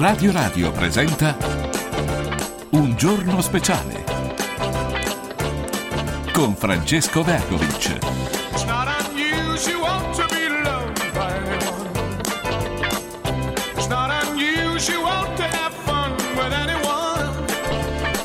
[0.00, 1.36] Radio Radio presenta
[2.70, 4.02] Un giorno speciale
[6.32, 7.98] con Francesco Vergovic.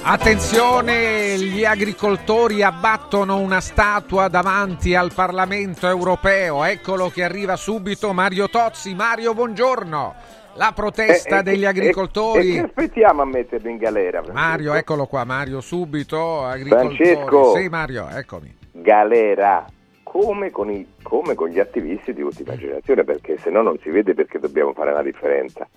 [0.03, 6.63] Attenzione, gli agricoltori abbattono una statua davanti al Parlamento europeo.
[6.63, 8.95] Eccolo che arriva subito Mario Tozzi.
[8.95, 10.43] Mario, buongiorno.
[10.57, 12.49] La protesta Eh, eh, degli eh, agricoltori.
[12.51, 14.23] E, che aspettiamo a metterlo in galera?
[14.23, 14.47] Francesco?
[14.47, 16.45] Mario, eccolo qua, Mario, subito.
[16.45, 16.95] Agricoltori.
[16.95, 17.55] Francesco.
[17.55, 18.55] Sì, Mario, eccomi.
[18.71, 19.65] Galera,
[20.03, 23.89] come con, i- come con gli attivisti di ultima generazione, perché se no non si
[23.89, 25.67] vede perché dobbiamo fare la differenza.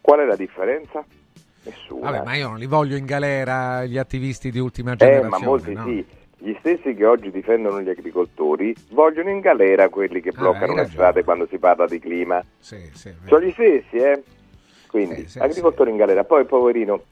[0.00, 1.04] Qual è la differenza?
[1.64, 2.10] Nessuna.
[2.10, 5.28] Vabbè, ma io non li voglio in galera gli attivisti di ultima eh, generazione.
[5.28, 5.84] ma molti no?
[5.84, 6.06] sì.
[6.44, 10.78] Gli stessi che oggi difendono gli agricoltori vogliono in galera quelli che Ah, bloccano hai
[10.78, 12.44] le strade quando si parla di clima.
[12.58, 13.14] Sì, sì.
[13.26, 14.20] Sono gli stessi, eh?
[14.88, 16.24] Quindi, Sì, agricoltori in galera.
[16.24, 17.04] Poi, poverino,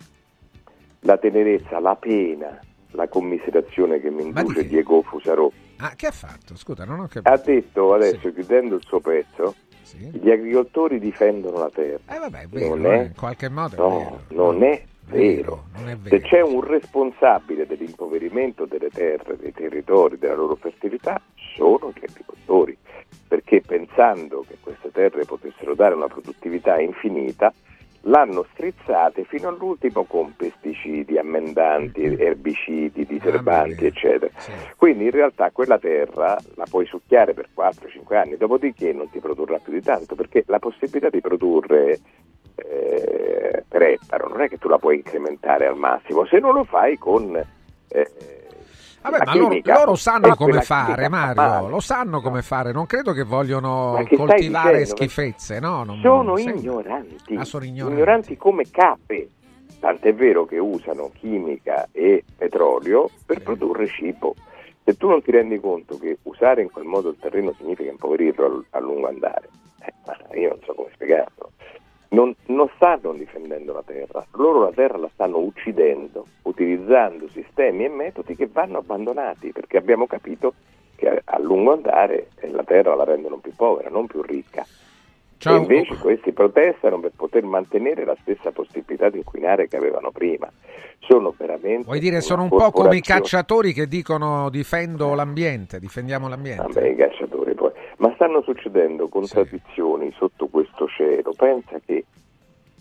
[1.03, 2.59] la tenerezza, la pena,
[2.91, 4.67] la commiserazione che mi di induce che?
[4.67, 5.49] Diego Fusarò.
[5.77, 6.57] Ah, che ha fatto?
[6.57, 7.31] Scusa, non ho capito.
[7.31, 9.55] Ha detto adesso, chiudendo il suo pezzo,
[10.11, 12.01] gli agricoltori difendono la terra.
[12.17, 15.65] Eh vabbè, è vero, Non è- in qualche modo No, non è vero.
[15.75, 16.27] è Se vero.
[16.27, 21.21] c'è un responsabile dell'impoverimento delle terre, dei territori, della loro fertilità,
[21.57, 22.77] sono gli agricoltori.
[23.27, 27.53] Perché pensando che queste terre potessero dare una produttività infinita,
[28.05, 34.33] l'hanno strizzate fino all'ultimo con pesticidi, ammendanti, erbicidi, diserbanti, eccetera.
[34.39, 34.53] Sì.
[34.77, 39.59] Quindi in realtà quella terra la puoi succhiare per 4-5 anni, dopodiché non ti produrrà
[39.59, 41.99] più di tanto, perché la possibilità di produrre
[42.69, 46.65] eh, per ettaro non è che tu la puoi incrementare al massimo, se non lo
[46.65, 47.37] fai con...
[47.89, 48.11] eh,
[49.03, 49.75] Vabbè, ma loro, chimica.
[49.79, 51.35] loro sanno Però come fare, Mario.
[51.43, 51.69] male.
[51.71, 52.71] Lo sanno come fare.
[52.71, 54.97] Non credo che vogliono che coltivare dicendo?
[54.97, 55.85] schifezze, no?
[55.85, 58.37] Non, sono non ignoranti, Ah, sono ignoranti.
[58.37, 59.31] come cape.
[59.81, 63.43] Tant'è vero che usano chimica e petrolio per Sì.
[63.45, 64.35] produrre cibo.
[64.85, 68.65] Se tu non ti rendi conto che usare in quel modo il terreno significa impoverirlo
[68.69, 69.49] a lungo andare,
[69.83, 71.53] eh, ma io non so come spiegarlo.
[72.13, 77.89] Non, non stanno difendendo la terra, loro la terra la stanno uccidendo, utilizzando sistemi e
[77.89, 80.55] metodi che vanno abbandonati, perché abbiamo capito
[80.97, 84.67] che a, a lungo andare eh, la terra la rendono più povera, non più ricca.
[85.41, 85.55] Ciao.
[85.55, 90.53] E invece questi protestano per poter mantenere la stessa possibilità di inquinare che avevano prima.
[90.99, 91.85] Sono veramente.
[91.85, 96.65] Vuoi dire, sono un po' come i cacciatori che dicono difendo l'ambiente, difendiamo l'ambiente.
[96.75, 97.71] Vabbè, i cacciatori poi.
[97.97, 101.33] Ma stanno succedendo contraddizioni sotto questo cielo.
[101.35, 102.05] Pensa che,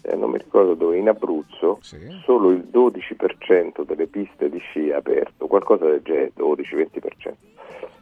[0.04, 1.98] eh, non mi ricordo dove, in Abruzzo, Sì.
[2.24, 7.34] solo il 12% delle piste di sci è aperto, qualcosa del genere, 12-20%.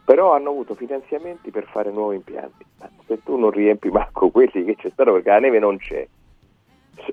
[0.06, 2.66] Però hanno avuto finanziamenti per fare nuovi impianti.
[2.80, 6.08] Ma se tu non riempi manco quelli che c'è stato perché la neve non c'è,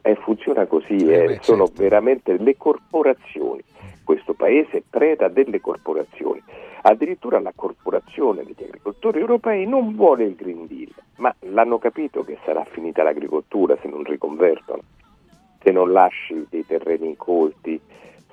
[0.02, 1.82] eh, funziona così, Eh eh, sono certo.
[1.82, 3.62] veramente le corporazioni.
[4.04, 6.42] Questo paese preda delle corporazioni.
[6.82, 12.36] Addirittura la corporazione degli agricoltori europei non vuole il Green Deal, ma l'hanno capito che
[12.44, 14.82] sarà finita l'agricoltura se non riconvertono,
[15.62, 17.80] se non lasci dei terreni incolti,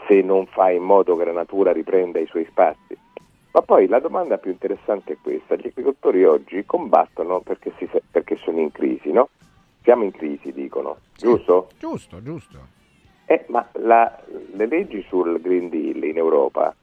[0.07, 2.97] se non fai in modo che la natura riprenda i suoi spazi.
[3.53, 8.35] Ma poi la domanda più interessante è questa, gli agricoltori oggi combattono perché, si, perché
[8.37, 9.29] sono in crisi, no?
[9.83, 11.25] Siamo in crisi, dicono, Sì.
[11.25, 11.69] giusto?
[11.79, 12.57] Giusto, giusto.
[13.25, 14.19] Eh, ma la-
[14.53, 16.75] le leggi sul Green Deal in Europa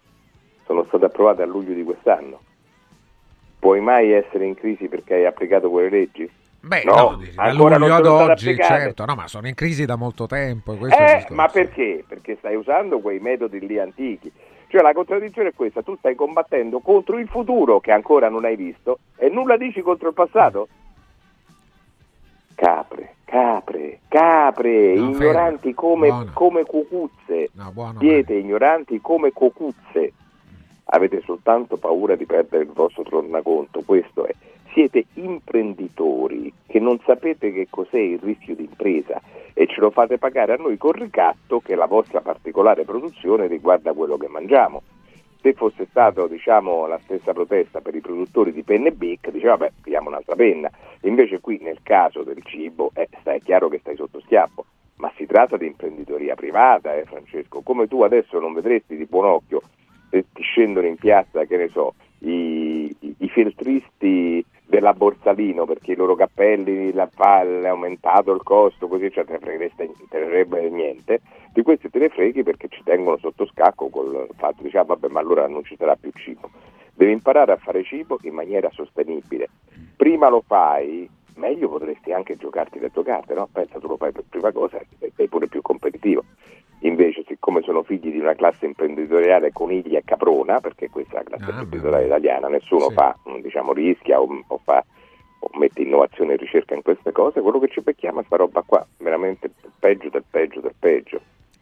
[0.66, 2.40] sono state approvate a luglio di quest'anno.
[3.58, 6.30] Puoi mai essere in crisi perché hai applicato quelle leggi?
[6.60, 9.04] Beh, No, no, da luglio ad oggi, certo.
[9.04, 10.72] No, ma sono in crisi da molto tempo.
[10.88, 12.04] Eh, ma perché?
[12.06, 14.30] Perché stai usando quei metodi lì antichi.
[14.66, 18.56] Cioè la contraddizione è questa, tu stai combattendo contro il futuro che ancora non hai
[18.56, 20.68] visto e nulla dici contro il passato?
[22.58, 27.50] Capre, capre, capre, No, ignoranti come, come cucuzze.
[27.52, 28.00] No, buono.
[28.00, 30.12] Siete ignoranti come cocuzze.
[30.86, 34.34] Avete soltanto paura di perdere il vostro tornaconto, questo è.
[34.72, 39.20] Siete imprenditori che non sapete che cos'è il rischio di impresa
[39.54, 43.92] e ce lo fate pagare a noi col ricatto che la vostra particolare produzione riguarda
[43.92, 44.82] quello che mangiamo.
[45.40, 49.72] Se fosse stata diciamo, la stessa protesta per i produttori di penne Bic, diceva vabbè,
[49.82, 50.70] pigliamo un'altra penna.
[51.02, 54.64] Invece qui nel caso del cibo eh, è chiaro che stai sotto schiaffo
[54.98, 57.60] ma si tratta di imprenditoria privata, eh, Francesco.
[57.62, 59.62] Come tu adesso non vedresti di buon occhio
[60.10, 65.92] se ti scendono in piazza, che ne so, i, i- i filtristi della Borsalino perché
[65.92, 71.22] i loro cappelli la aumentato il costo, così cioè, te ne fregherebbe niente.
[71.52, 75.20] Di questi te ne freghi perché ci tengono sotto scacco col fatto diciamo vabbè ma
[75.20, 76.50] allora non ci sarà più cibo.
[76.94, 79.48] Devi imparare a fare cibo in maniera sostenibile.
[79.96, 83.48] Prima lo fai, meglio potresti anche giocarti le tue carte, no?
[83.50, 86.24] Pensa, tu lo fai per prima cosa e sei pure più competitivo.
[86.82, 91.36] Invece, siccome sono figli di una classe imprenditoriale coniglia e caprona, perché questa è la
[91.36, 92.94] classe Ah, imprenditoriale italiana, nessuno Sì.
[92.94, 94.84] fa, mm, diciamo, rischia o, o fa
[95.40, 98.62] o mette innovazione e ricerca in queste cose, quello che ci becchiamo è sta roba
[98.66, 101.20] qua, veramente peggio del peggio del peggio.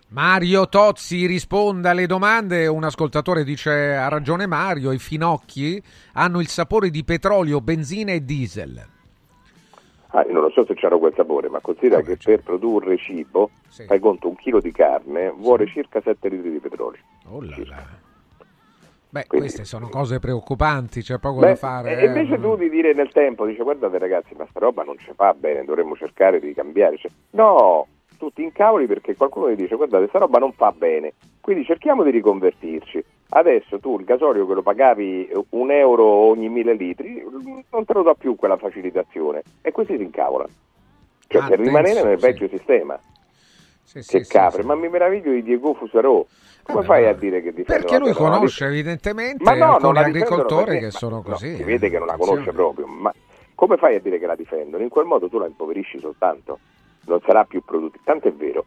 [0.08, 2.66] Mario Tozzi risponda alle domande.
[2.68, 5.82] Un ascoltatore dice: Ha ragione Mario, i finocchi
[6.12, 8.94] hanno il sapore di petrolio, benzina e diesel.
[10.10, 12.30] Ah, io non lo so se c'hanno quel sapore, ma considera Vabbè, che certo.
[12.30, 13.84] per produrre cibo, Sì.
[13.84, 17.00] fai conto, un chilo di carne vuole circa 7 litri di petrolio.
[17.28, 18.04] Oh là là.
[19.08, 21.96] Beh, Quindi- queste sono cose preoccupanti, c'è poco Beh, da fare.
[21.98, 22.06] e eh.
[22.06, 25.32] invece tu di dire nel tempo, dice guardate ragazzi, ma sta roba non ci fa
[25.32, 26.98] bene, dovremmo cercare di cambiare.
[26.98, 27.86] Cioè, no,
[28.18, 32.02] tu ti incavoli perché qualcuno ti dice guardate, sta roba non fa bene, quindi cerchiamo
[32.02, 33.04] di riconvertirci.
[33.28, 37.24] Adesso tu il gasolio che lo pagavi eh, un euro ogni mille litri,
[37.70, 40.50] non te lo dà più quella facilitazione e questi si incavolano.
[41.28, 42.26] Cioè per Attenzione, rimanere nel sì.
[42.26, 42.98] vecchio sistema.
[43.82, 46.24] Sì, sì, che capre, ma mi meraviglio di Diego Fusarò.
[46.62, 50.64] Come Vabbè, fai a dire che difende Perché lui conosce evidentemente ma no, alcuni agricoltori
[50.64, 51.50] perché- che sono così.
[51.50, 52.42] no, si eh, vede che non la attenzione.
[52.44, 53.12] conosce proprio, ma
[53.54, 54.82] come fai a dire che la difendono?
[54.82, 56.58] In quel modo tu la impoverisci soltanto,
[57.06, 58.02] non sarà più produttiva.
[58.04, 58.64] Tanto è vero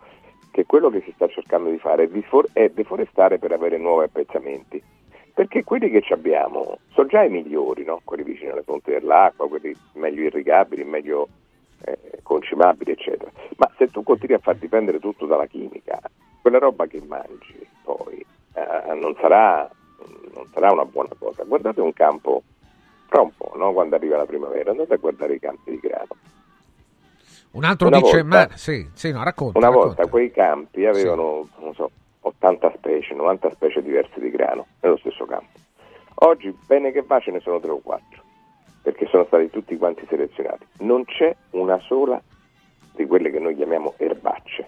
[0.51, 2.09] che quello che si sta cercando di fare
[2.53, 4.81] è, deforestare per avere nuovi appezzamenti.
[5.33, 8.01] Perché quelli che abbiamo sono già i migliori, no?
[8.03, 11.27] quelli vicini alle fonti dell'acqua, quelli meglio irrigabili, meglio
[11.85, 13.31] eh, concimabili, eccetera.
[13.55, 15.99] Ma se tu continui a far dipendere tutto dalla chimica,
[16.41, 19.69] quella roba che mangi poi eh, non, sarà,
[20.33, 21.43] non sarà una buona cosa.
[21.43, 22.43] Guardate un campo
[23.07, 23.71] fra un po', no?
[23.73, 26.15] quando arriva la primavera, andate a guardare i campi di grano.
[27.51, 29.57] Un altro Una dice, volta- ma sì, sì, no, racconta.
[29.57, 29.87] Una racconta.
[29.95, 31.89] volta quei campi avevano, non so,
[32.21, 35.57] 80 specie, 90 specie diverse di grano nello stesso campo.
[36.21, 38.21] Oggi, bene che va, ce ne sono 3 o 4,
[38.83, 40.65] perché sono stati tutti quanti selezionati.
[40.79, 42.21] Non c'è una sola
[42.93, 44.67] di quelle che noi chiamiamo erbacce.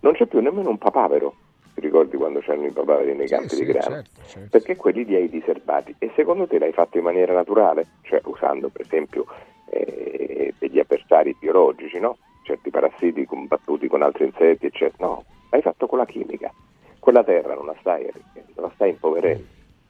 [0.00, 1.34] Non c'è più nemmeno un papavero.
[1.74, 3.94] Ti ricordi quando c'erano i papaveri nei Sì, campi sì, di grano?
[3.94, 4.48] certo, certo.
[4.50, 5.94] Perché quelli li hai diserbati.
[5.98, 7.86] E secondo te l'hai fatto in maniera naturale?
[8.02, 9.24] Cioè usando per esempio
[9.70, 12.18] eh, degli avversari biologici, no?
[12.42, 15.06] Certi parassiti combattuti con altri insetti, eccetera.
[15.06, 16.52] No, l'hai fatto con la chimica.
[16.98, 19.44] Quella terra non la stai arricchendo, la stai impoverendo.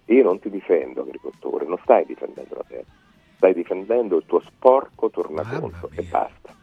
[0.06, 2.84] Io non ti difendo, agricoltore, non stai difendendo la terra,
[3.36, 6.54] stai difendendo il tuo sporco tornaconto e basta.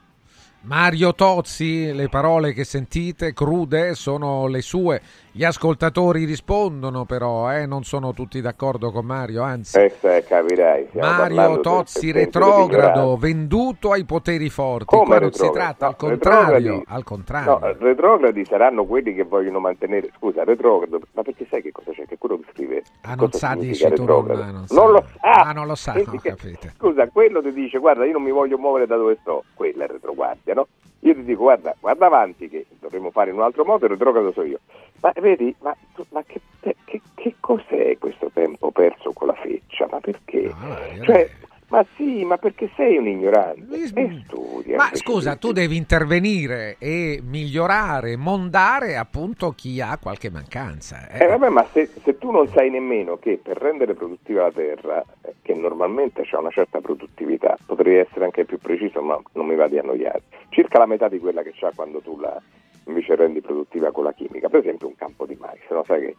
[0.62, 5.02] Mario Tozzi, le parole che sentite crude sono le sue.
[5.38, 9.78] Gli ascoltatori rispondono però, eh, non sono tutti d'accordo con Mario, anzi.
[9.78, 10.88] Eh, sai, capirai.
[10.90, 14.86] stiamo Mario Tozzi retrogrado, venduto ai poteri forti.
[14.86, 17.60] Come Qua non si tratta, No, al contrario, al contrario.
[17.62, 20.10] No, retrogradi saranno quelli che vogliono mantenere.
[20.18, 22.08] Scusa, retrogrado, ma perché sai che cosa c'è?
[22.08, 22.82] Che quello che scrive.
[23.04, 25.30] Ah, non sa, dici tu, non- non Non, lo sa.
[25.34, 26.68] Ah, non lo sa, che- capito.
[26.78, 29.44] Scusa, quello ti dice, guarda, io non mi voglio muovere da dove sto.
[29.54, 30.68] Quella è retroguardia, no?
[31.02, 34.32] Io ti dico, guarda, guarda avanti che dovremmo fare in un altro modo, il retrogrado
[34.32, 34.58] so io.
[35.02, 36.42] Ma vedi, ma, tu- ma che,
[36.86, 39.88] che- che cos'è questo tempo perso con la feccia?
[39.92, 40.52] Ma perché?
[40.60, 41.30] Mario, cioè,
[41.70, 43.76] ma sì, ma perché sei un ignorante?
[43.76, 43.88] E
[44.26, 44.74] studi.
[44.76, 51.08] Ma scusa, tu devi intervenire e migliorare, mondare appunto chi ha qualche mancanza.
[51.10, 51.24] eh.
[51.24, 55.04] Eh, vabbè, ma se, se tu non sai nemmeno che per rendere produttiva la terra,
[55.22, 59.56] eh, che normalmente ha una certa produttività, potrei essere anche più preciso, ma non mi
[59.56, 62.42] va di annoiare, circa la metà di quella che c'ha quando tu la
[62.88, 65.84] invece rendi produttiva con la chimica, per esempio un campo di mais, no?
[65.84, 66.16] sai che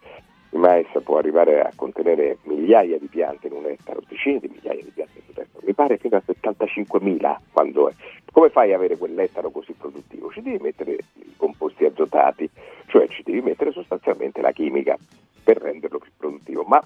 [0.51, 4.83] il mais può arrivare a contenere migliaia di piante in un ettaro, decine di migliaia
[4.83, 7.95] di piante in un ettaro, mi pare fino a 75.000 quando è.
[8.33, 10.31] Come fai ad avere quell'ettaro così produttivo?
[10.31, 12.49] Ci devi mettere i composti azotati,
[12.87, 14.97] cioè ci devi mettere sostanzialmente la chimica
[15.43, 16.81] per renderlo più produttivo, ma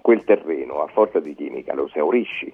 [0.00, 2.52] quel terreno a forza di chimica lo esaurisci,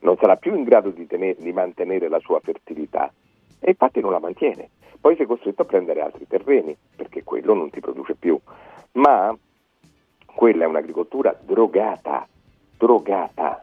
[0.00, 3.12] non sarà più in grado di, tener- di mantenere la sua fertilità
[3.60, 4.68] e infatti non la mantiene.
[5.04, 8.40] Poi sei costretto a prendere altri terreni perché quello non ti produce più.
[8.92, 9.36] Ma
[10.24, 12.26] quella è un'agricoltura drogata,
[12.78, 13.62] drogata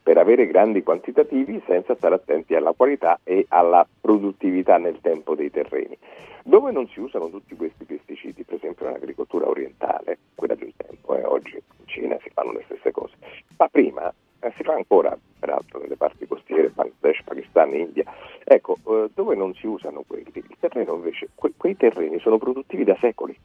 [0.00, 5.50] per avere grandi quantitativi senza stare attenti alla qualità e alla produttività nel tempo dei
[5.50, 5.98] terreni.
[6.44, 11.16] Dove non si usano tutti questi pesticidi, per esempio nell'agricoltura orientale, quella di un tempo,
[11.16, 13.14] eh, oggi in Cina si fanno le stesse cose,
[13.56, 14.14] ma prima
[14.46, 18.04] eh, si fa ancora, peraltro, nelle parti costiere, Bangladesh, Pakistan, India,
[18.44, 22.84] ecco, eh, dove non si usano quelli, il terreno invece, que- quei terreni sono produttivi
[22.84, 23.36] da secoli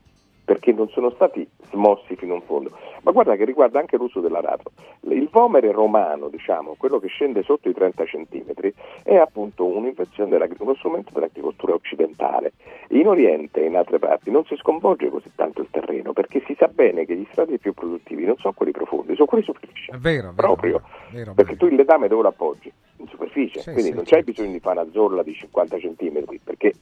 [0.52, 2.72] perché non sono stati smossi fino in fondo.
[3.04, 4.74] Ma guarda che riguarda anche l'uso dell'arato.
[5.08, 10.76] Il vomere romano, diciamo, quello che scende sotto i 30 centimetri, è appunto un'invenzione, uno
[10.76, 12.52] strumento dell'agricoltura occidentale.
[12.90, 16.54] In Oriente e in altre parti non si sconvolge così tanto il terreno, perché si
[16.60, 19.98] sa bene che gli strati più produttivi non sono quelli profondi, sono quelli superficiali.
[19.98, 20.82] È vero, Proprio.
[20.82, 22.70] vero, vero, perché tu il letame dove lo appoggi?
[22.98, 25.80] In superficie, Sì, quindi sì, non c'hai sì, bisogno di fare una zolla di 50
[25.80, 26.74] centimetri, perché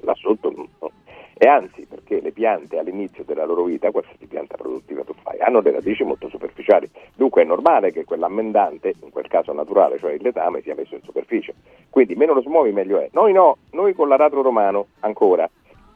[0.00, 0.48] là sotto.
[1.40, 5.60] E anzi, perché le piante all'inizio della loro vita, qualsiasi pianta produttiva tu fai, hanno
[5.60, 6.90] le radici molto superficiali.
[7.14, 11.02] Dunque è normale che quell'ammendante, in quel caso naturale, cioè il letame, sia messo in
[11.02, 11.54] superficie.
[11.90, 13.08] Quindi meno lo smuovi meglio è.
[13.12, 15.48] Noi no, noi con l'aratro romano ancora.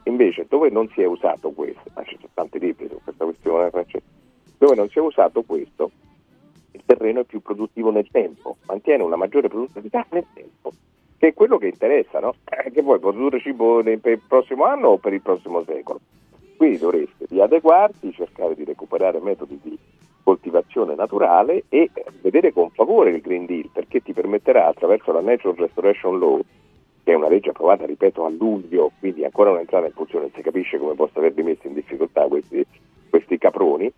[0.05, 3.71] Invece dove non si è usato questo, ma ci sono tanti libri su questa questione,
[4.59, 5.91] dove non si è usato questo,
[6.71, 10.73] il terreno è più produttivo nel tempo, mantiene una maggiore produttività nel tempo,
[11.23, 12.35] che è quello che interessa, no?
[12.47, 16.01] Eh, che vuoi produrre cibo per il prossimo anno o per il prossimo secolo?
[16.57, 19.79] Quindi dovreste riadeguarti, cercare di recuperare metodi di
[20.25, 21.89] coltivazione naturale e
[22.23, 26.41] vedere con favore il Green Deal, perché ti permetterà attraverso la Natural Restoration Law,
[27.05, 30.43] che è una legge approvata, ripeto, a luglio, quindi ancora non entrata in funzione, si
[30.43, 32.67] capisce come possa averli messi in difficoltà questi,
[33.09, 33.93] questi caproni,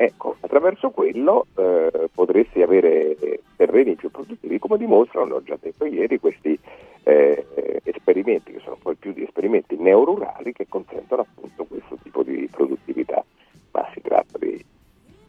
[0.00, 3.16] Ecco, attraverso quello eh, potresti avere
[3.56, 6.56] terreni più produttivi, come dimostrano, ho già detto ieri, questi
[7.02, 12.48] eh, esperimenti, che sono poi più di esperimenti neorurali, che consentono appunto questo tipo di
[12.48, 13.24] produttività.
[13.72, 14.64] Ma si tratta di...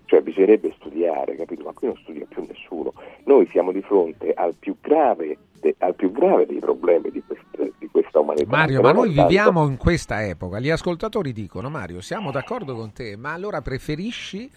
[0.05, 1.63] cioè bisognerebbe studiare, capito?
[1.63, 2.93] Ma qui non studia più nessuno.
[3.23, 7.71] Noi siamo di fronte al più grave, de, al più grave dei problemi di, quest,
[8.09, 8.49] questa umanità.
[8.49, 10.59] Mario, ma noi viviamo in questa epoca.
[10.59, 14.49] Gli ascoltatori dicono, Mario, siamo d'accordo con te, ma allora preferisci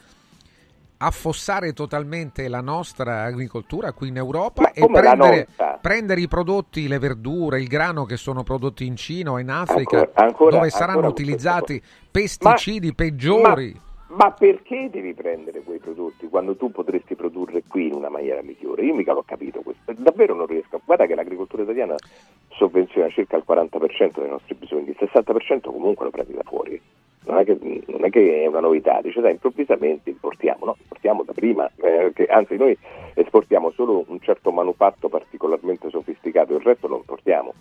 [1.04, 5.48] affossare totalmente la nostra agricoltura qui in Europa e prendere,
[5.80, 9.98] prendere, i prodotti, le verdure, il grano che sono prodotti in Cina o in Africa,
[9.98, 13.80] ancora, ancora, dove saranno utilizzati pesticidi ma, peggiori.
[14.06, 18.40] Ma, ma, perché devi prendere quei prodotti quando tu potresti produrre qui in una maniera
[18.40, 18.84] migliore?
[18.84, 20.80] Io mica l'ho capito questo, davvero non riesco.
[20.84, 21.96] Guarda che l'agricoltura italiana
[22.56, 26.80] sovvenziona circa il 40% dei nostri bisogni, il 60% comunque lo prendi da fuori
[27.24, 31.22] non è, che, non è che è una novità, dice dai improvvisamente importiamo, no, importiamo
[31.22, 32.76] da prima, eh, che, anzi noi
[33.14, 37.54] esportiamo solo un certo manufatto particolarmente sofisticato, il resto lo importiamo.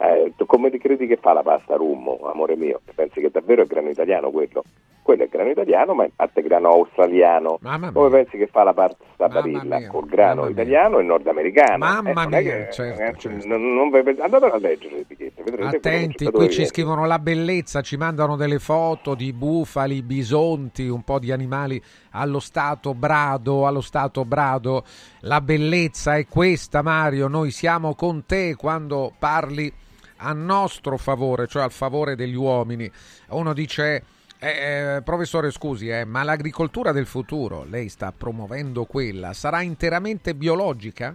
[0.00, 2.80] Eh, come ti credi che fa la pasta rummo, amore mio?
[2.94, 4.62] Pensi che davvero è grano italiano quello?
[5.08, 7.58] Quello è grano italiano, ma in parte grano australiano.
[7.94, 9.88] Come pensi che fa la pasta barilla?
[9.88, 11.78] Col grano italiano e nordamericano.
[11.78, 13.48] Mamma eh, mia, che, certo, eh, certo.
[13.48, 15.62] Non, non, andate a leggere le etichette.
[15.62, 21.18] Attenti, qui ci scrivono la bellezza, ci mandano delle foto di bufali, bisonti, un po'
[21.18, 24.84] di animali allo stato brado, allo stato brado.
[25.20, 27.28] La bellezza è questa, Mario.
[27.28, 29.72] Noi siamo con te quando parli
[30.18, 32.90] a nostro favore, cioè al favore degli uomini.
[33.28, 34.02] Uno dice,
[34.40, 40.34] eh, eh, professore scusi, eh, ma l'agricoltura del futuro, lei sta promuovendo quella, sarà interamente
[40.34, 41.14] biologica?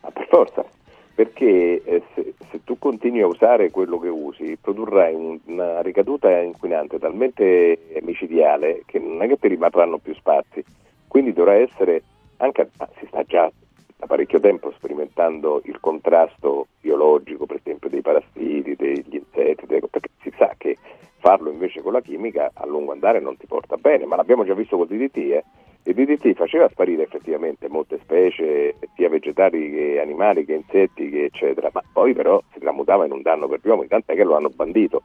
[0.00, 0.64] Ma per forza,
[1.14, 6.98] perché eh, se, se, tu continui a usare quello che usi, produrrai una ricaduta inquinante
[6.98, 10.64] talmente micidiale che non è che ti rimarranno più spazi.
[11.06, 12.02] Quindi dovrà essere,
[12.38, 13.48] anche, ah, si sta già
[14.04, 20.10] da parecchio tempo sperimentando il contrasto biologico, per esempio dei parassiti, degli insetti, dei, perché
[20.20, 20.76] si sa che
[21.18, 24.54] farlo invece con la chimica a lungo andare non ti porta bene, ma l'abbiamo già
[24.54, 25.44] visto con DDT, eh?
[25.84, 31.70] il DDT faceva sparire effettivamente molte specie, sia vegetali che animali, che insetti, che eccetera,
[31.72, 34.50] ma poi però si tramutava in un danno per gli uomini, tant'è che lo hanno
[34.50, 35.02] bandito.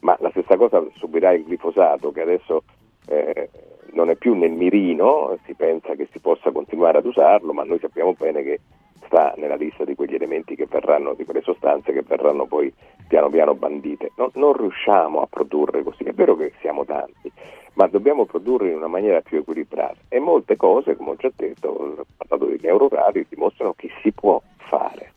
[0.00, 2.64] Ma la stessa cosa subirà il glifosato che adesso
[3.06, 3.48] eh,
[3.92, 7.78] non è più nel mirino, si pensa che si possa continuare ad usarlo, ma noi
[7.78, 8.60] sappiamo bene che
[9.06, 12.72] sta nella lista di quegli elementi che verranno, di quelle sostanze che verranno poi
[13.08, 14.12] piano piano bandite.
[14.16, 17.30] No, non riusciamo a produrre così, è vero che siamo tanti,
[17.74, 21.68] ma dobbiamo produrre in una maniera più equilibrata e molte cose, come ho già detto,
[21.68, 25.12] ho parlato degli eurorari, dimostrano che si può fare.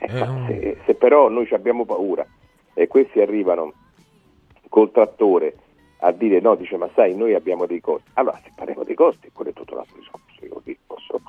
[0.00, 2.24] Eh, se, se però noi abbiamo paura
[2.72, 3.72] e questi arrivano
[4.68, 5.56] col trattore
[5.98, 9.30] a dire no, dice ma sai noi abbiamo dei costi, allora se parliamo dei costi
[9.32, 11.20] quello è tutto un altro discorso, io posso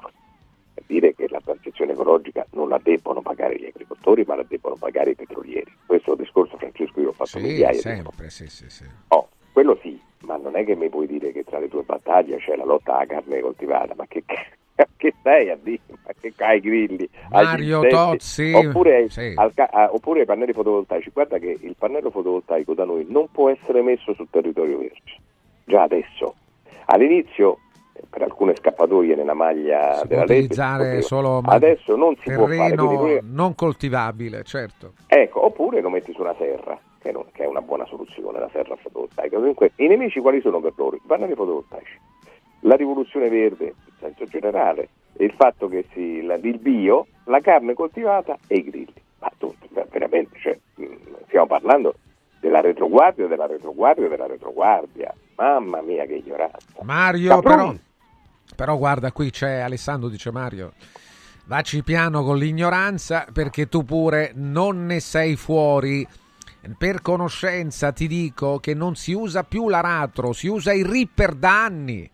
[0.85, 5.11] dire che la transizione ecologica non la debbono pagare gli agricoltori ma la debbono pagare
[5.11, 8.47] i petrolieri, questo è un discorso Francesco io l'ho fatto sì, migliaia sempre, di sì,
[8.47, 8.85] sì, sì.
[9.09, 12.37] Oh, quello sì, ma non è che mi puoi dire che tra le tue battaglie
[12.37, 14.23] c'è la lotta alla carne coltivata, ma che
[14.97, 15.81] che stai a dire?
[16.05, 17.09] Ma che ai grilli?
[17.29, 19.33] Mario Tozzi oppure, sì.
[19.35, 21.11] al, a, oppure ai pannelli fotovoltaici.
[21.11, 25.17] Guarda che il pannello fotovoltaico da noi non può essere messo sul territorio verge,
[25.65, 26.35] già adesso.
[26.85, 27.59] All'inizio
[28.09, 32.47] per alcune scappatoie nella maglia si della può utilizzare legge, solo adesso non si può
[32.47, 33.21] fare pure...
[33.23, 37.61] non coltivabile certo ecco oppure lo metti su una serra che, non, che è una
[37.61, 40.95] buona soluzione la serra fotovoltaica Comunque, i nemici quali sono per loro?
[40.95, 41.99] i pannelli fotovoltaici
[42.61, 47.73] la rivoluzione verde in senso generale, il fatto che si, la, il bio, la carne
[47.73, 48.93] coltivata e i grilli.
[49.19, 49.53] Ma tu,
[49.91, 50.93] veramente, cioè, mm,
[51.27, 51.95] stiamo parlando
[52.39, 55.13] della retroguardia, della retroguardia, della retroguardia.
[55.35, 56.57] Mamma mia che ignoranza.
[56.81, 57.73] Mario, però,
[58.55, 60.73] però guarda, qui c'è Alessandro, dice Mario,
[61.45, 66.07] vacci piano con l'ignoranza perché tu pure non ne sei fuori
[66.77, 71.63] Per conoscenza ti dico che non si usa più l'aratro, si usa il ripper da
[71.63, 72.09] anni.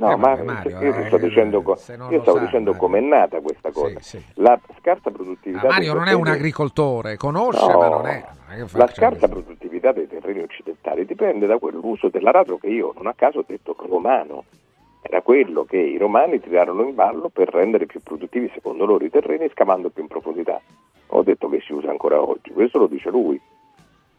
[0.00, 2.70] No, Eh, ma vabbè, Mario, io ti sto eh, dicendo, non io stavo sa, dicendo
[2.72, 2.86] Mario.
[2.86, 4.00] com'è nata questa cosa.
[4.00, 4.24] Sì, sì.
[4.36, 8.24] La scarsa produttività Ah, Mario non è un agricoltore, conosce No, ma non è...
[8.48, 13.08] non è la scarsa produttività dei terreni occidentali dipende da quell'uso dell'aratro che io non
[13.08, 14.44] a caso ho detto romano.
[15.02, 19.10] Era quello che i romani tirarono in ballo per rendere più produttivi secondo loro i
[19.10, 20.58] terreni scavando più in profondità.
[21.08, 23.38] Ho detto che si usa ancora oggi, questo lo dice lui.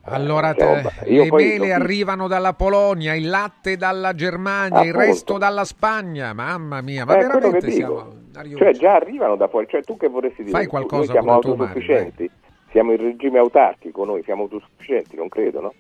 [0.04, 5.00] Allora, te- io le mele lo- arrivano dalla Polonia, il latte dalla Germania, il Appunto.
[5.00, 6.34] resto dalla Spagna.
[6.34, 8.20] Mamma mia, ma Eh, veramente siamo...
[8.58, 10.58] Cioè già arrivano da fuori, cioè tu che vorresti dire?
[10.58, 12.32] Fai qualcosa noi siamo pure tu, Mario, autosufficienti,
[12.72, 15.74] siamo in regime autarchico, noi siamo autosufficienti, non credo, no?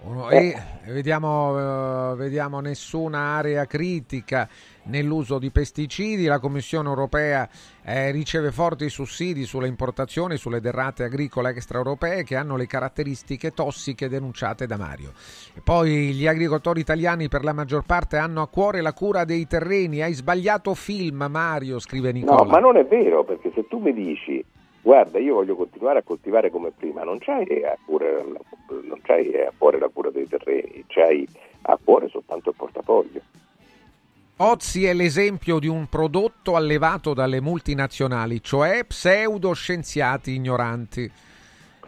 [0.00, 0.54] Uno- Eh.
[0.86, 4.48] e vediamo, eh, vediamo nessuna area critica
[4.84, 6.24] nell'uso di pesticidi.
[6.26, 7.48] La Commissione europea
[7.82, 14.08] eh, riceve forti sussidi sulle importazioni sulle derrate agricole extraeuropee che hanno le caratteristiche tossiche
[14.08, 15.12] denunciate da Mario.
[15.54, 19.46] E poi gli agricoltori italiani per la maggior parte hanno a cuore la cura dei
[19.48, 20.00] terreni.
[20.00, 22.44] Hai sbagliato film, Mario, scrive Nicola.
[22.44, 24.44] No, ma non è vero, perché se tu mi dici
[24.88, 29.52] guarda, io voglio continuare a coltivare come prima, non c'hai a cuore, non c'hai a
[29.54, 31.28] cuore la cura dei terreni, c'hai
[31.62, 33.20] a cuore soltanto il portafoglio.
[34.38, 41.12] Ozzi è l'esempio di un prodotto allevato dalle multinazionali, cioè pseudoscienziati ignoranti.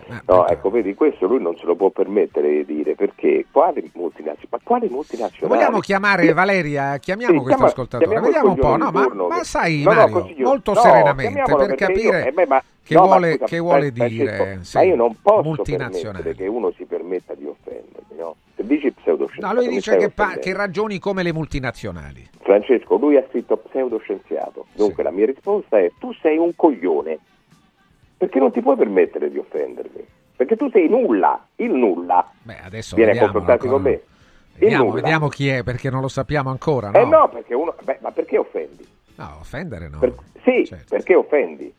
[0.08, 3.90] Ma No, ecco, vedi, questo lui non se lo può permettere di dire, perché quali
[3.94, 4.48] multinazionali?
[4.50, 5.54] Ma quali multinazionali?
[5.58, 6.96] Vogliamo chiamare Valeria?
[6.98, 8.20] Chiamiamo Sì, questo chiama- ascoltatore.
[8.20, 11.74] Vediamo un po', no, ma, ma sai, No, no, Mario, io- molto no, serenamente per
[11.74, 14.34] capire io- eh beh, ma- che, no, vuole, scusa, che vuole aspetta, dire.
[14.36, 18.36] Francesco, sì, ma io non posso permettere che uno si permetta di offendermi, no?
[18.56, 22.28] Se dici pseudoscienziato, No, lui dice che, pa- che ragioni come le multinazionali.
[22.42, 24.66] Francesco, lui ha scritto pseudoscienziato.
[24.74, 25.02] Dunque Sì.
[25.02, 27.18] la mia risposta è tu sei un coglione.
[28.20, 30.06] Perché non ti puoi permettere di offendermi?
[30.36, 32.30] Perché tu sei nulla, il nulla.
[32.42, 34.00] Beh, adesso Viene a con me.
[34.58, 36.90] Vediamo, vediamo chi è, perché non lo sappiamo ancora.
[36.90, 37.74] No, Eh no, perché uno...
[37.82, 38.86] Beh, ma perché offendi?
[39.14, 40.00] No, offendere no.
[40.00, 40.84] Per- sì, Certo.
[40.90, 41.72] perché offendi?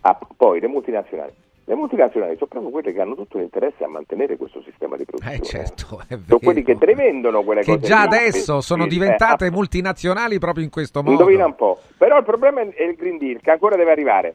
[0.00, 1.30] Ah, poi le multinazionali.
[1.66, 5.36] Le multinazionali sono proprio quelle che hanno tutto l'interesse a mantenere questo sistema di produzione.
[5.36, 6.24] Eh certo, è vero.
[6.26, 7.86] Sono quelli che te vendono quelle Che cose.
[7.86, 8.16] già lì.
[8.16, 11.12] adesso sono Sì, diventate eh, multinazionali proprio in questo modo.
[11.12, 11.80] Indovina un po'.
[11.96, 14.34] Però il problema è il Green Deal, che ancora deve arrivare.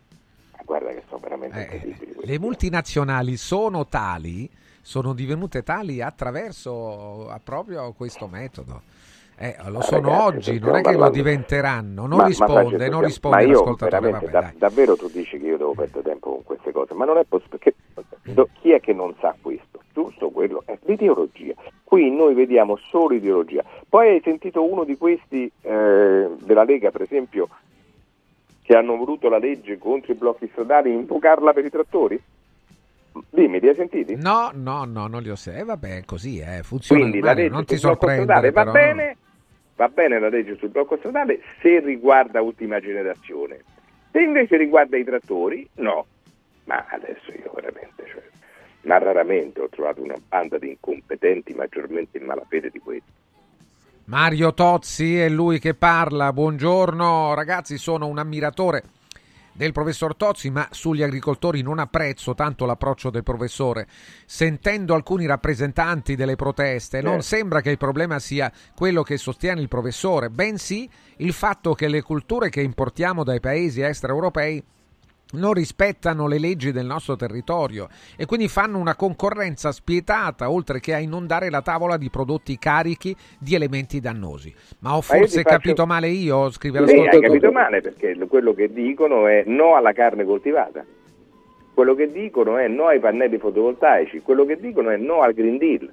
[0.68, 2.16] Ma guarda che sono veramente Eh, incredibili.
[2.26, 4.50] le multinazionali sono tali,
[4.82, 8.82] sono divenute tali attraverso proprio questo metodo.
[9.40, 12.02] Eh, lo Ah, sono ragazzi, oggi, non è che lo diventeranno.
[12.08, 14.12] Non Ma- ma risponde, Francesco, non risponde ma l'ascoltatore.
[14.12, 17.18] Vabbè, da- davvero tu dici che io devo perdere tempo con queste cose, ma non
[17.18, 17.60] è possibile.
[18.60, 19.82] Chi è che non sa questo?
[19.94, 20.64] Giusto quello?
[20.66, 21.54] È l'ideologia.
[21.84, 23.64] Qui noi vediamo solo ideologia.
[23.88, 27.48] Poi hai sentito uno di questi eh, della Lega, per esempio,
[28.68, 32.22] che hanno voluto la legge contro i blocchi stradali invocarla per i trattori?
[33.30, 34.16] Dimmi, li hai sentiti?
[34.16, 35.64] No, no, no, non li ho sentiti.
[35.64, 37.00] Eh, vabbè, così è, funziona.
[37.00, 39.18] Quindi la legge non ti sorprendere, stradale va bene,
[39.78, 43.64] va bene la legge sul blocco stradale se riguarda ultima generazione.
[44.12, 46.06] Se invece riguarda i trattori, no.
[46.66, 48.22] Ma adesso io veramente, cioè,
[48.82, 53.12] ma raramente ho trovato una banda di incompetenti maggiormente in malafede di questi.
[54.08, 56.32] Mario Tozzi è lui che parla.
[56.32, 58.84] Buongiorno ragazzi, sono un ammiratore
[59.52, 63.86] del professor Tozzi, ma sugli agricoltori non apprezzo tanto l'approccio del professore.
[64.26, 67.28] Sentendo alcuni rappresentanti delle proteste, non Certo.
[67.36, 72.02] sembra che il problema sia quello che sostiene il professore, bensì il fatto che le
[72.02, 74.64] culture che importiamo dai paesi extraeuropei
[75.34, 80.94] non rispettano le leggi del nostro territorio e quindi fanno una concorrenza spietata oltre che
[80.94, 84.54] a inondare la tavola di prodotti carichi di elementi dannosi.
[84.80, 86.50] Ma ho forse faccio- capito male io?
[86.52, 90.86] Scrive Sì, hai capito male perché lo- quello che dicono è no alla carne coltivata.
[91.74, 95.58] Quello che dicono è no ai pannelli fotovoltaici, quello che dicono è no al Green
[95.58, 95.88] Deal.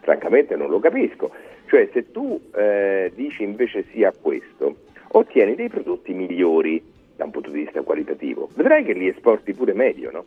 [0.00, 1.30] Francamente non lo capisco.
[1.66, 4.76] Cioè se tu eh, dici invece sì a questo,
[5.08, 6.82] ottieni dei prodotti migliori
[7.20, 8.48] da un punto di vista qualitativo.
[8.54, 10.24] Vedrai che li esporti pure meglio, no?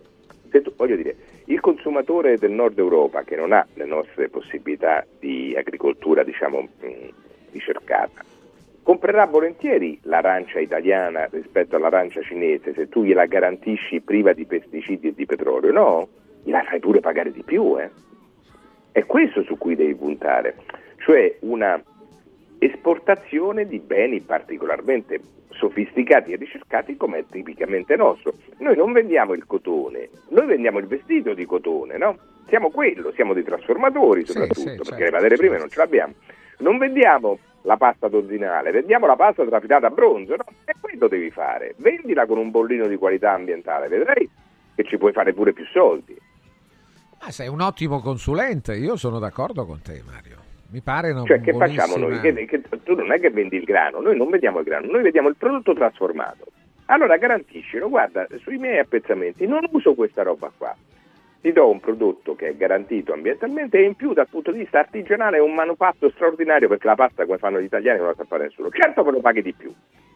[0.52, 5.56] Tu- voglio dire, il consumatore del nord Europa che non ha le nostre possibilità di
[5.58, 6.70] agricoltura, diciamo,
[7.52, 8.24] ricercata,
[8.84, 15.14] comprerà volentieri l'arancia italiana rispetto all'arancia cinese se tu gliela garantisci priva di pesticidi e
[15.16, 16.08] di petrolio, no?
[16.44, 17.90] Gliela fai pure pagare di più, eh?
[18.92, 20.58] È questo su cui devi puntare,
[20.98, 21.82] cioè una
[22.60, 25.20] esportazione di beni particolarmente
[25.58, 28.34] sofisticati e ricercati come è tipicamente nostro.
[28.58, 32.18] Noi non vendiamo il cotone, noi vendiamo il vestito di cotone, no?
[32.48, 35.60] Siamo quello, siamo dei trasformatori Sì, soprattutto, sì, perché certo, le materie prime certo.
[35.62, 36.14] non ce l'abbiamo.
[36.60, 40.44] Non vendiamo la pasta dozzinale, vendiamo la pasta trafitata a bronzo, no?
[40.66, 41.74] E quello devi fare.
[41.78, 44.30] Vendila con un bollino di qualità ambientale, vedrai
[44.76, 46.16] che ci puoi fare pure più soldi.
[47.22, 50.42] Ma sei un ottimo consulente, io sono d'accordo con te Mario.
[50.72, 52.20] Mi pare una Cioè, che buonissima- facciamo noi?
[52.20, 55.02] Che, che tu non è che vendi il grano, noi non vendiamo il grano, noi
[55.02, 56.46] vediamo il prodotto trasformato.
[56.86, 60.76] Allora garantiscilo, guarda, sui miei appezzamenti non uso questa roba qua.
[61.44, 64.80] Ti do un prodotto che è garantito ambientalmente e in più dal punto di vista
[64.80, 68.24] artigianale è un manufatto straordinario perché la pasta come fanno gli italiani non la sa
[68.24, 68.70] fare nessuno.
[68.72, 69.70] Certo che lo paghi di più.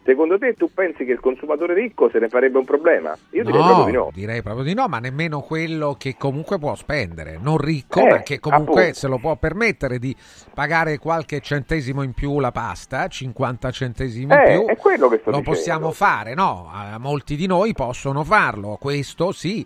[0.04, 3.14] Secondo te tu pensi che il consumatore ricco se ne farebbe un problema?
[3.32, 4.10] Io direi proprio di no.
[4.14, 8.18] direi proprio di no, ma nemmeno quello che comunque può spendere, non ricco, Eh, ma
[8.22, 8.98] che comunque appunto.
[8.98, 10.16] se lo può permettere di
[10.54, 14.64] pagare qualche centesimo in più la pasta, 50 centesimi in Eh, più.
[14.66, 15.50] è quello che sto lo dicendo.
[15.58, 16.70] possiamo fare, no?
[16.74, 19.62] Eh, Molti di noi possono farlo, questo sì,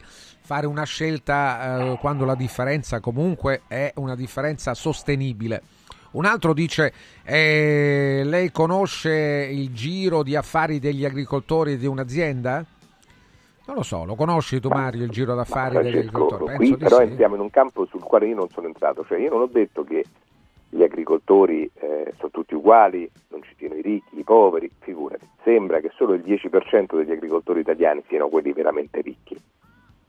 [0.52, 5.62] fare una scelta eh, quando la differenza comunque è una differenza sostenibile.
[6.10, 6.92] Un altro dice,
[7.24, 12.62] eh, lei conosce il giro di affari degli agricoltori di un'azienda?
[13.64, 16.44] Non lo so, lo conosci tu Ma- Mario il giro d'affari degli agricoltori?
[16.44, 17.02] qui Penso di però sì.
[17.04, 19.84] entriamo in un campo sul quale io non sono entrato, cioè io non ho detto
[19.84, 20.04] che
[20.68, 25.80] gli agricoltori eh, sono tutti uguali, non ci siano i ricchi, i poveri, figurati, sembra
[25.80, 29.31] che solo il 10% degli agricoltori italiani siano quelli veramente ricchi,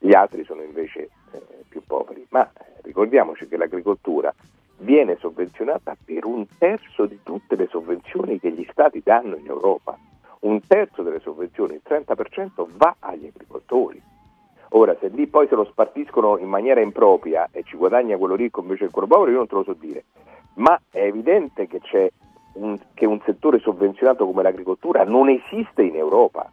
[0.04, 4.36] gli altri sono invece eh, più poveri, ma eh, ricordiamoci che l'agricoltura
[4.80, 9.98] viene sovvenzionata per un terzo di tutte le sovvenzioni che gli stati danno in Europa,
[10.42, 14.02] un terzo delle sovvenzioni, il 30% va agli agricoltori.
[14.72, 18.60] Ora, se lì poi se lo spartiscono in maniera impropria e ci guadagna quello ricco
[18.60, 20.04] invece che quello povero, io non te lo so dire.
[20.56, 21.80] Ma è evidente che
[22.56, 26.52] un, che un settore sovvenzionato come l'agricoltura non esiste in Europa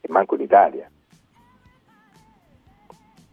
[0.00, 0.90] e manco in Italia.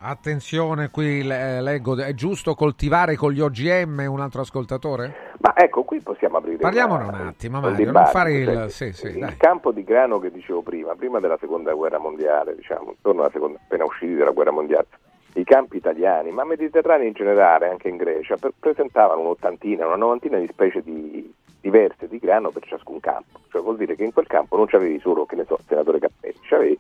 [0.08, 5.34] Attenzione, qui le- leggo, è giusto coltivare con gli OGM un altro ascoltatore?
[5.40, 9.08] Ma ecco, qui possiamo aprire Parliamone una- un attimo, Mario, non fare il- sì, sì,
[9.08, 9.36] il dai.
[9.38, 13.58] campo di grano che dicevo prima, prima della seconda guerra mondiale, diciamo, intorno alla seconda,
[13.64, 14.86] appena usciti dalla guerra mondiale,
[15.34, 20.38] i campi italiani, ma mediterranei in generale, anche in Grecia, per- presentavano un'ottantina, una novantina
[20.38, 23.40] di specie di- diverse di grano per ciascun campo.
[23.50, 26.36] Cioè vuol dire che in quel campo non c'avevi solo, che ne so, senatore Cappelli,
[26.48, 26.80] c'avevi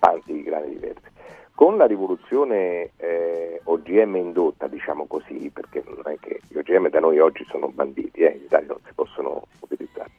[0.00, 1.14] tanti grani diversi.
[1.56, 7.00] Con la rivoluzione eh, OGM indotta, diciamo così, perché non è che gli OGM da
[7.00, 10.10] noi oggi sono banditi, eh, in Italia non si possono utilizzare,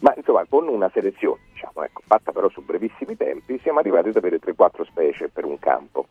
[0.00, 4.16] ma insomma con una selezione, diciamo, ecco, fatta però su brevissimi tempi, siamo arrivati ad
[4.16, 6.06] avere 3-4 specie per un campo.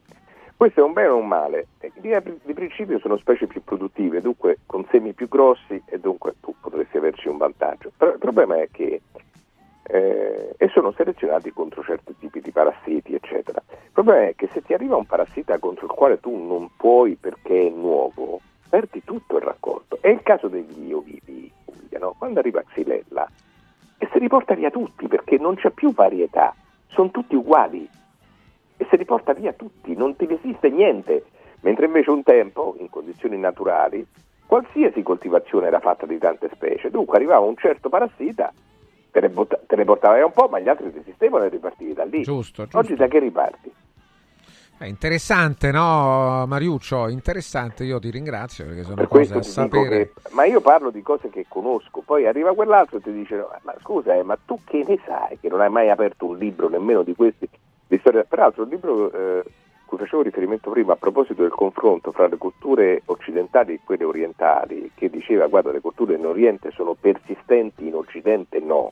[0.56, 1.66] Questo è un bene o un male?
[1.80, 6.36] Eh, Di, di principio sono specie più produttive, dunque con semi più grossi e dunque
[6.42, 7.92] tu potresti averci un vantaggio.
[7.98, 9.02] Però il problema è che
[9.88, 13.62] eh, e sono selezionati contro certi tipi di parassiti, eccetera.
[13.70, 17.16] Il problema è che se ti arriva un parassita contro il quale tu non puoi
[17.16, 19.98] perché è nuovo, perdi tutto il raccolto.
[20.02, 20.92] È il caso degli
[21.64, 22.16] Puglia, no?
[22.18, 23.30] quando arriva Xylella
[23.98, 26.54] e se li porta via tutti perché non c'è più varietà,
[26.88, 27.88] sono tutti uguali
[28.78, 31.26] e se li porta via tutti, non ti esiste niente.
[31.62, 34.06] Mentre invece un tempo, in condizioni naturali,
[34.46, 38.54] qualsiasi coltivazione era fatta di tante specie, dunque arrivava un certo parassita,
[39.16, 41.94] te ne, butta- te ne portava via un po', ma gli altri resistevano e ripartivi
[41.94, 42.22] da lì.
[42.22, 42.78] Giusto, giusto.
[42.80, 43.72] Oggi da che riparti?
[44.78, 47.08] È interessante, no, Mariuccio?
[47.08, 50.12] Interessante, io ti ringrazio perché sono Per cose a sapere.
[50.14, 53.50] che, ma io parlo di cose che conosco, poi arriva quell'altro e ti dice, "No,
[53.62, 56.68] ma scusa, eh, ma tu che ne sai che non hai mai aperto un libro
[56.68, 57.50] nemmeno di questi,
[57.88, 58.26] di storia?
[58.26, 59.44] Peraltro il libro eh,
[59.96, 64.92] cui facevo riferimento prima a proposito del confronto fra le culture occidentali e quelle orientali,
[64.94, 68.92] che diceva guarda le culture in Oriente sono persistenti, in Occidente no,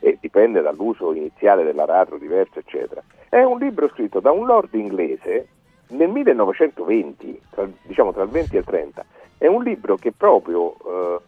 [0.00, 3.02] e dipende dall'uso iniziale dell'aratro diverso, eccetera.
[3.28, 5.48] È un libro scritto da un lord inglese
[5.88, 9.04] nel 1920, tra, diciamo tra il 20 e il 30.
[9.38, 11.18] È un libro che proprio eh,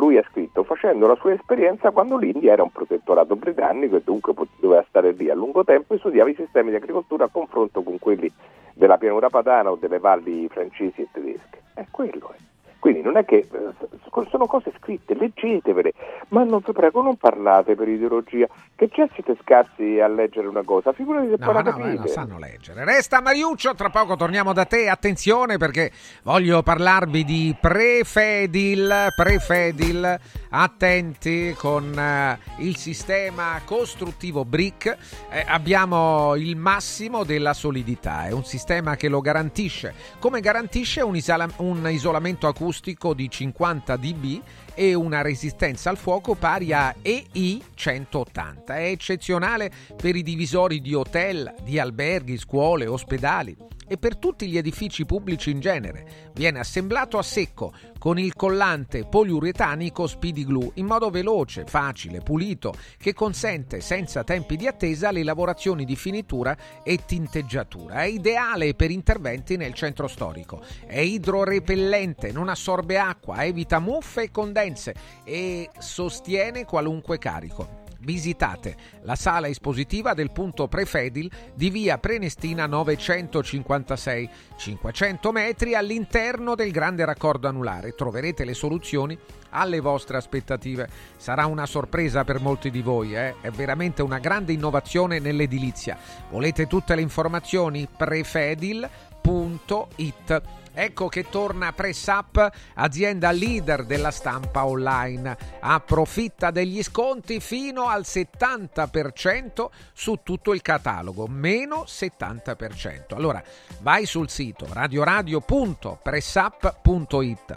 [0.00, 4.32] lui ha scritto facendo la sua esperienza quando l'India era un protettorato britannico e dunque
[4.58, 7.98] doveva stare lì a lungo tempo e studiava i sistemi di agricoltura a confronto con
[7.98, 8.32] quelli
[8.72, 11.62] della pianura padana o delle valli francesi e tedesche.
[11.74, 12.32] È quello.
[12.32, 12.49] È.
[12.80, 15.92] Quindi non è che eh, sono cose scritte, leggetevele,
[16.28, 20.62] ma non vi prego non parlate per ideologia, che già siete scarsi a leggere una
[20.64, 21.94] cosa, figurati se No, poi la no, capite.
[21.94, 22.84] non sanno leggere.
[22.86, 24.88] Resta Mariuccio, tra poco torniamo da te.
[24.88, 29.08] Attenzione perché voglio parlarvi di Prefedil.
[29.14, 34.96] Prefedil, attenti con eh, il sistema costruttivo Brick.
[35.30, 38.24] Eh, abbiamo il massimo della solidità.
[38.26, 39.92] È un sistema che lo garantisce.
[40.18, 44.40] Come garantisce un, isola- un isolamento acustico di 50 dB
[44.80, 48.76] e una resistenza al fuoco pari a EI 180.
[48.76, 53.54] È eccezionale per i divisori di hotel, di alberghi, scuole, ospedali
[53.92, 56.30] e per tutti gli edifici pubblici in genere.
[56.34, 62.72] Viene assemblato a secco con il collante poliuretanico Speedy Glue in modo veloce, facile, pulito,
[62.96, 68.02] che consente senza tempi di attesa le lavorazioni di finitura e tinteggiatura.
[68.02, 70.62] È ideale per interventi nel centro storico.
[70.86, 74.30] È idrorepellente, non assorbe acqua, evita muffe e
[74.70, 82.64] condense e sostiene qualunque carico visitate la sala espositiva del punto Prefedil di via Prenestina
[82.64, 87.94] 956, 500 metri all'interno del grande raccordo anulare.
[87.94, 89.18] Troverete le soluzioni
[89.50, 90.88] alle vostre aspettative.
[91.18, 93.34] Sarà una sorpresa per molti di voi, eh?
[93.42, 95.98] è veramente una grande innovazione nell'edilizia.
[96.30, 97.86] Volete tutte le informazioni?
[97.94, 100.42] prefedil.it
[100.82, 105.36] Ecco che torna Press Up, azienda leader della stampa online.
[105.60, 113.14] Approfitta degli sconti fino al 70% su tutto il catalogo, meno 70%.
[113.14, 113.44] Allora,
[113.80, 117.56] vai sul sito radioradio.pressup.it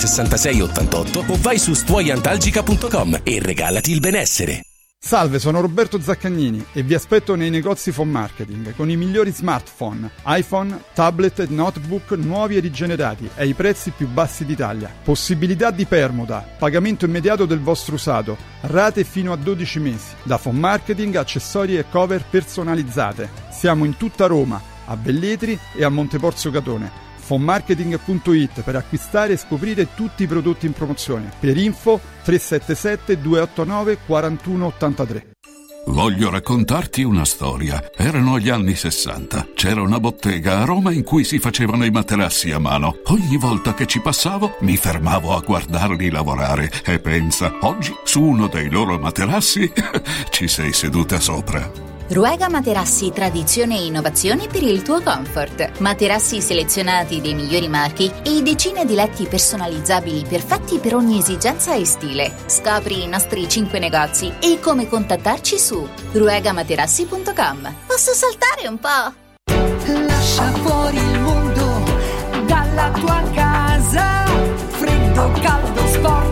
[0.07, 4.63] 6688 o vai su stuoiantalgica.com e regalati il benessere.
[5.03, 10.11] Salve, sono Roberto Zaccagnini e vi aspetto nei negozi Phone Marketing con i migliori smartphone,
[10.27, 14.93] iPhone, tablet e notebook nuovi e rigenerati ai prezzi più bassi d'Italia.
[15.03, 20.13] Possibilità di permuta, pagamento immediato del vostro usato, rate fino a 12 mesi.
[20.21, 23.27] Da Phone Marketing, accessori e cover personalizzate.
[23.49, 29.93] Siamo in tutta Roma, a Belletri e a Monteporzio Catone fonmarketing.it per acquistare e scoprire
[29.95, 31.31] tutti i prodotti in promozione.
[31.39, 35.25] Per info 377 289 4183.
[35.87, 37.83] Voglio raccontarti una storia.
[37.95, 39.47] Erano gli anni 60.
[39.55, 42.99] C'era una bottega a Roma in cui si facevano i materassi a mano.
[43.05, 48.47] Ogni volta che ci passavo mi fermavo a guardarli lavorare e pensa, oggi su uno
[48.47, 49.71] dei loro materassi
[50.29, 51.90] ci sei seduta sopra.
[52.11, 55.79] Ruega Materassi Tradizione e Innovazione per il tuo comfort.
[55.79, 61.85] Materassi selezionati dei migliori marchi e decine di letti personalizzabili perfetti per ogni esigenza e
[61.85, 62.33] stile.
[62.47, 67.75] Scopri i nostri 5 negozi e come contattarci su ruegamaterassi.com.
[67.87, 69.13] Posso saltare un po'?
[70.05, 71.83] Lascia fuori il mondo
[72.45, 74.25] dalla tua casa.
[74.67, 76.31] Freddo, caldo, sporco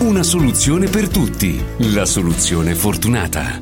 [0.00, 1.60] Una soluzione per tutti.
[1.92, 3.60] La soluzione fortunata.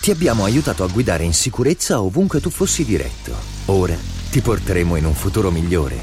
[0.00, 3.32] Ti abbiamo aiutato a guidare in sicurezza ovunque tu fossi diretto.
[3.66, 3.94] Ora
[4.28, 5.96] ti porteremo in un futuro migliore.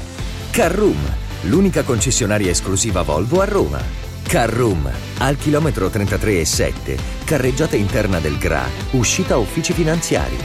[0.50, 0.96] Carroom,
[1.42, 3.82] l'unica concessionaria esclusiva Volvo a Roma.
[4.26, 10.36] Carroom, al chilometro 33 e 7, carreggiata interna del GRA, uscita uffici finanziari.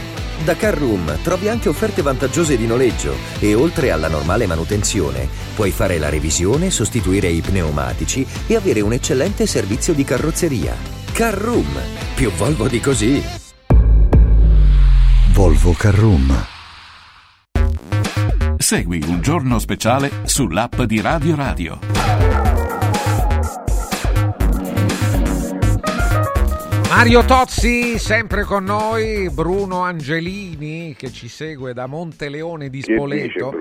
[0.44, 5.98] Da Carroom trovi anche offerte vantaggiose di noleggio e oltre alla normale manutenzione puoi fare
[5.98, 10.76] la revisione, sostituire i pneumatici e avere un eccellente servizio di carrozzeria.
[11.12, 11.68] Carroom,
[12.16, 13.24] più Volvo di così.
[15.34, 16.46] Volvo Carroom.
[18.58, 22.37] Segui un giorno speciale sull'app di Radio Radio.
[26.98, 33.54] Mario Tozzi, sempre con noi, Bruno Angelini che ci segue da Monteleone di Spoleto.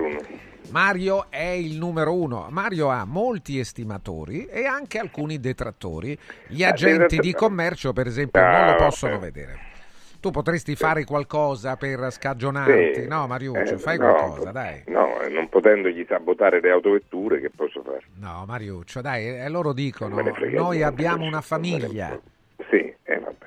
[0.71, 2.47] Mario è il numero uno.
[2.49, 6.17] Mario ha molti estimatori e anche alcuni detrattori.
[6.47, 8.83] Gli Ah, agenti di commercio, per esempio, Ah, non lo vabbè.
[8.83, 9.59] possono vedere.
[10.19, 13.07] Tu potresti fare qualcosa per scagionarti, Sì.
[13.07, 13.75] no Mariuccio?
[13.75, 14.81] Eh, Fai no, qualcosa, dai.
[14.87, 18.01] No, eh, non potendogli sabotare le autovetture, che posso fare?
[18.15, 20.19] No, Mariuccio, dai, e loro dicono,
[20.53, 22.19] noi abbiamo una famiglia.
[22.69, 23.45] Sì, eh, vabbè.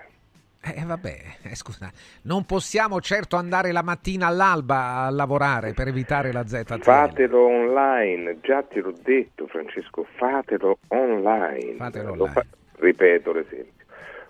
[0.62, 1.90] Eh vabbè, eh, scusa,
[2.24, 6.80] non possiamo certo andare la mattina all'alba a lavorare per evitare la ZTL.
[6.83, 11.76] Fatelo online, già te l'ho detto Francesco, fatelo online.
[11.76, 12.46] Fatelo Lo online.
[12.76, 13.87] ripeto l'esempio,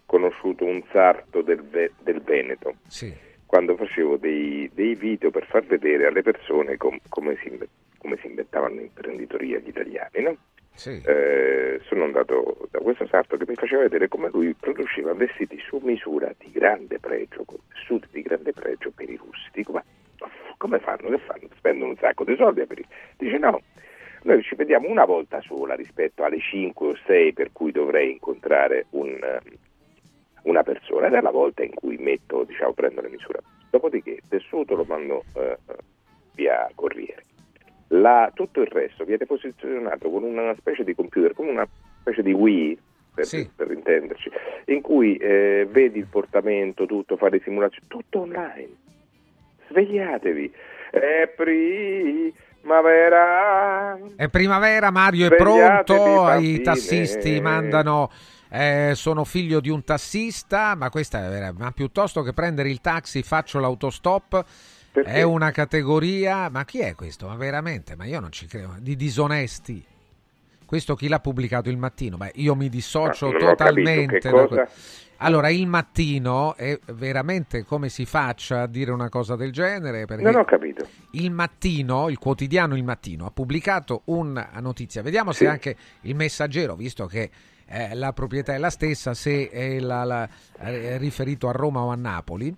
[0.07, 3.13] conosciuto un sarto del, Ve- del Veneto, Sì.
[3.45, 7.59] quando facevo dei, dei video per far vedere alle persone com- come, si,
[7.99, 10.37] come si inventavano in imprenditoria gli italiani, no?
[10.81, 10.99] Sì.
[11.05, 15.79] Eh, sono andato da questo sarto che mi faceva vedere come lui produceva vestiti su
[15.83, 17.59] misura di grande pregio, con
[18.11, 19.51] di grande pregio per i russi.
[19.53, 19.85] Dico, ma
[20.57, 21.11] come fanno?
[21.11, 21.49] Che fanno?
[21.55, 22.81] Spendono un sacco di soldi per.
[23.19, 23.61] Dice no,
[24.23, 28.87] noi ci vediamo una volta sola rispetto alle 5 o 6 per cui dovrei incontrare
[28.93, 29.41] un, eh,
[30.45, 33.43] una persona ed è la volta in cui metto, diciamo, prendo le misure.
[33.69, 35.59] Dopodiché il tessuto lo mando eh,
[36.37, 37.25] via corriere.
[37.93, 41.67] La- tutto il resto viene posizionato con una specie di computer, come una
[42.01, 42.79] specie di Wii,
[43.13, 43.27] per,
[43.57, 44.31] per intenderci,
[44.67, 48.69] in cui eh, vedi il portamento, tutto, fare simulazioni, tutto online.
[49.69, 50.53] Svegliatevi.
[50.91, 51.33] È
[52.63, 53.99] primavera.
[54.17, 58.11] È primavera, Mario è pronto, i tassisti mandano...
[58.53, 62.81] eh, sono figlio di un tassista, ma questa è vera- ma piuttosto che prendere il
[62.81, 64.45] taxi faccio l'autostop.
[64.93, 67.29] È una categoria, ma chi è questo?
[67.29, 69.85] Ma veramente, ma io non ci credo, di disonesti.
[70.67, 72.17] Questo chi l'ha pubblicato il mattino?
[72.17, 74.19] Beh, io mi dissocio ho totalmente.
[74.19, 74.69] da cosa?
[75.23, 80.07] Allora, il mattino è veramente come si faccia a dire una cosa del genere?
[80.07, 80.87] Perché Non ho capito.
[81.13, 85.03] il mattino, il quotidiano Il Mattino, ha pubblicato una notizia.
[85.03, 85.39] Vediamo Sì.
[85.39, 87.31] se anche il messaggero, visto che
[87.73, 91.91] eh, la proprietà è la stessa, se è la- la- è riferito a Roma o
[91.91, 92.53] a Napoli.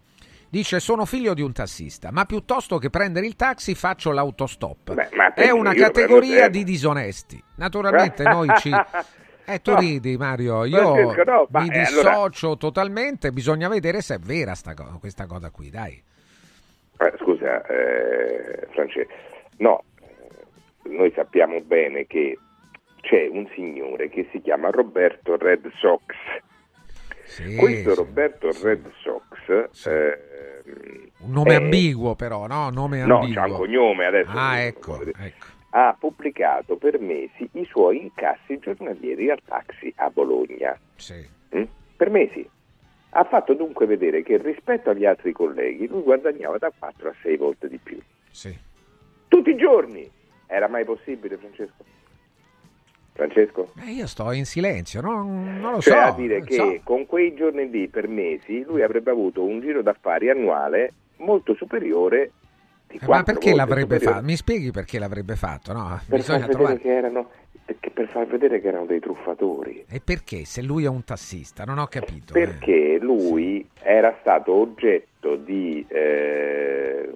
[0.53, 4.93] Dice: Sono figlio di un tassista, ma piuttosto che prendere il taxi faccio l'autostop.
[4.93, 7.43] Beh, è una categoria di disonesti.
[7.57, 8.71] Naturalmente noi ci.
[9.45, 9.79] Eh, tu No.
[9.81, 10.65] ridi, Mario.
[10.65, 13.33] Io Francesco, no, mi eh, allora- dissocio totalmente.
[13.33, 16.01] Bisogna vedere se è vera co- questa cosa qui, dai.
[16.99, 19.11] Eh, scusa, eh, Francesco,
[19.57, 19.83] no,
[20.85, 22.39] noi sappiamo bene che
[23.01, 26.03] c'è un signore che si chiama Roberto Red Sox.
[27.57, 32.71] Questo sì, Roberto Red Sox, ehm, Un nome è- ambiguo, però, no?
[32.71, 33.35] Nome no, ambiguo.
[33.43, 34.31] c'ha un cognome adesso.
[34.33, 35.47] Ah, ecco, ecco.
[35.71, 40.79] Ha pubblicato per mesi i suoi incassi giornalieri al taxi a Bologna.
[40.97, 41.27] Sì.
[41.57, 41.63] Mm?
[41.97, 42.47] Per mesi.
[43.15, 47.37] Ha fatto dunque vedere che rispetto agli altri colleghi lui guadagnava da 4 a 6
[47.37, 47.99] volte di più.
[48.31, 48.55] Sì.
[49.29, 50.11] Tutti i giorni.
[50.47, 51.85] Era mai possibile, Francesco?
[53.15, 53.73] Francesco?
[53.87, 55.99] Eh, io sto in silenzio, non, non lo Cioè so.
[55.99, 56.81] a dire non che so.
[56.83, 62.31] con quei giorni lì per mesi lui avrebbe avuto un giro d'affari annuale molto superiore
[62.89, 64.15] di Eh, Ma perché l'avrebbe superiore.
[64.15, 64.25] fatto?
[64.25, 65.73] Mi spieghi perché l'avrebbe fatto?
[65.73, 66.79] No, Per bisogna far, vedere trovare.
[66.81, 67.31] che erano,
[67.93, 69.85] per far vedere che erano dei truffatori.
[69.89, 70.45] E perché?
[70.47, 72.35] Se lui è un tassista, non ho capito.
[72.35, 72.41] eh.
[72.47, 77.11] Perché lui era stato oggetto di, eh,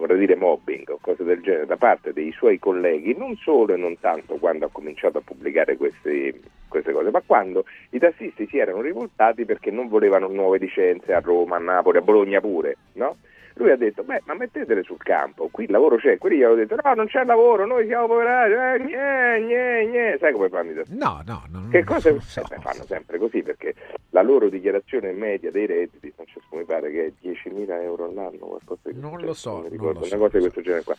[0.00, 3.76] vorrei dire, mobbing o cose del genere da parte dei suoi colleghi, non solo e
[3.76, 8.58] non tanto quando ha cominciato a pubblicare questi- queste cose, ma quando i tassisti si
[8.58, 13.16] erano rivoltati perché non volevano nuove licenze a Roma, a Napoli, a Bologna pure, no?
[13.54, 16.16] Lui ha detto, beh, ma mettetele sul campo, qui il lavoro c'è.
[16.18, 20.16] Quelli gli hanno detto, no, non c'è lavoro, noi siamo poverati, eh, gne, gne, gne.
[20.18, 20.96] Sai come fanno i tassisti?
[20.98, 23.74] No, no, non Che cosa eh, beh, fanno sempre così perché
[24.10, 28.90] la loro dichiarazione media dei redditi, Francesco mi pare che è 10.000 euro all'anno, qualcosa
[28.90, 30.84] di Non lo so, non mi non ricordo, lo so, una cosa di questo genere
[30.84, 30.94] qua.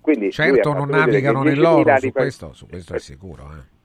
[0.00, 3.42] Quindi Certo non navigano che 10.000 nell'oro, su questo, su questo è sicuro.
[3.44, 3.80] eh.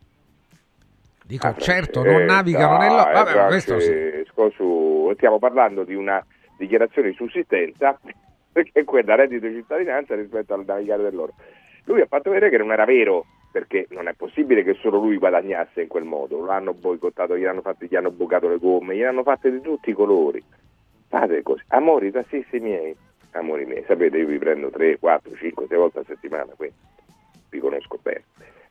[1.23, 3.11] Dico, Ah, certo Francesco, non navigano dai, nell'oro.
[3.11, 4.25] Vabbè, ma questo sì.
[4.55, 6.23] Su- stiamo parlando di una
[6.57, 7.97] dichiarazione di sussistenza
[8.51, 11.33] è quella reddito di cittadinanza rispetto al navigare dell'oro.
[11.85, 15.17] Lui ha fatto vedere che non era vero perché non è possibile che solo lui
[15.17, 16.41] guadagnasse in quel modo.
[16.41, 19.61] Lo hanno boicottato, gli hanno, fatti, gli hanno bucato le gomme, gli hanno fatte di
[19.61, 20.43] tutti i colori.
[21.07, 21.63] Fate così.
[21.69, 22.95] Amori, tassisti miei,
[23.31, 26.75] amori miei, sapete, io vi prendo 3, 4, 5, 6 volte a settimana, quindi
[27.49, 28.25] vi conosco bene.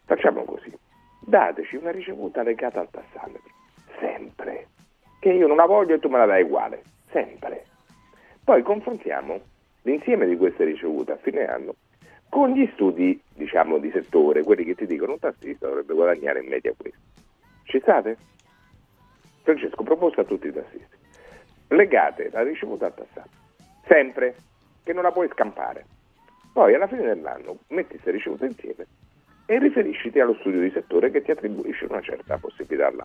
[0.04, 0.72] Facciamo così.
[1.20, 3.50] Dateci una ricevuta legata al tassametro.
[3.98, 4.68] Sempre.
[5.18, 6.82] Che io non la voglio e tu me la dai uguale.
[7.10, 7.64] Sempre.
[8.46, 9.40] Poi confrontiamo
[9.82, 11.74] l'insieme di queste ricevute a fine anno
[12.28, 16.48] con gli studi, diciamo, di settore, quelli che ti dicono un tassista dovrebbe guadagnare in
[16.48, 17.00] media questo.
[17.64, 18.16] Ci state?
[19.42, 20.96] Francesco, proposta a tutti i tassisti.
[21.70, 23.30] Legate la ricevuta al tassato.
[23.88, 24.36] Sempre.
[24.84, 25.84] Che non la puoi scampare.
[26.52, 28.86] Poi alla fine dell'anno metti queste ricevute insieme
[29.46, 33.04] e riferisciti allo studio di settore che ti attribuisce una certa possibilità là.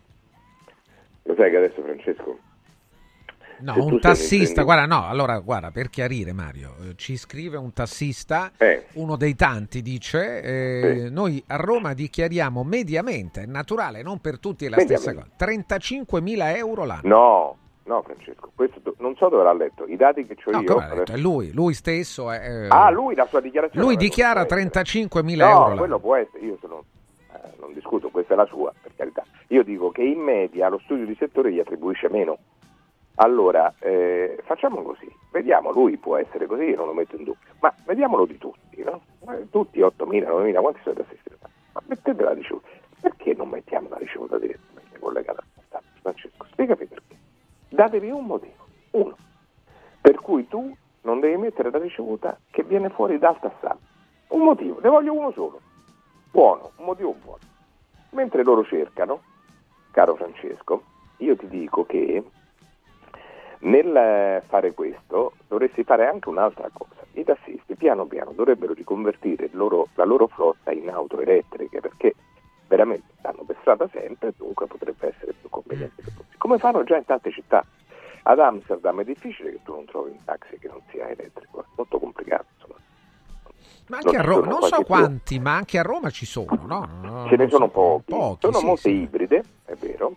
[1.24, 2.38] Lo sai che adesso Francesco
[3.60, 8.50] No, un tassista, guarda, no, allora guarda, per chiarire Mario, eh, ci scrive un tassista,
[8.56, 8.86] Eh.
[8.94, 14.64] uno dei tanti dice, eh, noi a Roma dichiariamo mediamente, è naturale, non per tutti
[14.64, 15.76] è la stessa cosa, Mediamente.
[15.78, 17.00] 35.000 euro l'anno.
[17.08, 20.60] No, no Francesco, questo do- non so dove l'ha letto, i dati che ho No,
[20.62, 20.76] io.
[20.78, 21.12] ha detto?
[21.12, 22.64] È lui, lui stesso è...
[22.64, 23.84] eh, Ah, lui la sua dichiarazione.
[23.84, 24.70] lui dichiara può essere.
[24.70, 25.76] 35.000 No, euro l'anno.
[25.76, 26.84] quello può essere, io sono,
[27.32, 29.24] eh, non discuto, questa è la sua, per carità.
[29.48, 32.38] Io dico che in media lo studio di settore gli attribuisce meno.
[33.22, 37.52] Allora, eh, facciamo così, vediamo, lui può essere così, io non lo metto in dubbio,
[37.60, 39.00] ma vediamolo di tutti, no?
[39.28, 41.30] Eh, Tutti 8.000, 9.000, quanti sono i tassisti?
[41.72, 42.66] Ma mettete la ricevuta,
[43.00, 45.84] perché non mettiamo la ricevuta direttamente collegata al Stato?
[46.00, 47.16] Francesco, spiegami perché.
[47.68, 49.16] Datevi un motivo, uno,
[50.00, 53.78] per cui tu non devi mettere la ricevuta che viene fuori dal tassato.
[54.30, 55.60] Un motivo, ne voglio uno solo,
[56.32, 57.38] buono, un motivo buono.
[58.10, 59.22] Mentre loro cercano,
[59.92, 60.82] caro Francesco,
[61.18, 62.24] io ti dico che
[63.62, 67.00] nel fare questo dovresti fare anche un'altra cosa.
[67.12, 72.14] I tassisti piano piano dovrebbero riconvertire loro- la loro flotta in auto elettriche perché
[72.66, 76.36] veramente stanno per strada sempre e dunque potrebbe essere più conveniente per tutti.
[76.38, 77.64] Come fanno già in tante città.
[78.24, 81.64] Ad Amsterdam è difficile che tu non trovi un taxi che non sia elettrico, è
[81.76, 82.46] molto complicato.
[82.54, 82.78] Insomma.
[83.88, 84.84] Ma anche non a Roma, sono non so più.
[84.84, 86.88] quanti, ma anche a Roma ci sono, no?
[87.02, 88.94] No, Ce ne sono so, pochi, pochi, sono sì, molte sì.
[88.94, 90.14] ibride, è vero,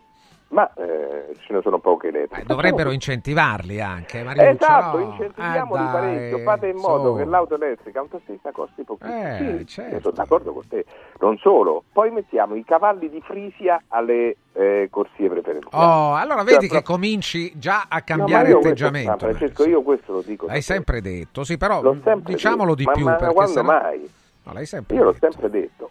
[0.55, 2.43] ma eh, ce ne sono poche elettriche.
[2.43, 5.03] Eh, Dovrebbero incentivarli anche, Mariuccio, Esatto, no?
[5.11, 7.17] incentiviamoli dai, parecchio, fate in modo su.
[7.17, 9.21] che l'auto elettrica a un tassista costi pochissimo.
[9.27, 9.99] Eh, Sì, certo.
[9.99, 10.85] sono d'accordo con te.
[11.19, 15.75] Non solo, poi mettiamo i cavalli di Frisia alle eh, corsie preferenziali.
[15.75, 19.09] Oh, allora Cioè, vedi che proprio- cominci già a No, cambiare questo- atteggiamento.
[19.11, 20.45] ma Francesco, io questo lo dico.
[20.47, 22.75] L'hai sempre detto, sì, però L'ho diciamolo detto.
[22.75, 23.03] di Ma- più.
[23.05, 24.09] ma perché quando sennò- mai?
[24.43, 25.31] No, l'hai sempre Io l'ho detto.
[25.31, 25.89] sempre detto,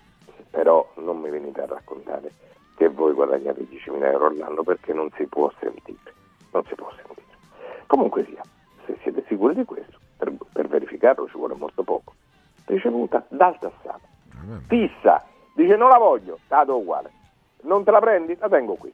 [0.50, 2.30] però non mi venite a raccontare
[2.76, 6.12] che voi guadagnate 10.000 euro all'anno perché non si può sentire.
[6.52, 7.36] Non si può sentire.
[7.86, 8.42] Comunque sia,
[8.86, 12.14] se siete sicuri di questo, per, per verificarlo ci vuole molto poco.
[12.66, 14.12] Ricevuta dal tassato.
[14.66, 17.10] Fissa, dice non la voglio, la do uguale.
[17.62, 18.36] Non te la prendi?
[18.38, 18.92] La tengo qui.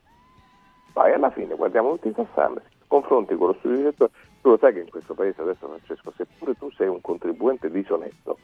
[0.93, 4.11] Poi alla fine guardiamo tutti i tassametri, confronti con lo studio di settore.
[4.43, 8.39] Tu lo sai che in questo paese adesso, Francesco, seppure tu sei un contribuente disonesto,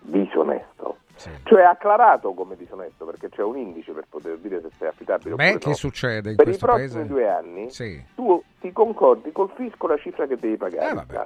[0.00, 0.98] disonesto,
[1.44, 5.58] cioè acclarato come disonesto perché c'è un indice per poter dire se sei affidabile Beh,
[5.58, 5.74] che no.
[5.74, 7.06] succede in per i questo prossimi paese?
[7.06, 8.02] due anni Sì.
[8.14, 11.16] tu ti concordi col fisco la cifra che devi pagare Eh, vabbè.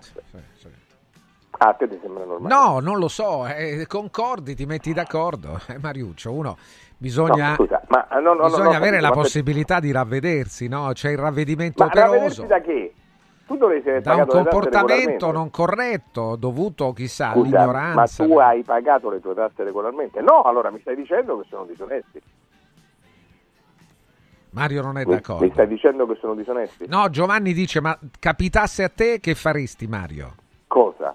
[1.59, 2.55] Ah, a te ti sembra normale?
[2.55, 5.59] No, non lo so, eh, concordi, ti metti d'accordo.
[5.69, 6.59] Eh, Mariuccio, uno
[6.99, 10.91] bisogna, No, scusa, ma no, no, bisogna avere la ma possibilità di ravvedersi, no?
[10.93, 12.11] C'è il ravvedimento Ma operoso.
[12.13, 12.95] ravvedersi da che?
[13.47, 18.25] Tu dovresti aver Da un comportamento non corretto, dovuto chissà Scusa, ma all'ignoranza.
[18.25, 20.21] tu hai pagato le tue tasse regolarmente?
[20.21, 22.21] No, allora mi stai dicendo che sono disonesti.
[24.51, 25.45] Mario non è Mi, d'accordo.
[25.45, 26.87] mi stai dicendo che sono disonesti?
[26.89, 30.35] No, Giovanni dice, ma capitasse a te che faresti Mario?
[30.67, 31.15] Cosa?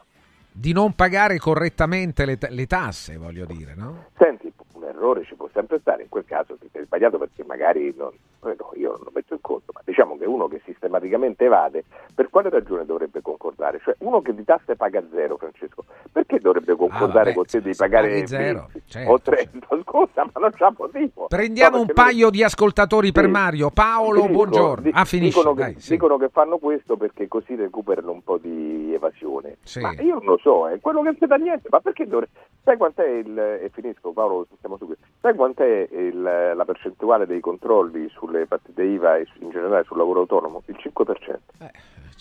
[0.51, 4.05] Di non pagare correttamente le, le tasse, voglio dire, no?
[4.17, 7.93] Senti, un errore ci può sempre stare, in quel caso ti sei sbagliato perché magari
[7.97, 8.11] non,
[8.43, 11.83] no, io non lo metto in conto, ma diciamo che uno che sistematicamente evade,
[12.13, 13.79] per quale ragione dovrebbe concordare?
[13.83, 17.61] Cioè uno che di tasse paga zero, Francesco, perché dovrebbe concordare Ah, vabbè, con te
[17.61, 19.67] di pagare zero, 20 certo, o 30?
[19.83, 21.27] Scusa, ma non c'ha motivo.
[21.27, 23.29] Prendiamo No, un paio di ascoltatori per Sì.
[23.29, 23.69] Mario.
[23.69, 24.31] Paolo, Finisco.
[24.33, 24.83] buongiorno.
[24.83, 25.91] Di- Ah, finisce, dicono, che, dai, sì.
[25.91, 29.57] dicono che fanno questo perché così recuperano un po' di evasione.
[29.63, 29.79] Sì.
[29.81, 31.67] Ma io non lo so, è quello che non da niente.
[31.69, 32.31] Ma perché dovrebbe...
[32.63, 33.37] Sai quant'è il...
[33.37, 35.05] e finisco Paolo, siamo su questo.
[35.19, 36.21] Sai quant'è il-
[36.55, 40.63] la percentuale dei controlli sulle partite IVA e in generale sul lavoro autonomo?
[40.67, 41.39] Il 5%.
[41.59, 41.71] Eh,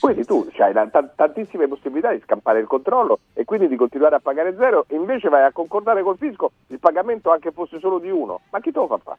[0.01, 0.73] Quindi tu hai
[1.15, 5.45] tantissime possibilità di scampare il controllo e quindi di continuare a pagare zero, invece vai
[5.45, 8.41] a concordare col fisco il pagamento anche fosse solo di uno.
[8.51, 9.19] Ma chi te lo fa fare?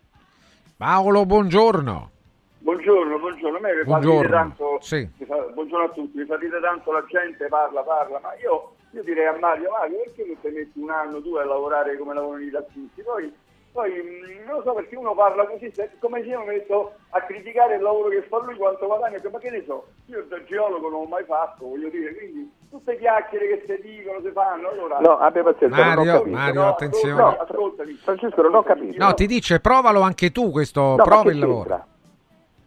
[0.78, 2.10] Paolo, buongiorno.
[2.60, 3.58] Buongiorno, buongiorno.
[3.58, 4.30] A me mi Buongiorno.
[4.30, 5.08] tanto, Sì.
[5.18, 8.74] mi fa- buongiorno a tutti, mi fa ridere tanto la gente, parla, parla, ma io,
[8.92, 12.14] io direi a Mario, Mario, perché non ti metti un anno, due a lavorare come
[12.14, 13.02] lavorano i tassisti?
[13.04, 13.32] Poi,
[13.72, 16.94] poi mh, non lo so perché uno parla così, se- come se io mi metto
[17.12, 20.44] a criticare il lavoro che fa lui, quanto guadagna, ma che ne so, io da
[20.44, 24.70] geologo non ho mai fatto, voglio dire, quindi tutte chiacchiere che si dicono, si fanno,
[24.70, 25.00] allora...
[25.00, 26.36] No, abbia pazienza, non ho Mario, capito.
[26.38, 27.22] Mario, No, attenzione.
[27.22, 27.94] No, ascoltami.
[28.04, 29.04] Francesco, non ho capito.
[29.06, 31.60] No, ti dice provalo anche tu questo, No, prova il lavoro.
[31.60, 31.86] c'entra?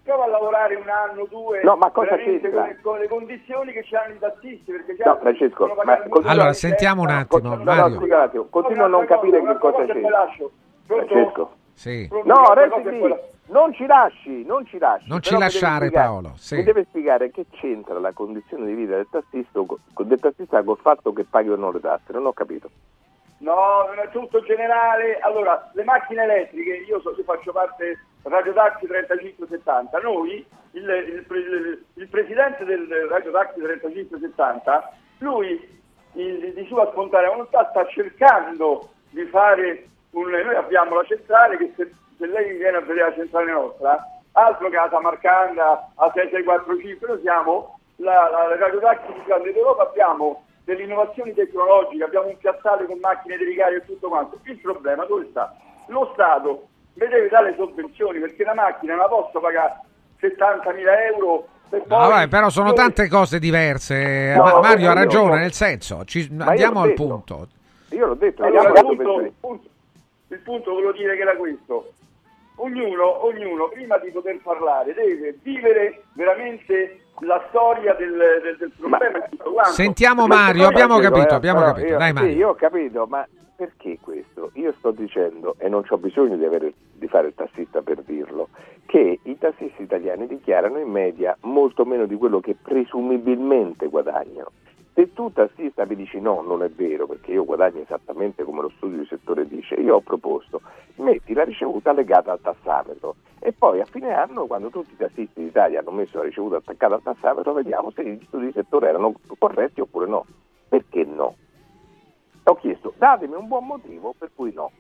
[0.05, 3.83] Prova a lavorare un anno, due, No, ma cosa con, le- con le condizioni che
[3.85, 7.65] ci hanno i tassisti, perché No, certo, Francesco, ma- Allora, sentiamo un attimo, No, no,
[7.65, 8.01] Mario.
[8.03, 10.45] un attimo, continuo a non capire cosa, che cosa c'è.
[10.87, 11.55] Francesco.
[11.75, 12.09] Sì.
[12.25, 13.15] No, resti lì.
[13.47, 15.07] Non ci lasci, non ci lasci.
[15.09, 16.57] Non ci lasciare, spiegare- Paolo, sì.
[16.57, 19.61] Mi deve spiegare che c'entra la condizione di vita del tassista,
[19.99, 22.13] del tassista col fatto che paghi o no le tasse.
[22.13, 22.71] Non ho capito.
[23.39, 25.19] No, non è tutto generale.
[25.19, 29.99] Allora, le macchine elettriche, io, so, io faccio parte Radio Taxi 3570.
[29.99, 35.81] Noi, il, il il- il presidente del Radio Taxi 3570, lui
[36.15, 40.31] il- di sua spontanea volontà sta cercando di fare un...
[40.31, 44.69] Noi abbiamo la centrale che se, se lei viene a vedere la centrale nostra, altro
[44.69, 50.45] che la Samarcanda, a 6645, noi siamo la, la Radio Taxi più grande d'Europa, abbiamo
[50.65, 54.39] delle innovazioni tecnologiche, abbiamo un piazzale con macchine di ricarica e tutto quanto.
[54.45, 55.55] Il problema dove sta?
[55.89, 59.81] Lo Stato mi deve dare le sovvenzioni perché la macchina la posso pagare
[60.21, 61.49] 70.000 euro.
[61.89, 64.33] Ah, vabbè, però sono tante cose diverse.
[64.37, 65.37] No, Ma- no, Mario ha io- ragione, no.
[65.37, 67.05] nel senso, ci- andiamo al detto.
[67.05, 67.49] punto.
[67.91, 69.69] Io l'ho detto, Allora, il quanto punto, punto-
[70.35, 71.93] il punto volevo dire che era questo.
[72.57, 78.13] Ognuno, ognuno, prima di poter parlare, deve vivere veramente la storia del,
[78.43, 79.73] del, del problema quanto.
[79.73, 81.87] Sentiamo Ma- Mario, abbiamo capito, eh, abbiamo capito.
[81.89, 82.35] io- Dai, sì, Mario.
[82.37, 83.27] io ho capito, ma
[83.57, 84.51] perché questo?
[84.55, 88.49] Io sto dicendo, e non ho bisogno di, avere, di fare il tassista per dirlo,
[88.87, 94.51] che i tassisti italiani dichiarano in media molto meno di quello che presumibilmente guadagnano.
[94.95, 98.73] Se tu tassista mi dici no, non è vero, perché io guadagno esattamente come lo
[98.77, 100.61] studio di settore dice, io ho proposto,
[100.97, 105.43] metti la ricevuta legata al tassametro e poi a fine anno, quando tutti i tassisti
[105.43, 109.15] d'Italia hanno messo la ricevuta attaccata al tassametro, vediamo se gli studi di settore erano
[109.37, 110.25] corretti oppure no.
[110.69, 111.35] Perché no?
[112.45, 114.71] Ho chiesto, datemi un buon motivo per cui no.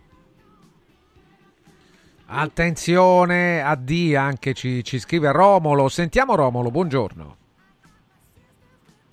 [2.26, 5.88] Attenzione, a D anche ci, ci scrive Romolo.
[5.88, 7.36] Sentiamo Romolo, buongiorno.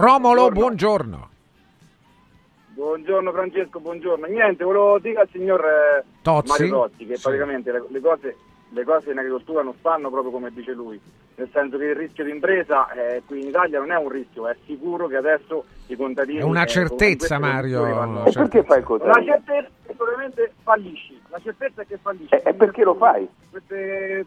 [0.06, 1.30] Romolo, buongiorno.
[2.74, 4.26] Buongiorno Francesco, buongiorno.
[4.26, 6.50] Niente, volevo dire al signor eh, Tozzi?
[6.50, 7.22] Mario Tozzi che Sì.
[7.22, 8.36] praticamente le, le cose,
[8.70, 11.00] le cose in agricoltura non stanno proprio come dice lui,
[11.36, 14.48] nel senso che il rischio di impresa eh, qui in Italia non è un rischio,
[14.48, 16.40] è sicuro che adesso i contadini...
[16.40, 17.82] È una eh, certezza, queste Mario.
[17.84, 21.98] vanno- E perché fai il La certezza è che probabilmente fallisci, la certezza è che
[22.02, 22.34] fallisci.
[22.34, 23.30] E, perché lo fai?
[23.52, 24.26] Queste- eh,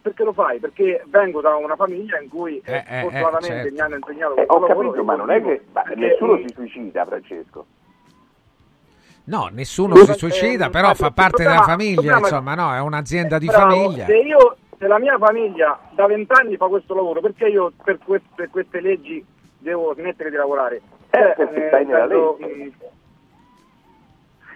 [0.00, 0.58] Perché lo fai?
[0.60, 3.72] Perché vengo da una famiglia in cui eh, Eh, eh, eh, fortunatamente certo.
[3.72, 5.62] mi hanno insegnato Eh, ho capito, ma non è che
[5.96, 7.66] nessuno si suicida, Francesco.
[9.24, 13.46] No, nessuno si suicida, eh, però fa parte della famiglia, insomma, no, è un'azienda di
[13.46, 14.06] Bravo, famiglia.
[14.06, 18.48] Se io, se la mia famiglia da vent'anni fa questo lavoro, perché io per queste,
[18.48, 19.24] queste leggi
[19.58, 20.80] devo smettere di lavorare?
[21.10, 22.72] Eh, perché eh, stai nella legge.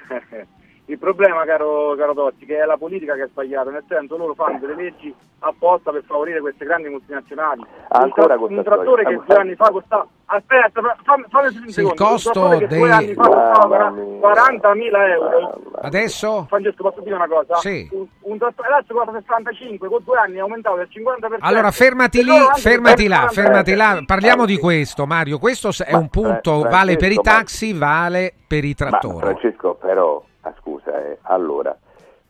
[0.88, 4.34] Il problema, caro, caro Totti, che è la politica che è sbagliata, nel senso loro
[4.34, 7.64] fanno delle leggi apposta per favorire queste grandi multinazionali.
[7.88, 9.18] Ancora un, tra- un trattore storia.
[9.18, 10.06] che due anni fa costava...
[10.28, 11.92] Aspetta, fa- fammi, fammi un secondo.
[11.92, 15.60] il costo trattore che due dei- anni fa costava 40.000 euro.
[15.82, 16.46] Adesso?
[16.48, 17.54] Francesco, posso dire una cosa?
[17.56, 17.88] Sì.
[17.92, 21.36] Un, un trattore adesso costa 65, con due anni è aumentato del 50%.
[21.40, 24.02] Allora fermati lì, fermati là, 40 fermati là.
[24.06, 25.38] Parliamo di questo, Mario.
[25.38, 29.18] Questo è un punto, vale per i ma- taxi, vale per i Ma trattori.
[29.18, 31.76] Francesco, però, ah, scusa, eh, allora,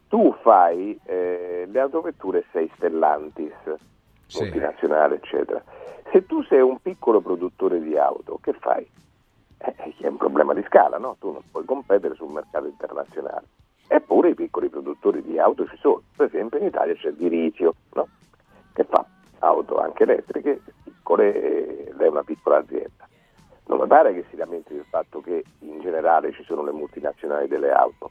[0.08, 3.54] tu fai eh, le autovetture 6 Stellantis,
[4.38, 5.62] multinazionale, eccetera.
[6.10, 8.88] Se tu sei un piccolo produttore di auto, che fai?
[9.58, 11.16] Eh, è un problema di scala, no?
[11.18, 13.46] Tu non puoi competere sul mercato internazionale.
[13.88, 16.02] Eppure i piccoli produttori di auto ci sono.
[16.16, 18.08] Per esempio in Italia c'è Dirizio, no?
[18.72, 19.04] Che fa
[19.40, 23.08] auto anche elettriche, piccole, e lei è una piccola azienda.
[23.66, 27.48] Non mi pare che si lamenti del fatto che in generale ci sono le multinazionali
[27.48, 28.10] delle auto.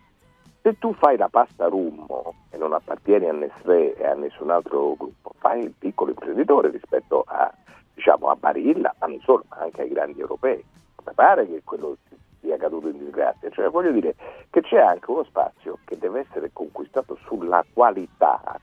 [0.61, 4.95] Se tu fai la pasta rummo e non appartieni a Nestlé e a nessun altro
[4.95, 7.53] gruppo, fai il piccolo imprenditore rispetto a,
[7.93, 10.63] diciamo, a Barilla, ma non solo, ma anche ai grandi europei.
[11.05, 11.97] Mi pare che quello
[12.41, 13.49] sia caduto in disgrazia.
[13.49, 14.15] Cioè, voglio dire
[14.49, 18.59] che c'è anche uno spazio che deve essere conquistato sulla qualità,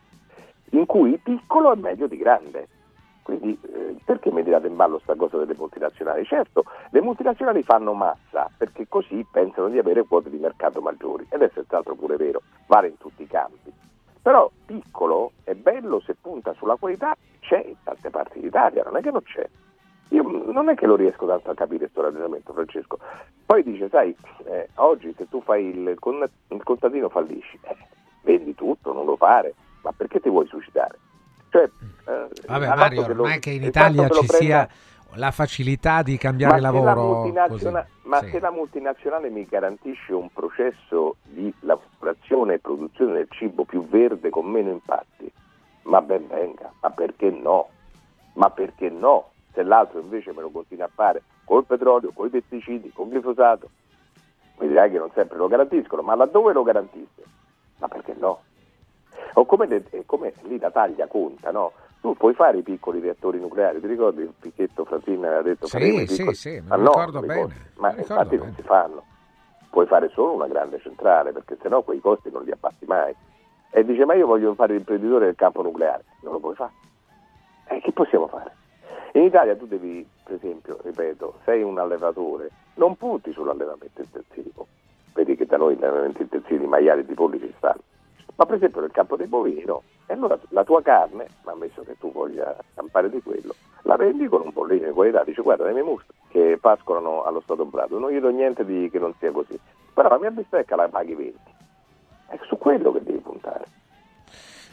[0.71, 2.69] in cui piccolo è meglio di grande.
[3.23, 6.25] Quindi eh, perché mi tirate in ballo sta cosa delle multinazionali?
[6.25, 11.43] Certo, le multinazionali fanno massa perché così pensano di avere quote di mercato maggiori ed
[11.43, 13.73] è senz'altro pure vero, vale in tutti i campi.
[14.21, 19.01] Però piccolo è bello se punta sulla qualità, c'è in tante parti d'Italia, non è
[19.01, 19.49] che non c'è.
[20.11, 22.99] Io non è che lo riesco tanto a capire questo ragionamento, Francesco.
[23.47, 24.15] Poi dice, sai,
[24.45, 25.97] eh, oggi se tu fai il,
[26.49, 27.77] il contadino fallisci, eh,
[28.23, 30.99] vendi tutto, non lo fare, ma perché ti vuoi suicidare?
[31.53, 34.69] Cioè, eh, Vabbè, Mario, lo- non è che in Italia ci prenda- sia
[35.17, 38.09] la facilità di cambiare ma se la lavoro multinazionale- così.
[38.09, 38.31] ma Sì.
[38.31, 44.31] se la multinazionale mi garantisce un processo di lavorazione e produzione del cibo più verde
[44.31, 45.31] con meno impatti,
[45.83, 47.69] ma ben venga, ma perché no?
[48.35, 49.29] Ma perché no?
[49.53, 53.19] Se l'altro invece me lo continua a fare col petrolio, con i pesticidi, con il
[53.19, 53.69] glifosato,
[54.61, 57.23] mi dirai che non sempre lo garantiscono, ma laddove lo garantisse?
[57.77, 58.41] Ma perché no?
[59.35, 61.73] O come, eh, come lì la taglia conta, no?
[62.01, 65.73] Tu puoi fare i piccoli reattori nucleari, ti ricordi il Picchetto Fratin aveva detto Sì,
[65.79, 68.57] faremo i sì, piccoli- sì, Ma lo no, ricordo bene, Ma ricordo infatti non bene.
[68.57, 69.03] si fanno.
[69.71, 73.15] Puoi fare solo una grande centrale, perché sennò quei costi non li abbatti mai.
[73.71, 76.05] E dice, ma io voglio fare l'imprenditore del campo nucleare.
[76.23, 76.73] Non lo puoi fare.
[77.69, 78.53] E che possiamo fare?
[79.13, 84.67] In Italia tu devi, per esempio, ripeto, sei un allevatore, non punti sull'allevamento intensivo.
[85.15, 87.81] Vedi che da noi gli allevamenti intensivi di maiali di polli ci stanno.
[88.43, 89.85] Ma per esempio nel campo dei bovini no.
[90.05, 94.27] E allora la tua carne, ma ammesso che tu voglia campare di quello, la vendi
[94.27, 98.01] con un bollino di qualità, dici guarda le mie mostre che pascolano allo stato brado,
[98.01, 99.57] non gli do niente di che non sia così,
[99.95, 101.39] però la mia bistecca la paghi 20.
[102.31, 103.65] È su quello che devi puntare.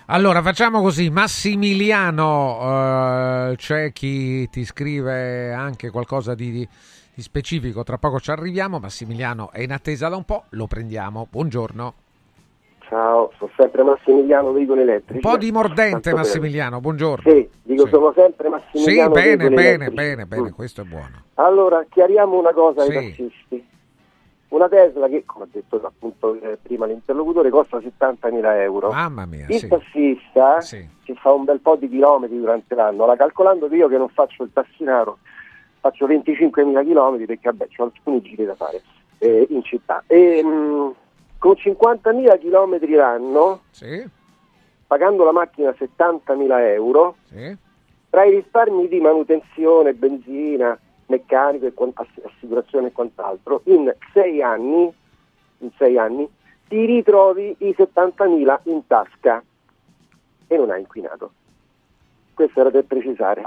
[0.08, 6.68] Allora facciamo così, Massimiliano, eh, c'è chi ti scrive anche qualcosa di-
[7.14, 11.28] di specifico, tra poco ci arriviamo, Massimiliano è in attesa da un po', lo prendiamo,
[11.30, 12.08] buongiorno.
[12.90, 15.24] Ciao, sono sempre Massimiliano Veicoli Elettrici.
[15.24, 17.32] Un po' di mordente Massimiliano, buongiorno.
[17.32, 17.90] Sì, dico Sì.
[17.92, 19.96] sono sempre Sì, Massimiliano bene, Veicoli bene, Elettrici.
[19.96, 20.54] bene, bene, Mm.
[20.54, 21.24] questo è buono.
[21.36, 22.94] Allora, chiariamo una cosa ai Sì.
[22.96, 23.68] tassisti.
[24.48, 28.90] Una Tesla che, come ha detto appunto eh, prima l'interlocutore, costa 70.000 euro.
[28.92, 29.68] Mamma mia, Il sì.
[29.68, 30.84] tassista Sì.
[31.04, 33.06] si fa un bel po' di chilometri durante l'anno.
[33.06, 35.20] La calcolando che io che non faccio il tassinaro,
[35.80, 38.82] faccio 25.000 chilometri perché vabbè, ho alcuni giri da fare
[39.20, 40.04] eh, in città.
[40.08, 40.94] E, mh,
[41.40, 44.06] con 50.000 chilometri l'anno, Sì,
[44.86, 47.56] pagando la macchina 70.000 euro, sì.
[48.10, 50.78] tra i risparmi di manutenzione, benzina,
[51.08, 54.94] meccanico, e quant- ass- assicurazione e quant'altro, in sei anni,
[55.60, 56.30] in sei anni
[56.68, 59.42] ti ritrovi i 70.000 in tasca
[60.48, 61.32] e non hai inquinato.
[62.34, 63.44] Questo era per precisare.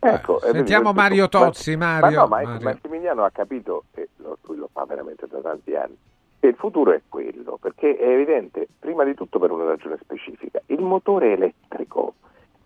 [0.00, 2.68] Ecco, e sentiamo Mario Tozzi, ma- Mario, Ma no, ma ecco, Mario.
[2.68, 5.96] Massimiliano ha capito, e lo- lui lo fa veramente da tanti anni,
[6.46, 10.80] il futuro è quello, perché è evidente, prima di tutto per una ragione specifica, il
[10.80, 12.14] motore elettrico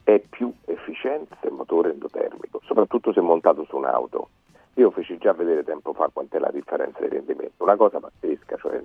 [0.04, 4.28] è più efficiente del motore endotermico, soprattutto se montato su un'auto.
[4.74, 8.80] Io feci già vedere tempo fa quant'è la differenza di rendimento, una cosa pazzesca, cioè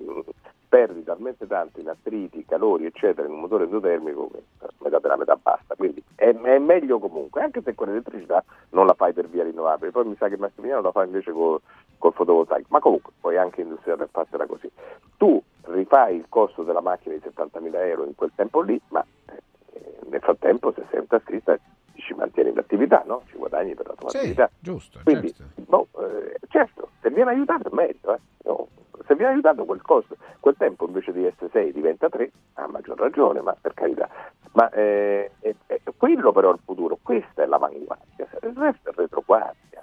[0.68, 4.42] perdi talmente tanto in attriti, calori, eccetera, in un motore endotermico che
[4.80, 8.92] metà della metà basta, quindi è, è meglio comunque, anche se con l'elettricità non la
[8.92, 11.58] fai per via rinnovabile, poi mi sa che Massimiliano la fa invece col,
[11.96, 14.70] col fotovoltaico, ma comunque poi anche industriale per farsela così.
[15.16, 19.96] Tu rifai il costo della macchina di 70.000 euro in quel tempo lì, ma eh,
[20.10, 21.58] nel frattempo se sei un tassista
[22.00, 23.22] ci mantieni l'attività, no?
[23.28, 24.50] ci guadagni per la tua Sì, attività.
[24.58, 25.62] giusto, Quindi, certo.
[25.66, 28.20] boh, eh, certo, se viene aiutato è meglio, eh.
[28.44, 28.66] Io
[29.06, 32.66] Se vi ha aiutato quel costo, quel tempo invece di essere 6 diventa 3, ha
[32.66, 34.06] maggior ragione, ma per carità.
[34.52, 38.92] Ma eh, è, è quello però è il futuro, questa è l'avanguardia, il resto è
[38.94, 39.82] retroguardia.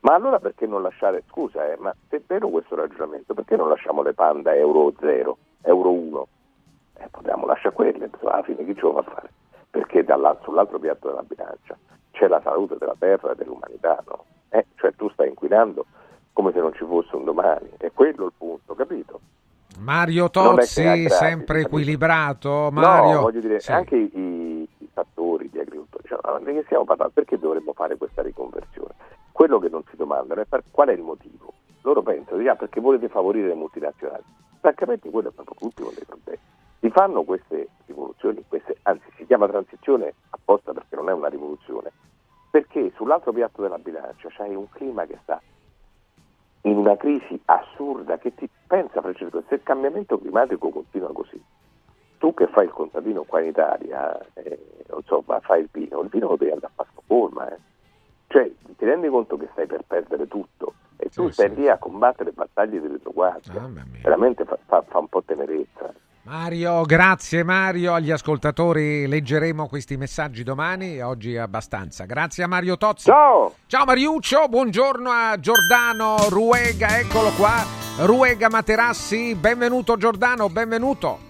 [0.00, 3.70] Ma allora perché non lasciare, scusa, eh, ma se è vero questo ragionamento, perché non
[3.70, 6.28] lasciamo le panda euro 0, euro 1?
[6.98, 9.30] Eh, potremmo lasciare quelle, alla fine chi ce lo fa fare?
[9.70, 10.04] Perché
[10.42, 11.76] sull'altro piatto della bilancia
[12.12, 14.24] c'è la salute della terra e dell'umanità, no?
[14.48, 15.84] Eh, cioè tu stai inquinando
[16.32, 19.20] come se non ci fosse un domani, è quello il punto, capito?
[19.78, 21.66] Mario Tozzi, gratis, sempre capito?
[21.66, 22.68] equilibrato.
[22.72, 23.72] Mario, No, voglio dire, Sì.
[23.72, 27.12] anche i, i- fattori di agricoltura, diciamo, di che stiamo parlando?
[27.14, 28.94] Perché dovremmo fare questa riconversione?
[29.30, 31.52] Quello che non si domandano è per, qual è il motivo.
[31.82, 34.22] Loro pensano, ah, perché volete favorire le multinazionali.
[34.60, 36.40] Francamente quello è proprio l'ultimo dei problemi.
[36.80, 41.90] Si fanno queste rivoluzioni, queste, anzi si chiama transizione apposta perché non è una rivoluzione,
[42.50, 45.40] perché sull'altro piatto della bilancia c'hai un clima che sta
[46.62, 51.40] in una crisi assurda che ti pensa Francesco, se il cambiamento climatico continua così,
[52.18, 54.58] tu che fai il contadino qua in Italia, eh,
[54.88, 57.58] non so, ma fai il vino, il vino lo devi andare a fare forma, eh.
[58.28, 62.32] cioè ti rendi conto che stai per perdere tutto e tu stai lì a combattere
[62.32, 63.60] battaglie di retroguardia,
[64.02, 65.92] veramente fa, fa- fa un po' tenerezza.
[66.26, 67.94] Mario, grazie Mario.
[67.94, 71.00] Agli ascoltatori leggeremo questi messaggi domani.
[71.00, 72.04] Oggi è abbastanza.
[72.04, 73.04] Grazie a Mario Tozzi.
[73.04, 73.54] Ciao!
[73.66, 77.64] Ciao Mariuccio, buongiorno a Giordano Ruega, eccolo qua.
[77.98, 81.25] Ruega Materassi, benvenuto Giordano, benvenuto.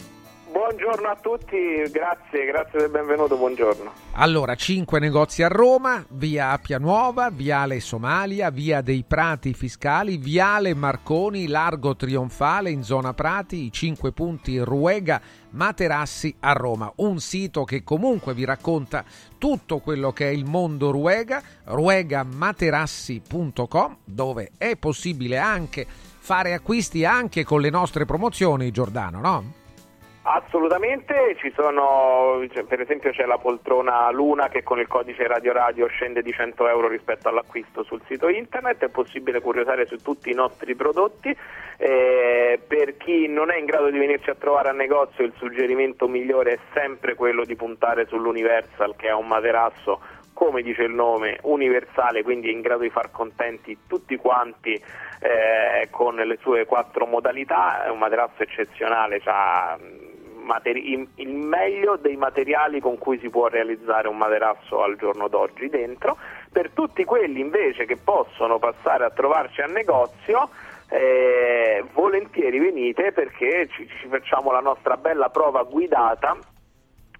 [0.57, 3.93] Buongiorno a tutti, grazie, grazie del benvenuto, buongiorno.
[4.13, 10.73] Allora, 5 negozi a Roma, via Appia Nuova, viale Somalia, via dei Prati Fiscali, viale
[10.73, 16.91] Marconi, Largo Trionfale in zona Prati, i 5 punti Ruega Materassi a Roma.
[16.97, 19.05] Un sito che comunque vi racconta
[19.37, 27.45] tutto quello che è il mondo Ruega, ruegamaterassi.com, dove è possibile anche fare acquisti anche
[27.45, 29.65] con le nostre promozioni, Giordano, no?
[30.29, 35.53] Assolutamente, ci sono, cioè, per esempio c'è la poltrona Luna che con il codice Radio
[35.53, 40.31] Radio scende di 100 euro rispetto all'acquisto sul sito internet, è possibile curiosare su tutti
[40.31, 41.35] i nostri prodotti,
[41.79, 46.09] Eh, per chi non è in grado di venirci a trovare a negozio il suggerimento
[46.09, 50.01] migliore è sempre quello di puntare sull'Universal che è un materasso
[50.33, 56.15] come dice il nome, universale, quindi in grado di far contenti tutti quanti eh, con
[56.17, 60.16] le sue quattro modalità, è un materasso eccezionale, mh,
[60.47, 65.69] materi- il- meglio dei materiali con cui si può realizzare un materasso al giorno d'oggi
[65.69, 66.17] dentro.
[66.51, 70.49] Per tutti quelli invece che possono passare a trovarci a negozio,
[70.89, 76.37] eh, volentieri venite perché ci, ci facciamo la nostra bella prova guidata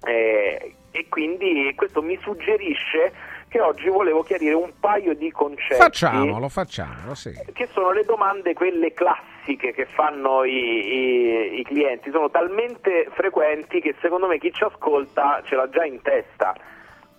[0.05, 3.11] eh, e quindi questo mi suggerisce
[3.49, 7.31] che oggi volevo chiarire un paio di concetti Facciamolo, facciamolo, sì.
[7.53, 13.79] che sono le domande quelle classiche che fanno i, i- i clienti, sono talmente frequenti
[13.79, 16.53] che secondo me chi ci ascolta ce l'ha già in testa.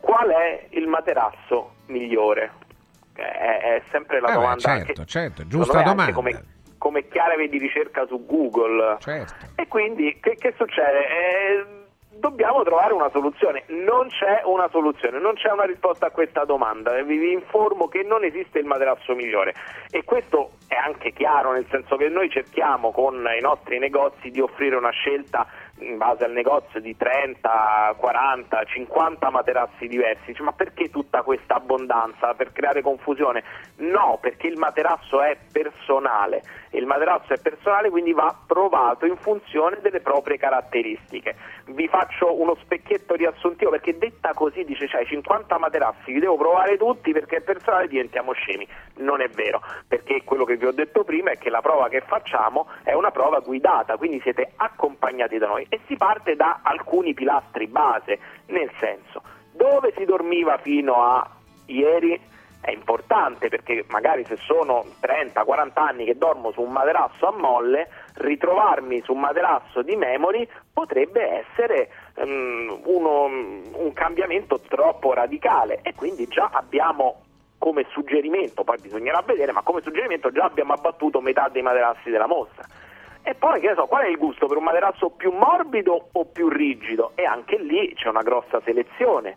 [0.00, 2.52] Qual è il materasso migliore?
[3.14, 6.12] È, è sempre la Eh beh, domanda certo, che- certo, giusta domanda.
[6.12, 6.44] Come,
[6.78, 8.96] come chiave di ricerca su Google.
[9.00, 9.34] Certo.
[9.56, 11.06] E quindi che, che succede?
[11.08, 11.66] Eh,
[12.18, 13.64] dobbiamo trovare una soluzione.
[13.68, 16.92] Non c'è una soluzione, non c'è una risposta a questa domanda.
[17.02, 19.54] Vi, informo che non esiste il materasso migliore.
[19.90, 24.40] E questo è anche chiaro, nel senso che noi cerchiamo con i nostri negozi di
[24.40, 25.46] offrire una scelta
[25.80, 30.26] in base al negozio di 30, 40, 50 materassi diversi.
[30.26, 32.34] Dice, ma perché tutta questa abbondanza?
[32.34, 33.42] Per creare confusione?
[33.76, 36.42] No, perché il materasso è personale.
[36.70, 41.36] Il materasso è personale, quindi va provato in funzione delle proprie caratteristiche.
[41.70, 46.78] Vi faccio uno specchietto riassuntivo perché detta così dice c'hai 50 materassi, li devo provare
[46.78, 48.66] tutti perché è personale diventiamo scemi.
[48.96, 52.00] Non è vero, perché quello che vi ho detto prima è che la prova che
[52.00, 57.12] facciamo è una prova guidata, quindi siete accompagnati da noi e si parte da alcuni
[57.12, 61.28] pilastri base, nel senso dove si dormiva fino a
[61.66, 62.18] ieri
[62.60, 67.88] è importante perché magari se sono 30-40 anni che dormo su un materasso a molle,
[68.14, 75.94] ritrovarmi su un materasso di memory potrebbe essere ehm, uno- un cambiamento troppo radicale e
[75.94, 77.22] quindi già abbiamo
[77.58, 82.28] come suggerimento, poi bisognerà vedere, ma come suggerimento già abbiamo abbattuto metà dei materassi della
[82.28, 82.66] mostra.
[83.22, 86.24] E poi, che ne so, qual è il gusto per un materasso più morbido o
[86.24, 87.12] più rigido?
[87.14, 89.36] E anche lì c'è una grossa selezione.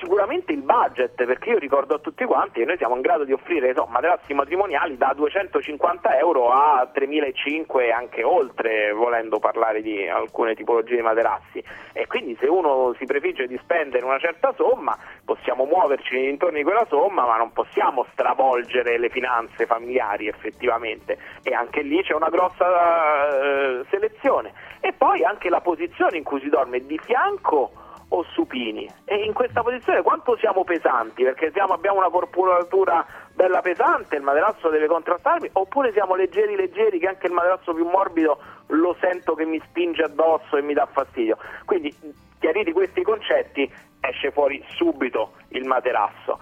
[0.00, 3.32] Sicuramente il budget, perché io ricordo a tutti quanti che noi siamo in grado di
[3.32, 10.08] offrire so, materassi matrimoniali da 250 euro a 3.500 e anche oltre, volendo parlare di
[10.08, 11.62] alcune tipologie di materassi.
[11.92, 16.64] E quindi se uno si prefigge di spendere una certa somma, possiamo muoverci intorno di
[16.64, 21.18] quella somma, ma non possiamo stravolgere le finanze familiari effettivamente.
[21.42, 24.52] E anche lì c'è una grossa eh, selezione.
[24.80, 28.88] E poi anche la posizione in cui si dorme di fianco o supini.
[29.04, 31.24] E in questa posizione quanto siamo pesanti?
[31.24, 33.04] Perché siamo, abbiamo una corporatura
[33.36, 37.84] bella pesante il materasso deve contrastarmi oppure siamo leggeri leggeri che anche il materasso più
[37.86, 38.38] morbido
[38.68, 41.36] lo sento che mi spinge addosso e mi dà fastidio.
[41.64, 41.94] Quindi
[42.38, 46.38] chiariti questi concetti esce fuori subito il materasso.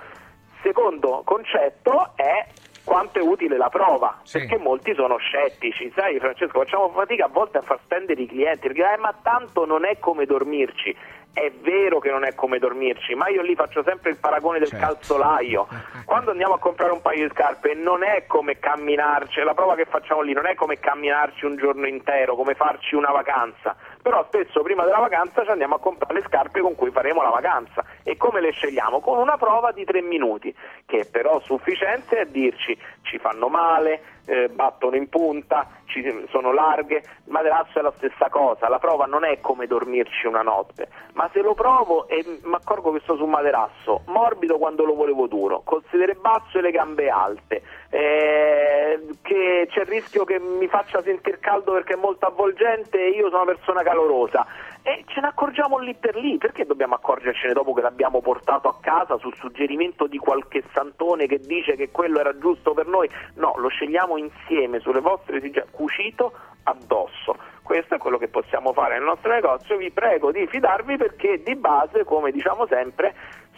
[0.62, 2.46] Secondo concetto è
[2.84, 4.38] quanto è utile la prova, sì.
[4.38, 8.68] perché molti sono scettici, sai Francesco, facciamo fatica a volte a far spendere i clienti,
[8.68, 10.94] perché eh, ma tanto non è come dormirci,
[11.34, 14.68] è vero che non è come dormirci, ma io lì faccio sempre il paragone del
[14.68, 14.86] certo.
[14.86, 15.66] calzolaio.
[16.06, 19.84] Quando andiamo a comprare un paio di scarpe non è come camminarci, la prova che
[19.84, 24.60] facciamo lì non è come camminarci un giorno intero, come farci una vacanza, però spesso
[24.60, 27.82] prima della vacanza ci andiamo a comprare le scarpe con cui faremo la vacanza.
[28.02, 29.00] E come le scegliamo?
[29.00, 34.14] Con una prova di tre minuti, che è però sufficiente a dirci ci fanno male,
[34.26, 39.06] eh, battono in punta, ci, sono larghe, il materasso è la stessa cosa, la prova
[39.06, 43.16] non è come dormirci una notte, ma se lo provo e mi accorgo che sto
[43.16, 47.62] su un materasso, morbido quando lo volevo duro, col sedere basso e le gambe alte,
[47.90, 53.10] eh, che c'è il rischio che mi faccia sentire caldo perché è molto avvolgente e
[53.10, 54.44] io sono una persona calorosa,
[54.82, 58.76] e ce ne accorgiamo lì per lì, perché dobbiamo accorgercene dopo che l'abbiamo portato a
[58.80, 63.08] casa sul suggerimento di qualche santone che dice che quello era giusto per noi?
[63.36, 66.32] No, lo scegliamo insieme sulle vostre esigenze, cucito
[66.64, 67.36] addosso.
[67.62, 71.56] Questo è quello che possiamo fare nel nostro negozio, vi prego di fidarvi perché di
[71.56, 73.14] base, come diciamo sempre,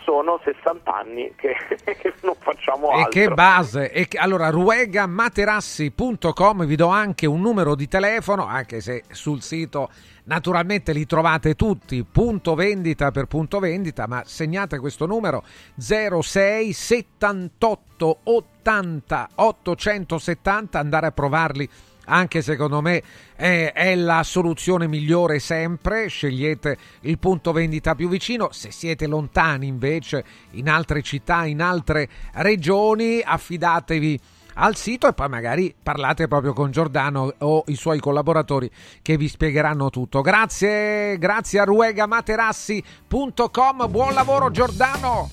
[0.06, 3.20] sono 60 anni che, che non facciamo altro.
[3.20, 3.90] E che base!
[3.90, 9.90] E che, allora, ruegamaterassi.com vi do anche un numero di telefono, anche se sul sito
[10.26, 15.44] Naturalmente li trovate tutti, punto vendita per punto vendita, ma segnate questo numero
[15.78, 21.68] 06 78 80 870, andare a provarli
[22.06, 23.02] anche secondo me
[23.34, 26.08] è, è, la soluzione migliore sempre.
[26.08, 28.48] Scegliete il punto vendita più vicino.
[28.52, 34.20] Se siete lontani invece in altre città, in altre regioni, affidatevi
[34.58, 38.70] al sito e poi magari parlate proprio con Giordano o i suoi collaboratori
[39.02, 40.20] che vi spiegheranno tutto.
[40.20, 43.90] Grazie, grazie a ruegamaterassi.com.
[43.90, 45.28] Buon lavoro Giordano!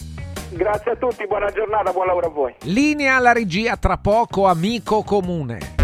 [0.49, 2.53] Grazie a tutti, buona giornata, buon lavoro a voi.
[2.63, 5.82] Linea alla regia tra poco, amico comune.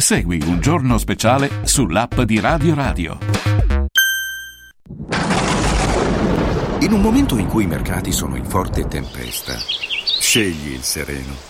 [0.00, 3.18] Segui un giorno speciale sull'app di Radio Radio.
[6.80, 9.52] In un momento in cui i mercati sono in forte tempesta,
[10.18, 11.49] scegli il sereno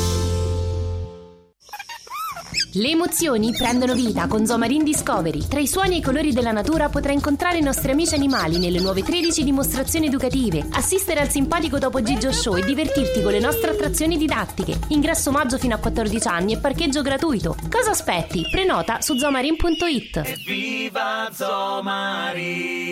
[2.73, 5.45] Le emozioni prendono vita con Zomarin Discovery.
[5.45, 8.79] Tra i suoni e i colori della natura potrai incontrare i nostri amici animali nelle
[8.79, 13.71] nuove 13 dimostrazioni educative, assistere al simpatico Topo Gigio Show e divertirti con le nostre
[13.71, 14.79] attrazioni didattiche.
[14.87, 17.57] Ingresso maggio fino a 14 anni e parcheggio gratuito.
[17.69, 18.41] Cosa aspetti?
[18.49, 20.45] Prenota su zomarin.it.
[20.45, 22.91] Viva Zomarin!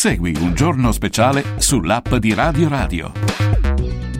[0.00, 3.12] Segui un giorno speciale sull'app di Radio Radio.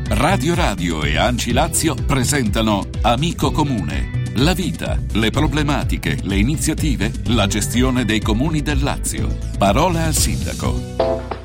[0.08, 4.24] Radio Radio e Anci Lazio presentano Amico Comune.
[4.34, 9.34] La vita, le problematiche, le iniziative, la gestione dei comuni del Lazio.
[9.56, 11.39] Parola al sindaco.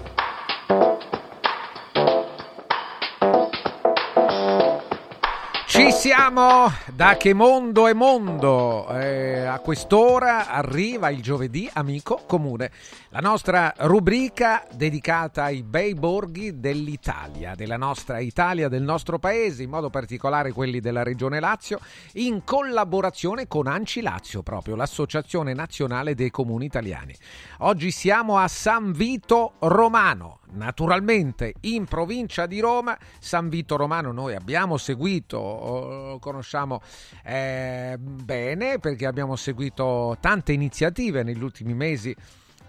[5.75, 6.71] Ci siamo!
[6.93, 8.87] Da che mondo è mondo!
[8.97, 12.71] Eh, a quest'ora arriva il giovedì amico comune,
[13.09, 19.69] la nostra rubrica dedicata ai bei borghi dell'Italia, della nostra Italia, del nostro paese, in
[19.69, 21.81] modo particolare quelli della regione Lazio,
[22.13, 27.13] in collaborazione con Anci Lazio, proprio l'Associazione Nazionale dei Comuni Italiani.
[27.59, 32.97] Oggi siamo a San Vito Romano, naturalmente in provincia di Roma.
[33.19, 36.81] San Vito Romano noi abbiamo seguito, oh, conosciamo
[37.23, 42.15] eh, bene perché abbiamo seguito tante iniziative negli ultimi mesi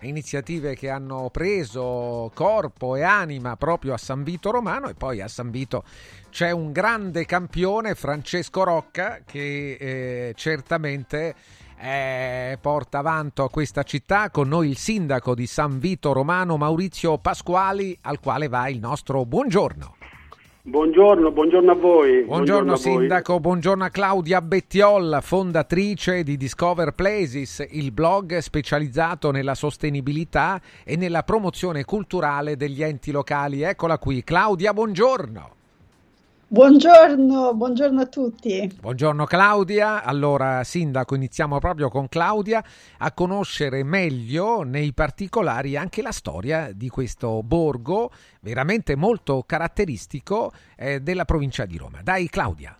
[0.01, 5.29] iniziative che hanno preso corpo e anima proprio a San Vito Romano e poi a
[5.29, 5.85] San Vito
[6.31, 11.35] c'è un grande campione Francesco Rocca che eh, certamente
[11.79, 17.19] eh, porta avanti a questa città con noi il sindaco di San Vito Romano Maurizio
[17.19, 19.95] Pasquali al quale va il nostro buongiorno.
[20.63, 22.25] Buongiorno, buongiorno a voi.
[22.25, 22.81] Buongiorno, voi.
[22.81, 30.97] sindaco, buongiorno a Claudia Bettiol, fondatrice di Discover Places, il blog specializzato nella sostenibilità e
[30.97, 33.63] nella promozione culturale degli enti locali.
[33.63, 35.56] Eccola qui, Claudia, buongiorno.
[36.49, 38.73] Buongiorno, buongiorno a tutti.
[38.81, 40.05] Buongiorno Claudia.
[40.05, 42.65] Allora, sindaco, iniziamo proprio con Claudia
[42.99, 51.01] a conoscere meglio nei particolari anche la storia di questo borgo veramente molto caratteristico eh,
[51.01, 52.01] della provincia di Roma.
[52.05, 52.79] Dai Claudia.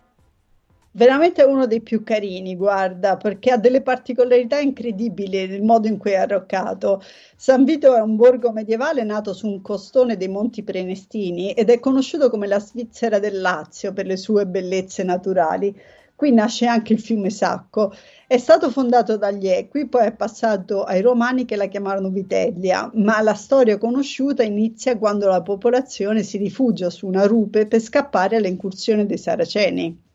[0.91, 6.11] Veramente uno dei più carini, guarda, perché ha delle particolarità incredibili nel modo in cui
[6.11, 7.03] è arroccato.
[7.35, 11.79] San Vito è un borgo medievale nato su un costone dei Monti Prenestini ed è
[11.79, 15.75] conosciuto come la Svizzera del Lazio per le sue bellezze naturali.
[16.15, 17.93] Qui nasce anche il fiume Sacco.
[18.25, 23.21] È stato fondato dagli Equi, poi è passato ai Romani che la chiamarono Vitellia, ma
[23.21, 28.47] la storia conosciuta inizia quando la popolazione si rifugia su una rupe per scappare alle
[28.47, 30.05] incursioni dei Saraceni.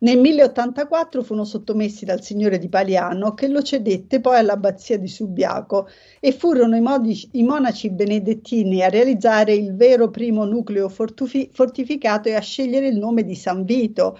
[0.00, 5.88] Nel 1084 furono sottomessi dal signore di Paliano che lo cedette poi all'abbazia di Subiaco
[6.20, 12.28] e furono i, modi, i monaci benedettini a realizzare il vero primo nucleo fortufi, fortificato
[12.28, 14.16] e a scegliere il nome di San Vito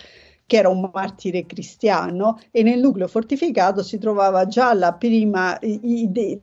[0.46, 5.58] che era un martire cristiano, e nel nucleo fortificato si trovava già la prima,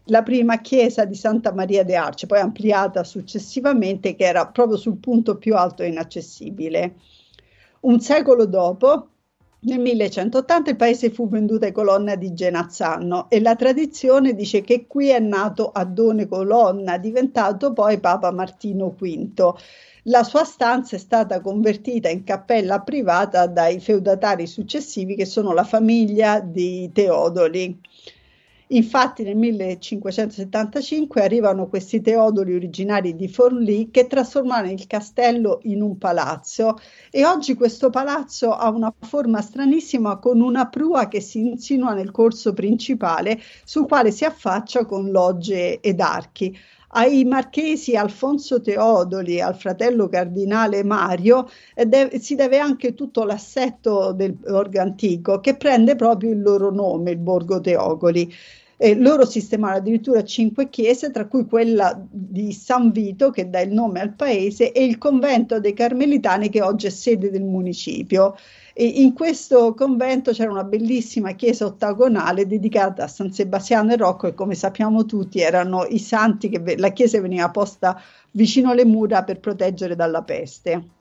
[0.04, 4.98] la prima chiesa di Santa Maria de Arce, poi ampliata successivamente, che era proprio sul
[4.98, 6.98] punto più alto e inaccessibile.
[7.80, 9.08] Un secolo dopo,
[9.66, 14.86] nel 1180 il paese fu venduto ai Colonna di Genazzano e la tradizione dice che
[14.88, 19.54] qui è nato Addone Colonna, diventato poi Papa Martino V.
[20.04, 25.64] La sua stanza è stata convertita in cappella privata dai feudatari successivi che sono la
[25.64, 27.82] famiglia di Teodoli.
[28.70, 36.00] Infatti nel 1575 arrivano questi teodoli originari di Forlì che trasformano il castello in un
[36.00, 36.80] palazzo.
[37.12, 42.10] E oggi questo palazzo ha una forma stranissima con una prua che si insinua nel
[42.10, 46.58] corso principale sul quale si affaccia con logge ed archi
[46.96, 54.34] ai marchesi Alfonso Teodoli, al fratello cardinale Mario, deve, si deve anche tutto l'assetto del
[54.34, 58.34] borgo antico che prende proprio il loro nome, il borgo Teogoli.
[58.78, 63.72] Eh, loro sistemarono addirittura cinque chiese, tra cui quella di San Vito, che dà il
[63.72, 68.36] nome al paese, e il convento dei Carmelitani, che oggi è sede del municipio.
[68.78, 74.28] E in questo convento c'era una bellissima chiesa ottagonale dedicata a San Sebastiano e Rocco
[74.28, 77.98] e come sappiamo tutti erano i santi che la chiesa veniva posta
[78.32, 80.95] vicino alle mura per proteggere dalla peste.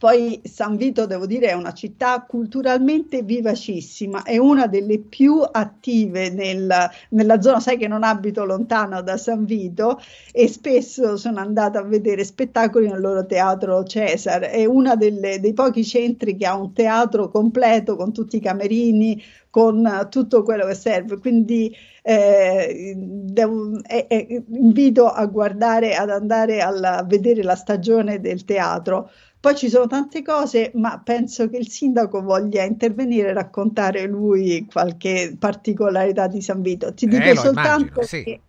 [0.00, 6.30] Poi San Vito, devo dire, è una città culturalmente vivacissima, è una delle più attive
[6.30, 6.74] nel,
[7.10, 10.00] nella zona, sai che non abito lontano da San Vito
[10.32, 15.84] e spesso sono andata a vedere spettacoli nel loro teatro Cesar, è uno dei pochi
[15.84, 21.18] centri che ha un teatro completo con tutti i camerini, con tutto quello che serve,
[21.18, 28.44] quindi eh, devo, eh, eh, invito a guardare, ad andare a vedere la stagione del
[28.44, 29.10] teatro
[29.40, 34.66] poi ci sono tante cose, ma penso che il sindaco voglia intervenire e raccontare lui
[34.70, 36.92] qualche particolarità di San Vito.
[36.92, 38.22] Ti dico eh, soltanto immagino, sì.
[38.22, 38.40] che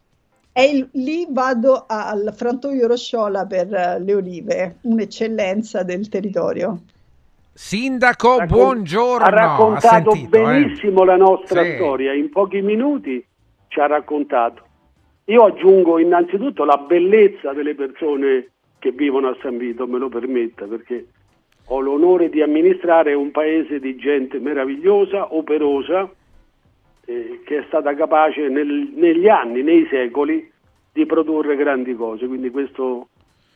[0.54, 6.82] il, lì vado al frantoio Rosciola per uh, le olive, un'eccellenza del territorio.
[7.54, 9.26] Sindaco, Raccon- buongiorno.
[9.26, 10.42] Ha raccontato sentito, eh?
[10.42, 11.76] benissimo la nostra Sì.
[11.76, 13.26] storia, in pochi minuti
[13.70, 14.66] ci ha raccontato.
[15.26, 18.50] Io aggiungo innanzitutto la bellezza delle persone
[18.82, 21.06] che vivono a San Vito, me lo permetta, perché
[21.66, 26.10] ho l'onore di amministrare un paese di gente meravigliosa, operosa,
[27.06, 30.50] eh, che è stata capace nel- negli anni, nei secoli,
[30.92, 32.26] di produrre grandi cose.
[32.26, 33.10] Quindi questo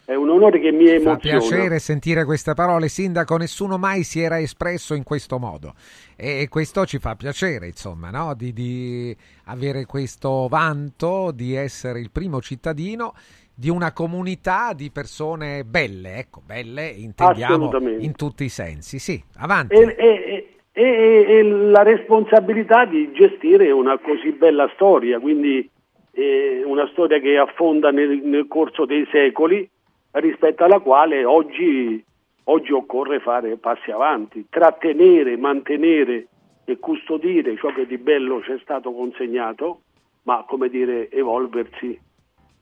[0.06, 1.40] è un onore che mi Fa emoziona.
[1.40, 3.36] piacere sentire queste parole, Sindaco.
[3.38, 5.74] Nessuno mai si era espresso in questo modo
[6.16, 8.36] e questo ci fa piacere, insomma, no?
[8.36, 13.14] di, di avere questo vanto di essere il primo cittadino
[13.56, 19.00] di una comunità di persone belle, ecco, belle intendiamo in tutti i sensi.
[19.00, 19.76] Sì, avanti.
[19.76, 25.70] e, e- e- e la responsabilità di gestire una così bella storia, quindi
[26.12, 29.68] eh, una storia che affonda nel, nel corso dei secoli,
[30.12, 32.04] rispetto alla quale oggi,
[32.46, 36.28] oggi occorre fare passi avanti, trattenere, mantenere
[36.66, 39.82] e custodire ciò che di bello ci è stato consegnato,
[40.24, 41.98] ma come dire, evolversi,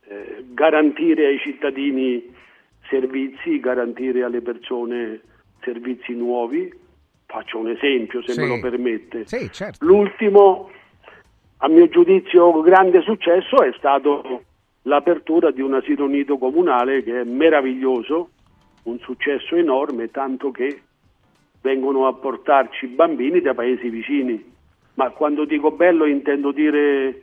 [0.07, 2.31] eh, garantire ai cittadini
[2.89, 5.21] servizi, garantire alle persone
[5.61, 6.71] servizi nuovi.
[7.25, 8.41] Faccio un esempio, se Sì.
[8.41, 9.25] me lo permette.
[9.25, 9.83] Sì, certo.
[9.85, 10.69] L'ultimo,
[11.57, 14.43] a mio giudizio, grande successo è stato
[14.83, 18.29] l'apertura di un asilo nido comunale che è meraviglioso,
[18.83, 20.81] un successo enorme, tanto che
[21.61, 24.51] vengono a portarci bambini da paesi vicini.
[24.95, 27.21] Ma quando dico bello intendo dire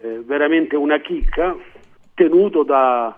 [0.00, 1.54] eh, veramente una chicca,
[2.16, 3.16] tenuto da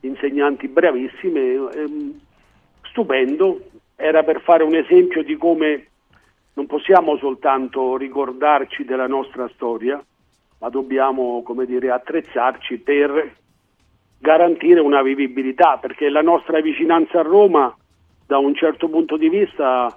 [0.00, 2.20] insegnanti bravissime, ehm,
[2.82, 3.60] stupendo.
[3.94, 5.86] Era per fare un esempio di come
[6.54, 10.02] non possiamo soltanto ricordarci della nostra storia,
[10.60, 13.36] ma dobbiamo, dire, attrezzarci per
[14.18, 17.76] garantire una vivibilità, perché la nostra vicinanza a Roma,
[18.26, 19.96] da un certo punto di vista,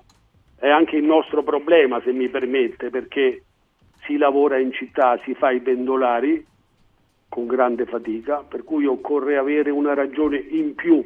[0.60, 3.44] è anche il nostro problema, se mi permette, perché
[4.04, 6.46] si lavora in città, si fa i pendolari
[7.32, 11.02] con grande fatica, per cui occorre avere una ragione in più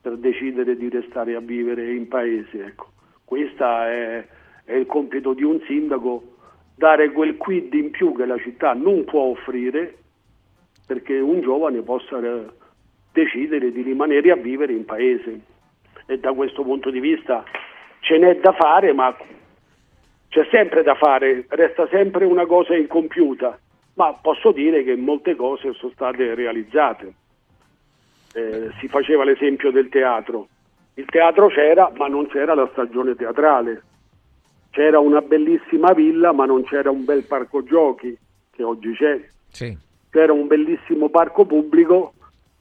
[0.00, 2.64] per decidere di restare a vivere in paese.
[2.64, 2.88] Ecco.
[3.24, 4.26] Questo è,
[4.64, 6.34] è il compito di un sindaco,
[6.74, 9.98] dare quel quid in più che la città non può offrire
[10.84, 12.46] perché un giovane possa eh,
[13.12, 15.40] decidere di rimanere a vivere in paese.
[16.06, 17.44] E da questo punto di vista
[18.00, 19.16] ce n'è da fare, ma
[20.28, 23.60] c'è sempre da fare, resta sempre una cosa incompiuta,
[23.94, 27.14] ma posso dire che molte cose sono state realizzate.
[28.34, 30.48] Eh, si faceva l'esempio del teatro.
[30.94, 33.82] Il teatro c'era, ma non c'era la stagione teatrale.
[34.70, 38.16] C'era una bellissima villa, ma non c'era un bel parco giochi,
[38.50, 39.20] che oggi c'è.
[39.50, 39.76] Sì.
[40.10, 42.14] C'era un bellissimo parco pubblico,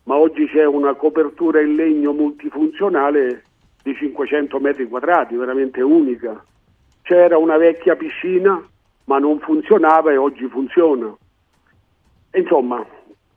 [0.03, 3.43] ma oggi c'è una copertura in legno multifunzionale
[3.83, 6.43] di 500 metri quadrati, veramente unica.
[7.01, 8.61] C'era una vecchia piscina,
[9.05, 11.13] ma non funzionava e oggi funziona.
[12.33, 12.85] Insomma,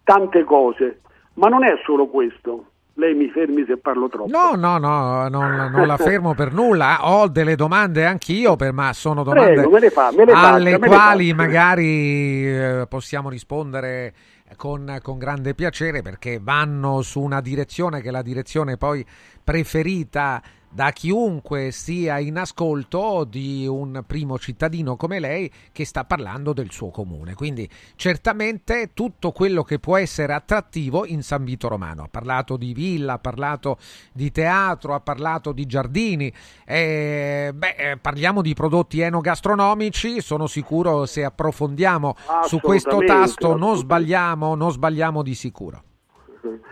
[0.04, 1.00] tante cose.
[1.34, 2.66] Ma non è solo questo.
[2.96, 4.30] Lei mi fermi se parlo troppo.
[4.30, 6.98] No, no, no, non, non la fermo per nulla.
[7.10, 10.78] Ho delle domande anch'io, per, ma sono domande Prego, me le fa, me le alle
[10.78, 14.14] faccia, quali magari eh, possiamo rispondere
[14.56, 19.04] con, con grande piacere perché vanno su una direzione che è la direzione poi
[19.42, 20.40] preferita
[20.74, 26.72] da chiunque sia in ascolto di un primo cittadino come lei che sta parlando del
[26.72, 27.34] suo comune.
[27.34, 32.02] Quindi certamente tutto quello che può essere attrattivo in San Vito Romano.
[32.02, 33.78] Ha parlato di villa, ha parlato
[34.12, 36.32] di teatro, ha parlato di giardini.
[36.66, 40.20] eh, beh, eh, parliamo di prodotti enogastronomici.
[40.20, 45.82] Sono sicuro se approfondiamo su questo tasto non sbagliamo, non sbagliamo di sicuro.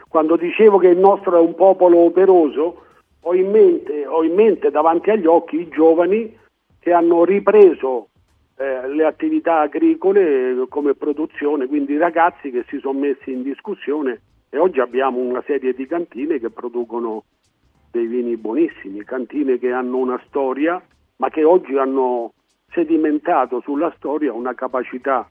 [0.08, 2.82] Quando dicevo che il nostro è un popolo operoso,
[3.24, 6.38] ho in mente, ho in mente davanti agli occhi i giovani
[6.78, 8.08] che hanno ripreso
[8.56, 14.20] eh, le attività agricole come produzione, quindi i ragazzi che si sono messi in discussione
[14.50, 17.24] e oggi abbiamo una serie di cantine che producono
[17.90, 20.82] dei vini buonissimi, cantine che hanno una storia,
[21.16, 22.32] ma che oggi hanno
[22.72, 25.28] sedimentato sulla storia una capacità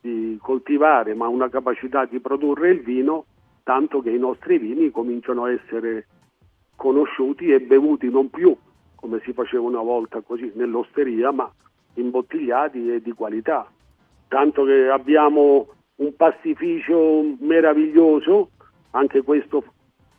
[0.00, 3.24] di coltivare, ma una capacità di produrre il vino,
[3.62, 6.06] tanto che i nostri vini cominciano a essere
[6.76, 8.56] conosciuti e bevuti non più
[9.06, 11.48] come si faceva una volta così nell'osteria, ma
[11.94, 13.70] imbottigliati e di qualità.
[14.26, 18.50] Tanto che abbiamo un pastificio meraviglioso,
[18.90, 19.62] anche questo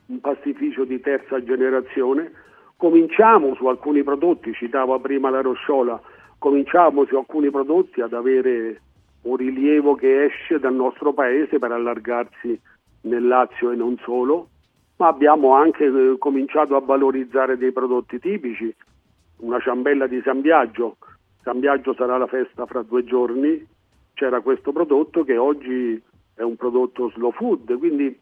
[0.06, 2.32] un pastificio di terza generazione.
[2.78, 6.00] Cominciamo su alcuni prodotti, citava prima la Rosciola,
[6.38, 8.82] cominciamo su alcuni prodotti ad avere
[9.24, 12.58] un rilievo che esce dal nostro paese per allargarsi
[13.02, 14.50] nel Lazio e non solo,
[14.98, 18.74] ma abbiamo anche eh, cominciato a valorizzare dei prodotti tipici,
[19.38, 20.98] una ciambella di San Biagio,
[21.44, 23.66] San Biagio sarà la festa fra due giorni,
[24.14, 26.02] c'era questo prodotto che oggi
[26.34, 28.20] è un prodotto slow food, quindi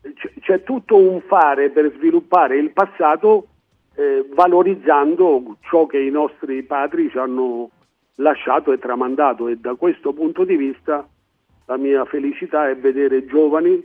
[0.00, 3.48] c- c'è tutto un fare per sviluppare il passato
[3.94, 7.70] eh, valorizzando ciò che i nostri padri ci hanno
[8.16, 9.48] lasciato e tramandato.
[9.48, 11.06] E da questo punto di vista
[11.66, 13.82] la mia felicità è vedere giovani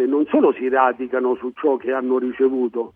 [0.00, 2.94] che non solo si radicano su ciò che hanno ricevuto,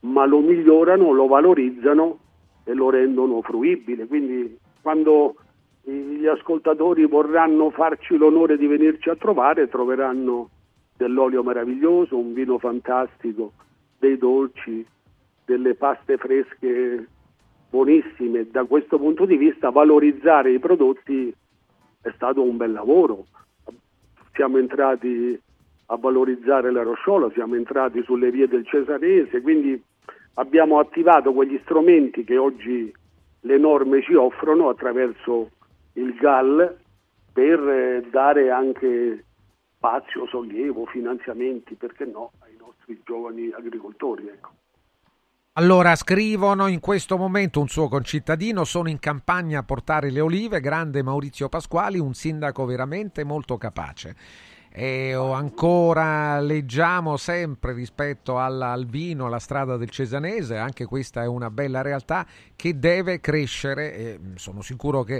[0.00, 2.18] ma lo migliorano, lo valorizzano
[2.64, 4.06] e lo rendono fruibile.
[4.06, 5.36] Quindi quando
[5.82, 10.50] gli ascoltatori vorranno farci l'onore di venirci a trovare, troveranno
[10.94, 13.52] dell'olio meraviglioso, un vino fantastico,
[13.98, 14.86] dei dolci,
[15.46, 17.08] delle paste fresche
[17.70, 18.50] buonissime.
[18.50, 21.34] Da questo punto di vista valorizzare i prodotti
[22.02, 23.24] è stato un bel lavoro.
[24.34, 25.40] Siamo entrati
[25.92, 29.80] a valorizzare la Rosciola, siamo entrati sulle vie del Cesarese, quindi
[30.34, 32.90] abbiamo attivato quegli strumenti che oggi
[33.40, 35.50] le norme ci offrono attraverso
[35.94, 36.78] il GAL
[37.30, 39.24] per eh, dare anche
[39.76, 44.28] spazio, sollievo, finanziamenti, perché no, ai nostri giovani agricoltori.
[44.28, 44.50] Ecco.
[45.54, 50.60] Allora, scrivono in questo momento un suo concittadino, sono in campagna a portare le olive,
[50.60, 54.16] grande Maurizio Pasquali, un sindaco veramente molto capace.
[54.74, 61.50] E ancora leggiamo sempre rispetto al, vino, alla strada del Cesanese, anche questa è una
[61.50, 62.24] bella realtà
[62.56, 65.16] che deve crescere e sono sicuro che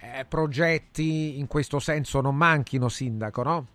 [0.00, 3.66] eh, progetti in questo senso non manchino, sindaco, no?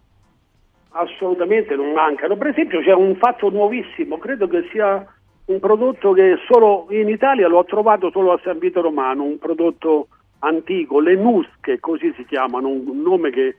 [0.91, 2.37] Assolutamente non mancano.
[2.37, 5.05] Per esempio c'è un fatto nuovissimo, credo che sia
[5.45, 10.07] un prodotto che solo in Italia l'ho trovato solo a San Vito Romano, un prodotto
[10.39, 13.55] antico, le nusche, così si chiamano, un nome che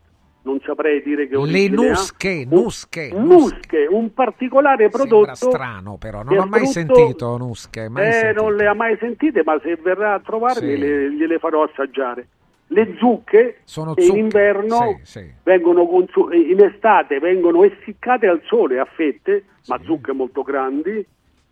[0.48, 1.90] non saprei dire che Le origine ha.
[1.90, 5.34] nusche, Un- nusche, nusche, un particolare prodotto.
[5.34, 8.42] Sembra strano però, non ho mai frutto- sentito nusche, mai eh, sentito.
[8.42, 10.78] non le ha mai sentite, ma se verrà a trovarmi Sì.
[10.78, 12.28] le- gliele farò assaggiare.
[12.70, 15.30] Le zucche Sono in inverno sì, sì.
[15.42, 21.04] vengono consu- eh, in estate vengono essiccate al sole a fette, ma zucche molto grandi,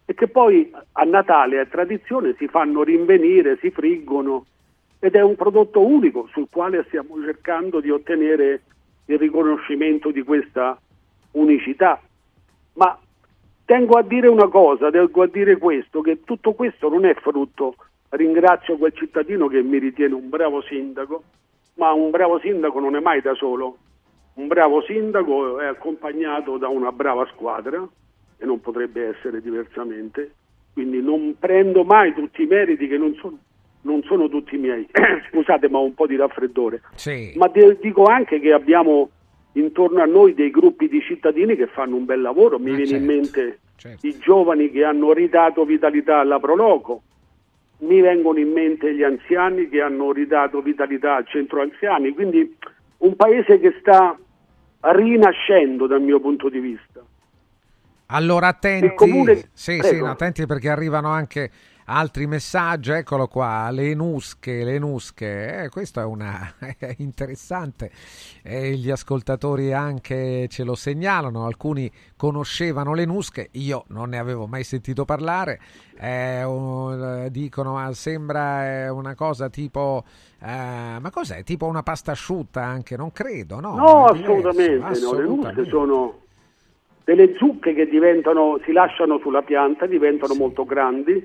[0.09, 4.44] e che poi a Natale è tradizione, si fanno rinvenire, si friggono
[4.98, 8.62] ed è un prodotto unico sul quale stiamo cercando di ottenere
[9.07, 10.78] il riconoscimento di questa
[11.33, 12.01] unicità.
[12.74, 12.99] Ma
[13.65, 17.74] tengo a dire una cosa, tengo a dire questo, che tutto questo non è frutto
[18.11, 21.23] ringrazio quel cittadino che mi ritiene un bravo sindaco,
[21.74, 23.78] ma un bravo sindaco non è mai da solo.
[24.35, 27.87] Un bravo sindaco è accompagnato da una brava squadra
[28.39, 30.35] e non potrebbe essere diversamente,
[30.73, 33.39] quindi non prendo mai tutti i meriti che non sono,
[33.87, 34.87] non sono tutti miei.
[35.31, 36.83] Scusate, ma ho un po' di raffreddore.
[36.97, 37.33] Sì.
[37.37, 39.11] Ma de- dico anche che abbiamo
[39.53, 42.59] intorno a noi dei gruppi di cittadini che fanno un bel lavoro.
[42.59, 44.07] Mi Ah, viene in certo, mente certo.
[44.07, 47.03] i giovani che hanno ridato vitalità alla Proloco,
[47.79, 52.55] mi vengono in mente gli anziani che hanno ridato vitalità al centro anziani, quindi
[52.99, 54.19] un paese che sta
[54.81, 57.05] rinascendo dal mio punto di vista.
[58.07, 61.51] Allora attenti, comune- sì, sì, attenti perché arrivano anche
[61.87, 67.91] altri messaggi, eccolo qua, le nusche, le nusche, eh, questo è una è interessante,
[68.43, 74.47] Eh, gli ascoltatori anche ce lo segnalano, alcuni conoscevano le nusche, io non ne avevo
[74.47, 75.61] mai sentito parlare,
[75.95, 80.05] è un- dicono ma sembra eh, una cosa tipo,
[80.41, 83.77] eh, ma cos'è, tipo una pasta asciutta anche, non credo, no?
[83.77, 85.15] No, diverso, assolutamente, no.
[85.15, 85.63] le assolutamente.
[85.63, 86.26] nusche sono
[87.07, 91.24] delle zucche che diventano, si lasciano sulla pianta, diventano molto grandi,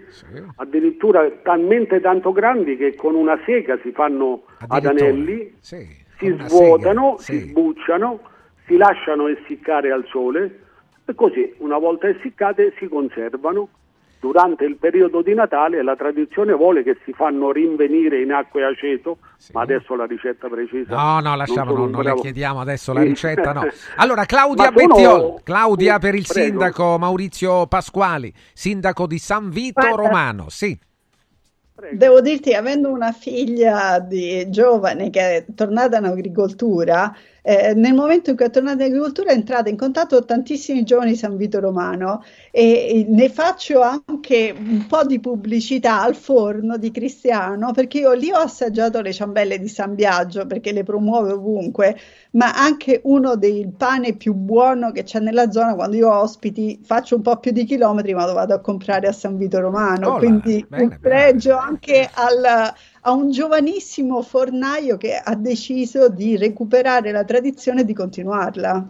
[0.58, 5.84] addirittura talmente tanto grandi che con una sega si fanno ad anelli, sì,
[6.20, 7.40] si svuotano, sì.
[7.40, 8.20] si sbucciano,
[8.68, 10.60] si lasciano essiccare al sole
[11.03, 13.68] e così una volta essiccate si conservano.
[14.22, 18.64] Durante il periodo di Natale la tradizione vuole che si fanno rinvenire in acqua e
[18.65, 19.18] aceto,
[19.52, 20.95] ma adesso la ricetta precisa.
[20.95, 23.07] No, no, lasciamo, non, non le chiediamo adesso la Sì.
[23.07, 23.65] ricetta, no.
[23.98, 26.48] Allora, Claudia sono- Bettiol, Claudia per il Prego.
[26.49, 29.95] sindaco Maurizio Pasquali, sindaco di San Vito Guarda.
[30.03, 30.77] Romano, sì.
[31.93, 37.11] Devo dirti, avendo una figlia di giovane che è tornata in agricoltura,
[37.43, 40.84] eh, nel momento in cui è tornata in agricoltura è entrata in contatto con tantissimi
[40.84, 46.77] giovani San Vito Romano e, e ne faccio anche un po' di pubblicità al forno
[46.77, 51.31] di Cristiano perché io lì ho assaggiato le ciambelle di San Biagio perché le promuove
[51.31, 51.97] ovunque,
[52.31, 56.80] ma anche uno dei pane più buono che c'è nella zona quando io ho ospiti
[56.84, 60.11] faccio un po' più di chilometri ma lo vado a comprare a San Vito Romano,
[60.11, 66.38] là, quindi bene, un pregio anche al- a un giovanissimo fornaio che ha deciso di
[66.38, 68.86] recuperare la tradizione e di continuarla.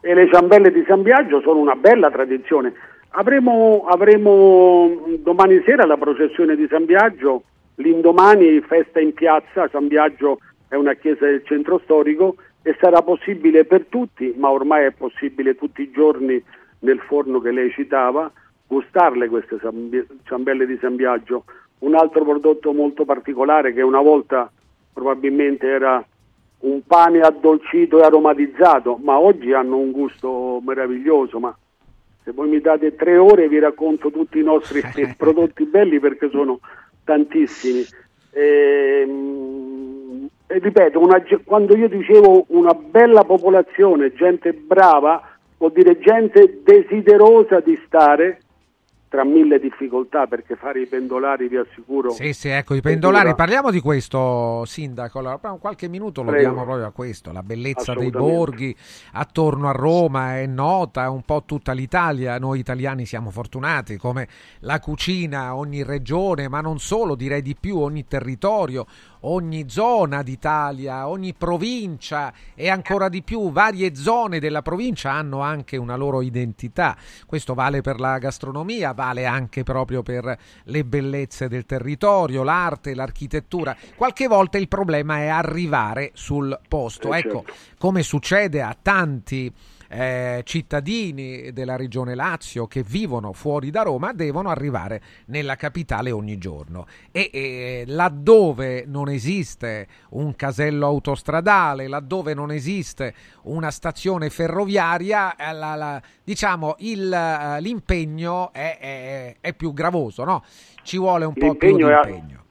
[0.00, 2.74] e le ciambelle di San Biagio sono una bella tradizione.
[3.16, 7.42] Avremo, avremo mh, domani sera la processione di San Biagio,
[7.76, 13.64] l'indomani festa in piazza, San Biagio è una chiesa del centro storico e sarà possibile
[13.64, 16.42] per tutti, ma ormai è possibile tutti i giorni
[16.80, 18.30] nel forno che lei citava,
[18.66, 19.58] gustarle queste
[20.24, 21.44] ciambelle di San Biagio.
[21.78, 24.50] Un altro prodotto molto particolare che una volta
[24.92, 26.04] probabilmente era
[26.60, 31.38] un pane addolcito e aromatizzato, ma oggi hanno un gusto meraviglioso.
[31.38, 31.54] Ma
[32.22, 34.82] se voi mi date tre ore vi racconto tutti i nostri
[35.16, 36.60] prodotti belli perché sono
[37.04, 37.84] tantissimi.
[38.30, 39.64] Ehm,
[40.46, 45.20] E, ripeto, una quando io dicevo una bella popolazione, gente brava,
[45.56, 48.40] vuol dire gente desiderosa di stare
[49.14, 53.36] tra mille difficoltà perché fare i pendolari vi assicuro Sì, sì, ecco, i pendolari, dura.
[53.36, 55.20] parliamo di questo, sindaco.
[55.20, 56.48] Allora, qualche minuto lo Prego.
[56.50, 57.30] diamo proprio a questo.
[57.30, 58.74] La bellezza dei borghi
[59.12, 62.40] attorno a Roma è nota, un po' tutta l'Italia.
[62.40, 64.26] Noi italiani siamo fortunati, come
[64.60, 68.84] la cucina, ogni regione, ma non solo, direi di più, ogni territorio,
[69.20, 75.76] ogni zona d'Italia, ogni provincia e ancora di più, varie zone della provincia hanno anche
[75.76, 76.96] una loro identità.
[77.26, 83.76] Questo vale per la gastronomia, vale anche proprio per le bellezze del territorio, l'arte, l'architettura.
[83.96, 87.12] Qualche volta il problema è arrivare sul posto.
[87.12, 87.52] Eh, ecco, certo.
[87.78, 89.52] come succede a tanti
[89.94, 96.36] eh, cittadini della regione Lazio che vivono fuori da Roma devono arrivare nella capitale ogni
[96.36, 105.36] giorno e, e laddove non esiste un casello autostradale, laddove non esiste una stazione ferroviaria,
[105.36, 110.42] eh, la- la- diciamo il, eh, l'impegno è, è- è più gravoso, no?
[110.82, 112.43] Ci vuole un po' più di L'impegno impegno.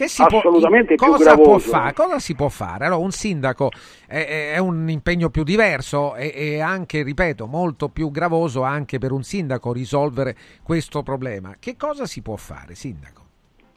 [0.00, 1.92] Che si può- Assolutamente più cosa può fare?
[1.92, 2.86] Cosa si può fare?
[2.86, 3.68] Allora, un sindaco
[4.08, 8.96] è, è- è un impegno più diverso e, e anche, ripeto, molto più gravoso anche
[8.98, 11.56] per un sindaco risolvere questo problema.
[11.60, 13.20] Che cosa si può fare, sindaco?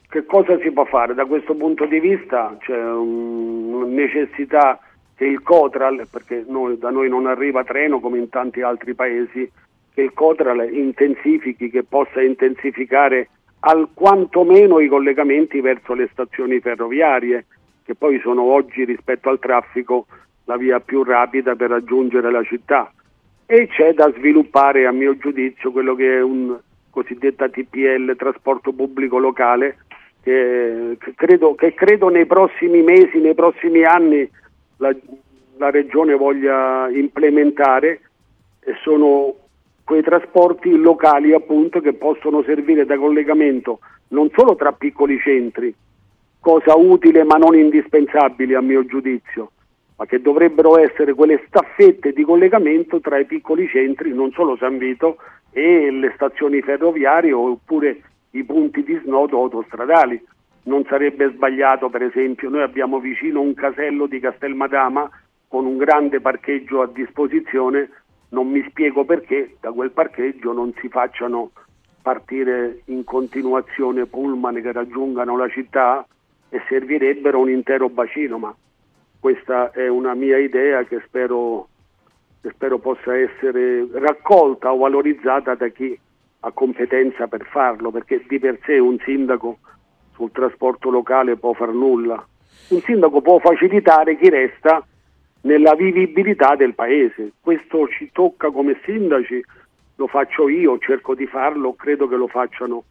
[0.08, 1.12] Che cosa si può fare?
[1.12, 4.78] Da questo punto di vista c'è una necessità
[5.14, 9.50] che il Cotral, perché noi- da noi non arriva treno come in tanti altri paesi,
[9.92, 13.28] che il Cotral intensifichi, che possa intensificare
[13.66, 17.46] al quantomeno i collegamenti verso le stazioni ferroviarie,
[17.82, 20.06] che poi sono oggi rispetto al traffico
[20.44, 22.92] la via più rapida per raggiungere la città.
[23.46, 26.58] E c'è da sviluppare, a mio giudizio, quello che è un
[26.90, 29.78] cosiddetta TPL, trasporto pubblico locale,
[30.22, 34.28] che, che credo, che credo nei prossimi mesi, nei prossimi anni
[34.76, 34.94] la,
[35.56, 38.00] la Regione voglia implementare
[38.60, 39.34] e sono
[39.84, 45.74] quei trasporti locali appunto che possono servire da collegamento non solo tra piccoli centri,
[46.40, 49.50] cosa utile ma non indispensabile a mio giudizio,
[49.96, 54.78] ma che dovrebbero essere quelle staffette di collegamento tra i piccoli centri, non solo San
[54.78, 55.16] Vito,
[55.50, 60.22] e le stazioni ferroviarie oppure i punti di snodo autostradali.
[60.64, 65.08] Non sarebbe sbagliato, per esempio, noi abbiamo vicino un casello di Castelmadama
[65.46, 67.90] con un grande parcheggio a disposizione,
[68.30, 71.50] non mi spiego perché da quel parcheggio non si facciano
[72.02, 76.06] partire in continuazione pullman che raggiungano la città
[76.50, 78.54] e servirebbero un intero bacino, ma
[79.18, 81.68] questa è una mia idea che spero,
[82.42, 85.98] che spero possa essere raccolta o valorizzata da chi
[86.40, 89.58] ha competenza per farlo, perché di per sé un sindaco
[90.12, 92.22] sul trasporto locale può far nulla.
[92.68, 94.86] Un sindaco può facilitare chi resta
[95.44, 97.32] nella vivibilità del paese.
[97.40, 99.42] Questo ci tocca come sindaci,
[99.96, 102.84] lo faccio io, cerco di farlo, credo che lo facciano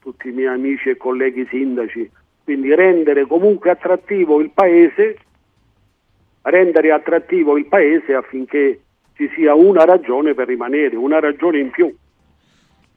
[0.00, 2.10] tutti i miei amici e colleghi sindaci.
[2.44, 5.18] Quindi rendere comunque attrattivo il paese,
[6.42, 8.80] rendere attrattivo il paese affinché
[9.14, 11.92] ci sia una ragione per rimanere, una ragione in più.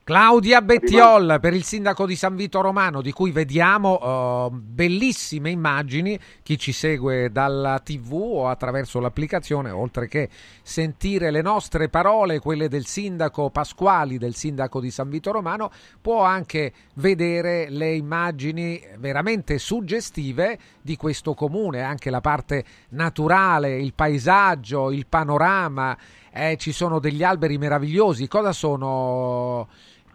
[0.09, 6.19] Claudia Bettiol per il sindaco di San Vito Romano, di cui vediamo uh, bellissime immagini.
[6.41, 10.27] Chi ci segue dalla TV o attraverso l'applicazione, oltre che
[10.63, 15.69] sentire le nostre parole, quelle del sindaco Pasquali, del sindaco di San Vito Romano,
[16.01, 23.93] può anche vedere le immagini veramente suggestive di questo comune, anche la parte naturale, il
[23.93, 25.95] paesaggio, il panorama.
[26.31, 28.27] Eh, ci sono degli alberi meravigliosi.
[28.27, 29.67] Cosa sono?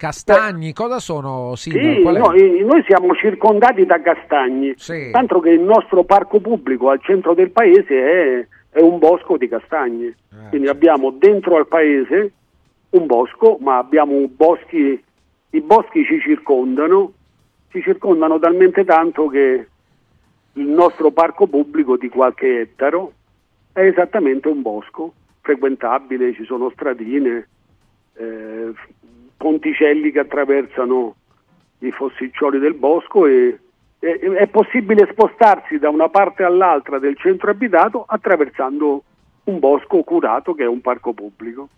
[0.05, 1.55] Castagni, cosa sono?
[1.55, 1.70] Sì,
[2.02, 5.09] noi, noi, siamo circondati da castagni, sì.
[5.10, 9.48] tanto che il nostro parco pubblico al centro del paese è, è un bosco di
[9.48, 10.05] castagni.
[10.05, 12.32] Eh, Quindi abbiamo dentro al paese
[12.90, 15.02] un bosco, ma abbiamo boschi,
[15.51, 17.12] i boschi ci circondano,
[17.70, 19.68] ci circondano talmente tanto che
[20.52, 23.12] il nostro parco pubblico di qualche ettaro
[23.72, 27.48] è esattamente un bosco, frequentabile, ci sono stradine,
[28.16, 28.70] eh,
[29.36, 31.15] ponticelli che attraversano
[31.78, 33.59] i fossiccioli del bosco e,
[33.98, 39.02] e, è possibile spostarsi da una parte all'altra del centro abitato attraversando
[39.44, 41.69] un bosco curato che è un parco pubblico.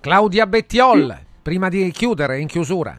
[0.00, 1.26] Claudia Bettiol, sì.
[1.42, 2.98] prima di chiudere, in chiusura.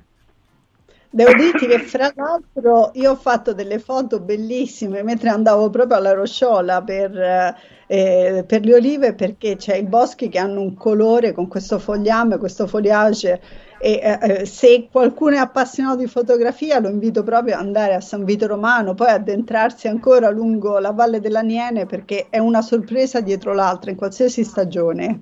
[1.12, 6.14] Devo dirti che fra l'altro io ho fatto delle foto bellissime mentre andavo proprio alla
[6.14, 7.56] Rosciola per,
[7.88, 12.38] eh, per le olive perché c'è i boschi che hanno un colore con questo fogliame,
[12.38, 13.42] questo foliage
[13.80, 18.02] e eh, eh, se qualcuno è appassionato di fotografia lo invito proprio ad andare a
[18.02, 23.56] San Vito Romano, poi addentrarsi ancora lungo la Valle dell'Aniene perché è una sorpresa dietro
[23.56, 25.22] l'altra in qualsiasi stagione.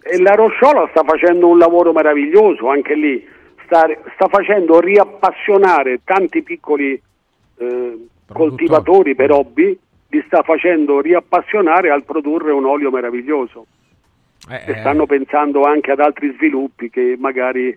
[0.00, 3.34] E la Rosciola sta facendo un lavoro meraviglioso anche lì
[3.66, 7.00] sta, sta facendo riappassionare tanti piccoli
[7.58, 9.78] eh, coltivatori per hobby,
[10.08, 13.66] li sta facendo riappassionare al produrre un olio meraviglioso.
[14.48, 15.06] Eh, e stanno eh.
[15.06, 17.76] pensando anche ad altri sviluppi che magari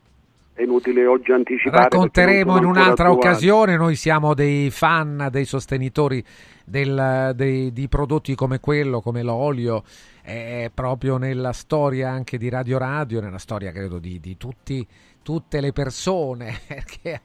[0.53, 1.83] è inutile oggi anticipare.
[1.83, 6.23] Racconteremo in un'altra occasione, noi siamo dei fan, dei sostenitori
[6.65, 9.83] del, dei, di prodotti come quello, come l'olio,
[10.29, 14.87] è proprio nella storia anche di Radio Radio, nella storia credo di, di tutti
[15.21, 16.61] tutte le persone
[17.01, 17.21] che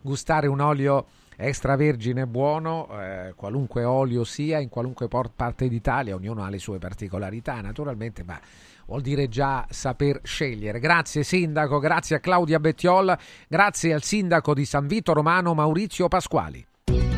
[0.00, 1.06] gustare un olio
[1.36, 7.60] extravergine buono, eh, qualunque olio sia, in qualunque parte d'Italia, ognuno ha le sue particolarità
[7.60, 8.40] naturalmente, ma
[8.86, 10.78] vuol dire già saper scegliere.
[10.78, 13.16] Grazie Sindaco, grazie a Claudia Bettiol,
[13.48, 16.66] grazie al Sindaco di San Vito Romano Maurizio Pasquali.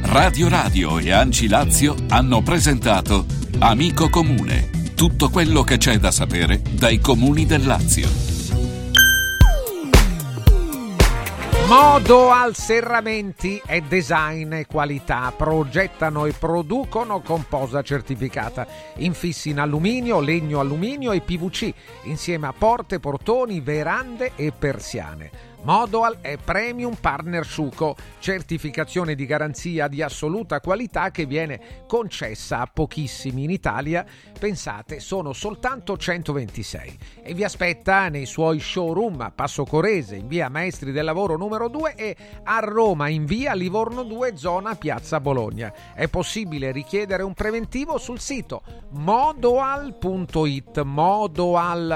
[0.03, 3.27] Radio Radio e Anci Lazio hanno presentato
[3.59, 8.09] Amico Comune, tutto quello che c'è da sapere dai comuni del Lazio.
[11.69, 15.33] Modo al serramenti e design e qualità.
[15.37, 18.67] Progettano e producono con posa certificata.
[18.97, 21.73] Infissi in alluminio, legno alluminio e PVC,
[22.05, 29.89] insieme a porte, portoni, verande e persiane Modoal è Premium Partner Suco, certificazione di garanzia
[29.89, 34.07] di assoluta qualità che viene concessa a pochissimi in Italia.
[34.39, 40.49] Pensate, sono soltanto 126 e vi aspetta nei suoi showroom a Passo Corese in via
[40.49, 45.73] Maestri del Lavoro numero 2 e a Roma in via Livorno 2 zona Piazza Bologna.
[45.93, 51.93] È possibile richiedere un preventivo sul sito modoal.it modoal.it.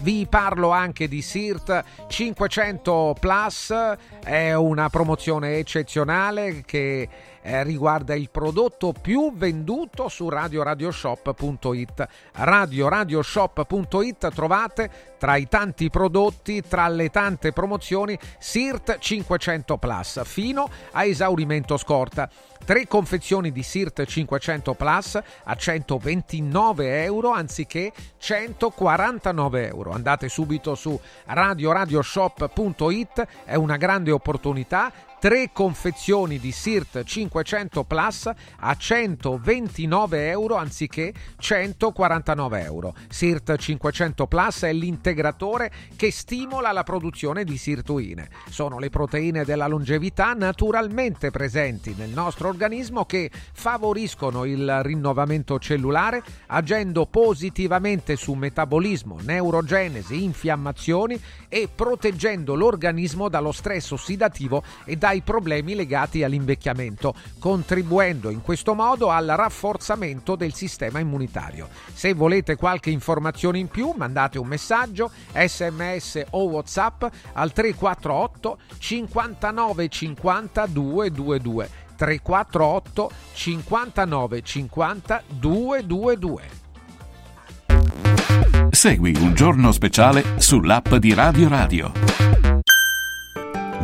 [0.00, 3.74] Vi parlo anche di SIRT 500 Plus
[4.22, 7.08] è una promozione eccezionale che
[7.48, 12.08] eh, riguarda il prodotto più venduto su radioradioshop.it.
[12.32, 21.04] Radioradioshop.it trovate tra i tanti prodotti, tra le tante promozioni, SIRT 500 Plus fino a
[21.04, 22.28] esaurimento scorta.
[22.64, 29.92] Tre confezioni di SIRT 500 Plus a 129 euro anziché 149 euro.
[29.92, 38.30] Andate subito su radioradioshop.it, è una grande opportunità tre confezioni di SIRT 500 Plus
[38.60, 42.94] a 129 euro anziché 149 euro.
[43.08, 48.28] SIRT 500 Plus è l'integratore che stimola la produzione di sirtuine.
[48.48, 56.22] Sono le proteine della longevità naturalmente presenti nel nostro organismo che favoriscono il rinnovamento cellulare
[56.46, 65.22] agendo positivamente su metabolismo, neurogenesi, infiammazioni e proteggendo l'organismo dallo stress ossidativo e da dai
[65.22, 71.68] problemi legati all'invecchiamento, contribuendo in questo modo al rafforzamento del sistema immunitario.
[71.94, 79.88] Se volete qualche informazione in più, mandate un messaggio, sms o whatsapp al 348 59
[79.88, 86.42] 50 222 348 59 50 222
[88.70, 92.47] Segui un giorno speciale sull'app di Radio Radio.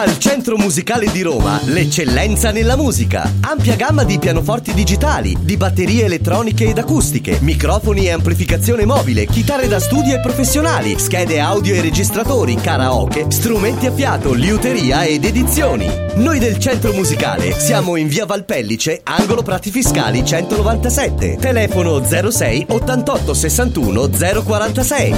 [0.00, 3.30] Al Centro Musicale di Roma, l'eccellenza nella musica.
[3.42, 9.68] Ampia gamma di pianoforti digitali, di batterie elettroniche ed acustiche, microfoni e amplificazione mobile, chitarre
[9.68, 15.86] da studio e professionali, schede audio e registratori, karaoke, strumenti a fiato, liuteria ed edizioni.
[16.14, 21.36] Noi del Centro Musicale siamo in via Valpellice, angolo Prati Fiscali 197.
[21.36, 25.14] Telefono 06 88 61 046.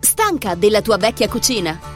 [0.00, 1.95] Stanca della tua vecchia cucina?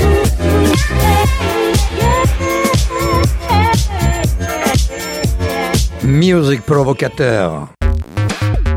[6.11, 7.69] Music Provocateur.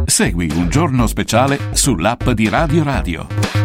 [0.05, 3.64] Segui un giorno speciale sull'app di Radio Radio.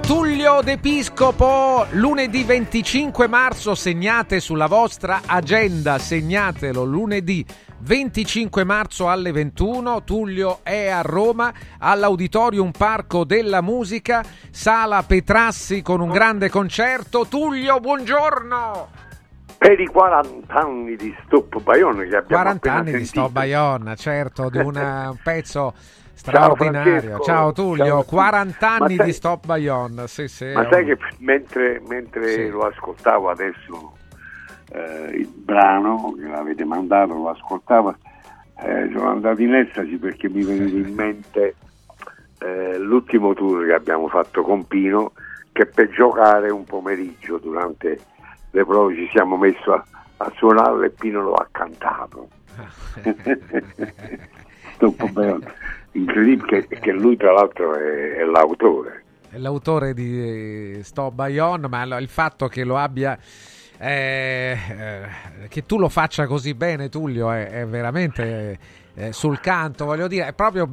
[0.00, 7.44] Tullio D'Episcopo, lunedì 25 marzo, segnate sulla vostra agenda, segnatelo lunedì
[7.80, 16.00] 25 marzo alle 21, Tullio è a Roma all'Auditorium Parco della Musica, Sala Petrassi con
[16.00, 17.26] un grande concerto.
[17.26, 18.88] Tullio, buongiorno!
[19.58, 23.20] Per i 40 anni di Stop Bayonne che abbiamo 40 appena anni di sentito.
[23.22, 25.74] Sto Bayonne, certo, di una- un pezzo
[26.22, 26.92] Ciao, straordinario.
[27.00, 27.22] Francesco.
[27.24, 28.02] Ciao Tullio, Ciao.
[28.04, 30.06] 40 Ma anni sai- di Stop Bayonne.
[30.08, 32.48] Sì, sì, Ma sai un- che mentre, mentre Sì.
[32.48, 33.92] lo ascoltavo adesso
[34.74, 37.94] eh, il brano che l'avete mandato, lo ascoltavo,
[38.64, 41.56] eh, sono andato in estasi perché mi veniva in mente
[42.38, 45.12] eh, l'ultimo tour che abbiamo fatto con Pino
[45.52, 47.98] che per giocare un pomeriggio durante
[48.50, 49.84] le prove ci siamo messi a,
[50.18, 52.28] a suonare e Pino lo ha cantato.
[54.74, 55.52] Stop Bayonne.
[55.92, 59.04] Incredibile che, che lui tra l'altro è, è l'autore.
[59.28, 63.18] è l'autore di Sto Bayonne, ma lo- il fatto che lo abbia.
[63.78, 68.58] eh, eh, che tu lo faccia così bene, Tullio, è, è veramente
[68.94, 69.86] eh, sul canto.
[69.86, 70.68] Voglio dire, è proprio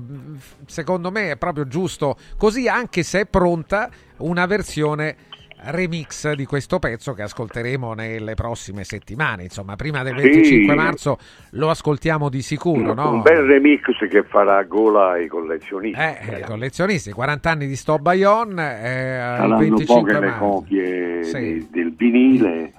[0.67, 5.15] secondo me è proprio giusto così, anche se è pronta una versione
[5.61, 9.43] remix di questo pezzo che ascolteremo nelle prossime settimane.
[9.43, 10.29] Insomma, prima del Sì.
[10.29, 11.17] 25 marzo
[11.51, 13.11] lo ascoltiamo di sicuro, no?
[13.11, 15.99] Un bel remix che farà gola ai collezionisti.
[15.99, 20.45] Eh, i collezionisti, 40 anni di Sto Bayonne, eh, il Saranno 25 poche le marzo.
[20.45, 21.39] copie Sì.
[21.39, 22.73] di- del vinile.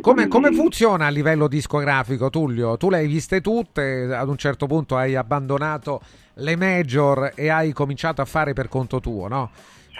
[0.00, 2.78] Come, come funziona a livello discografico, Tullio?
[2.78, 6.00] Tu le hai viste tutte, ad un certo punto hai abbandonato
[6.34, 9.50] le major e hai cominciato a fare per conto tuo, no?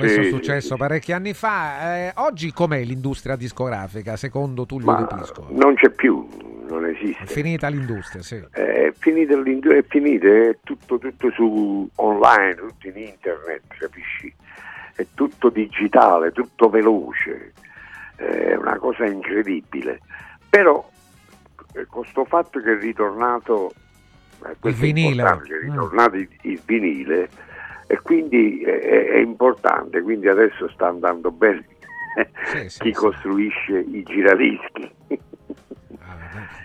[0.00, 0.76] Questo è Sì, successo sì, sì.
[0.76, 1.96] parecchi anni fa.
[1.96, 5.46] Eh, oggi com'è l'industria discografica, secondo Tullio Ma De Pisco?
[5.50, 6.26] non c'è più,
[6.68, 7.22] non esiste.
[7.22, 8.42] È finita l'industria, sì.
[8.50, 14.32] È finita l'indu- è finita, è tutto, tutto su online, tutto in internet, capisci?
[14.94, 17.52] È tutto digitale, tutto veloce,
[18.16, 20.00] è una cosa incredibile.
[20.48, 20.86] Però
[21.74, 23.72] eh, con sto fatto che è ritornato
[24.44, 25.22] eh, è vinile.
[25.22, 25.70] è Mm.
[25.70, 27.28] ritornato il, il vinile
[27.90, 28.78] e quindi è,
[29.14, 31.66] è- importante, quindi adesso sta andando bene
[32.78, 34.92] chi costruisce i giradischi.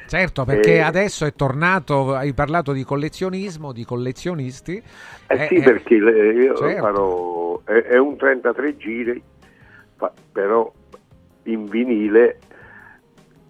[0.07, 4.81] Certo, perché Eh, adesso è tornato, hai parlato di collezionismo, di collezionisti.
[5.27, 6.81] Eh sì, Eh, perché io certo.
[6.81, 9.23] farò, è, è un 33 giri,
[10.31, 10.71] però
[11.43, 12.39] in vinile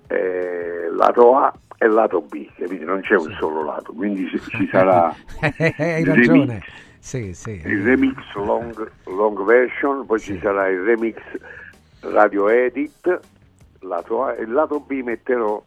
[0.08, 2.86] eh, lato A e lato B, capito?
[2.86, 5.14] non c'è un solo lato, quindi ci, sarà
[5.78, 6.56] hai ragione.
[6.56, 6.64] remix,
[7.06, 7.62] Sì, sì.
[7.64, 11.22] il remix long, long version, poi ci sarà il remix
[12.00, 13.20] radio edit,
[13.82, 15.64] lato A, e il lato B metterò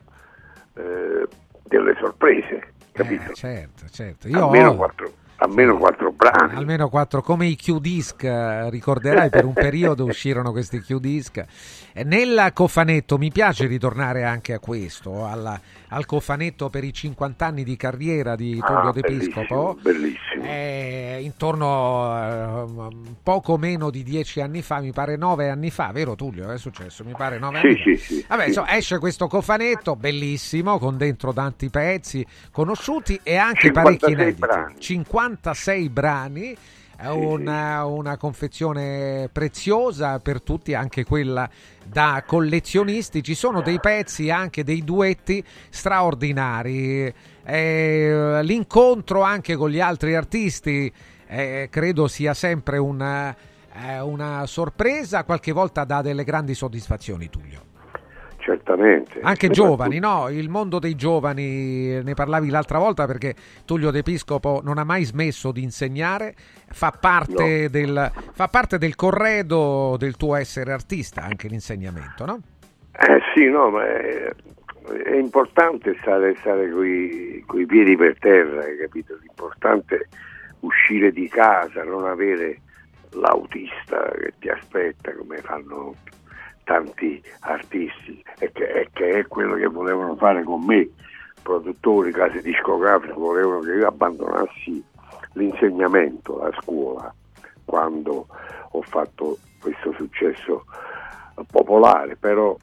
[0.74, 1.28] eh,
[1.62, 3.30] delle sorprese, capito?
[3.30, 4.26] Eh, certo, certo.
[4.26, 6.54] Io almeno, ho- quattro, almeno quattro brani.
[6.54, 11.44] Almeno quattro, come i Q-Disc, eh, ricorderai per un periodo uscirono questi Q-Disc.
[11.92, 15.58] Eh, Nel cofanetto, mi piace ritornare anche a questo, alla,
[15.88, 19.78] al cofanetto per i 50 anni di carriera di ah, Tullio ah, D'Episcopo.
[19.80, 20.44] Bellissimo.
[20.44, 22.66] Eh, intorno a
[23.22, 26.50] poco meno di dieci anni fa, mi pare nove anni fa, vero Tullio?
[26.50, 28.04] È successo, mi pare nove sì, anni fa.
[28.04, 28.48] Sì, Vabbè, sì.
[28.48, 34.46] Insomma, esce questo cofanetto, bellissimo, con dentro tanti pezzi conosciuti e anche parecchi inediti.
[34.78, 36.56] 50 66 brani.
[36.96, 41.48] È una, una, confezione preziosa per tutti, anche quella
[41.84, 43.22] da collezionisti.
[43.22, 47.12] Ci sono dei pezzi, anche dei duetti straordinari.
[47.44, 50.92] Eh, l'incontro anche con gli altri artisti
[51.28, 53.34] eh, credo sia sempre una,
[53.74, 57.67] eh, una sorpresa, qualche volta dà delle grandi soddisfazioni, Tullio.
[58.48, 59.20] Certamente.
[59.20, 60.30] Anche giovani, no?
[60.30, 63.34] Il mondo dei giovani, ne parlavi l'altra volta perché
[63.66, 66.34] Tullio D'Episcopo non ha mai smesso di insegnare,
[66.70, 72.40] fa parte, del, fa parte del corredo del tuo essere artista, anche l'insegnamento, no?
[72.98, 74.32] Eh sì, no, ma è,
[75.04, 76.86] è importante stare, stare con
[77.60, 79.14] i piedi per terra, hai capito?
[79.20, 80.06] L'importante è
[80.60, 82.60] uscire di casa, non avere
[83.10, 85.94] l'autista che ti aspetta come fanno
[86.72, 90.86] tanti artisti e che, e che è quello che volevano fare con me,
[91.42, 94.84] produttori, case discografiche, volevano che io abbandonassi
[95.32, 97.12] l'insegnamento, la scuola,
[97.64, 98.26] quando
[98.72, 100.66] ho fatto questo successo
[101.50, 102.54] popolare, però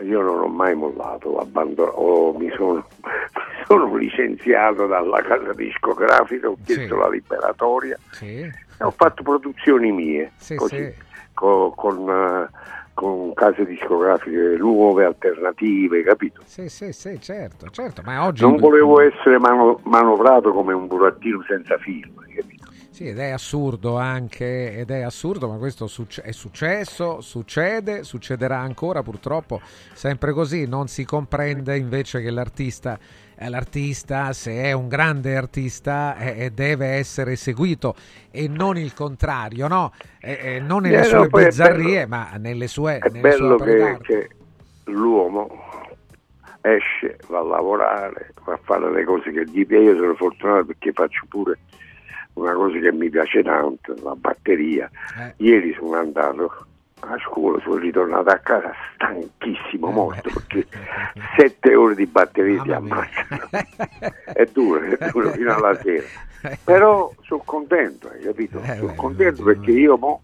[0.00, 2.74] io non ho mai mollato, ho- mi, sono,
[3.04, 7.00] mi sono licenziato dalla casa discografica, ho chiesto Sì.
[7.00, 8.40] la liberatoria Sì.
[8.40, 8.52] e
[8.84, 10.94] ho fatto produzioni mie, Sì, così, sì.
[11.34, 12.50] co- con, eh,
[12.94, 16.42] con case discografiche nuove, alternative, capito?
[16.44, 18.42] Sì, sì, sì, certo, certo, ma oggi...
[18.42, 22.70] Non volevo essere mano- manovrato come un burattino senza film, capito?
[22.90, 25.86] Sì, ed è assurdo anche, ed è assurdo, ma questo
[26.22, 29.60] è successo, succede, succederà ancora purtroppo,
[29.94, 32.98] sempre così, non si comprende invece che l'artista,
[33.48, 37.94] l'artista se è un grande artista, eh, deve essere seguito
[38.30, 39.92] e non il contrario, no?
[40.20, 42.98] Eh, non nelle Eh, no, sue è bizzarrie, ma nelle sue...
[42.98, 44.30] È nelle bello sue che, che
[44.90, 45.48] l'uomo
[46.60, 49.84] esce, va a lavorare, va a fare le cose che gli piace.
[49.84, 51.58] Io sono fortunato perché faccio pure
[52.34, 54.90] una cosa che mi piace tanto, la batteria.
[55.18, 55.34] Eh.
[55.38, 56.66] Ieri sono andato
[57.04, 60.66] a scuola, sono ritornato a casa stanchissimo, Eh, morto, perché
[61.36, 63.48] sette ore di batteria ti ammazzano.
[64.32, 66.06] è duro, è duro fino alla sera.
[66.64, 68.60] Però sono contento, hai capito?
[68.62, 70.22] Eh, sono contento perché io mo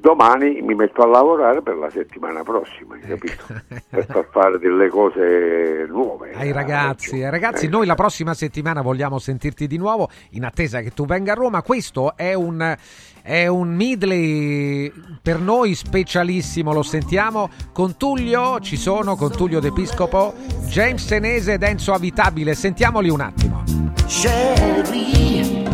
[0.00, 3.44] domani mi metto a lavorare per la settimana prossima, hai capito?
[3.88, 6.32] per far fare delle cose nuove.
[6.34, 10.90] Ai ragazzi, ai ragazzi, noi la prossima settimana vogliamo sentirti di nuovo in attesa che
[10.90, 11.62] tu venga a Roma.
[11.62, 12.76] Questo è un,
[13.22, 14.92] è un medley
[15.22, 20.34] per noi specialissimo, lo sentiamo con Tullio, ci sono con Tullio D'Episcopo,
[20.66, 22.54] James Senese ed Enzo Avitabile.
[22.54, 23.64] Sentiamoli un attimo.
[24.06, 25.64] Sherry,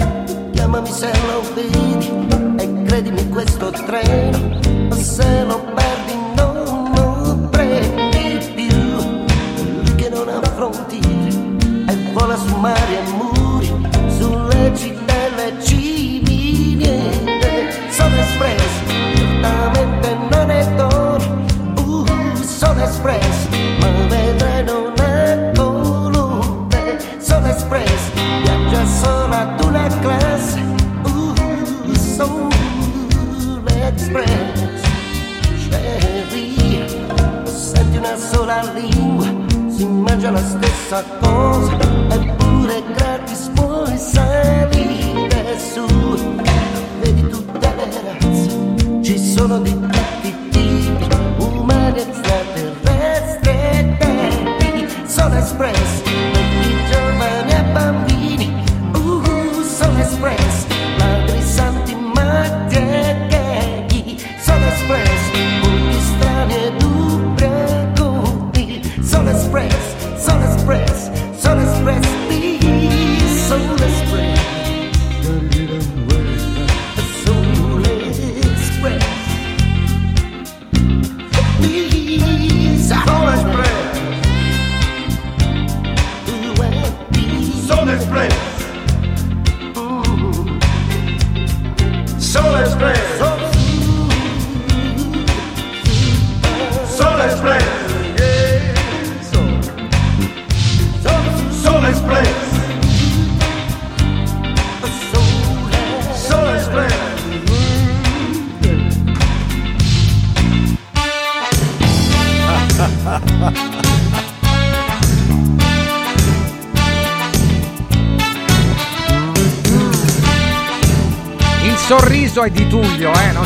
[0.52, 2.41] chiamami se lo vedi e
[2.92, 4.60] credimi questo treno,
[4.92, 11.30] se lo perdi non lo prendi più, lui che non ha frontiere
[11.88, 13.21] e vola su mari e muri,
[40.42, 41.91] mangia la stessa cosa,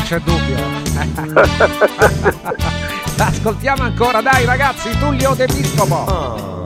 [0.07, 0.55] c'è dubbio.
[3.17, 6.05] Ascoltiamo ancora, dai ragazzi, Tullio D'Episcopo.
[6.05, 6.56] perché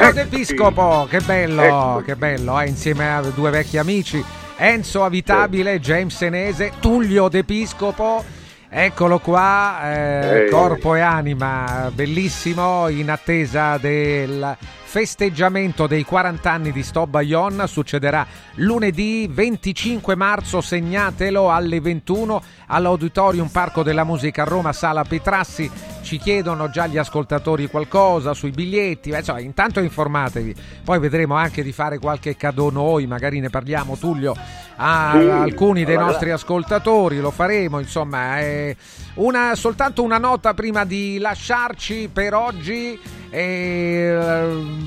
[0.00, 0.12] Eccoci.
[0.12, 2.04] D'Episcopo, che bello, Eccoci.
[2.04, 4.24] che bello, eh, insieme a due vecchi amici,
[4.56, 8.24] Enzo Avitabile, James Senese, Tullio D'Episcopo,
[8.68, 10.50] eccolo qua, eh, Eh.
[10.50, 18.24] corpo e anima, bellissimo, in attesa del festeggiamento dei 40 anni di Sto Bayonne, succederà
[18.58, 25.70] lunedì 25 marzo, segnatelo alle 21 all'Auditorium Parco della Musica a Roma, Sala Petrassi,
[26.02, 30.54] ci chiedono già gli ascoltatori qualcosa sui biglietti, eh, insomma, intanto informatevi,
[30.84, 34.34] poi vedremo anche di fare qualche cadeau noi, magari ne parliamo Tullio
[34.76, 36.12] a Sì, alcuni dei allora.
[36.12, 38.76] nostri ascoltatori, lo faremo, insomma, eh,
[39.14, 42.98] una, soltanto una nota prima di lasciarci per oggi,
[43.30, 44.18] eh,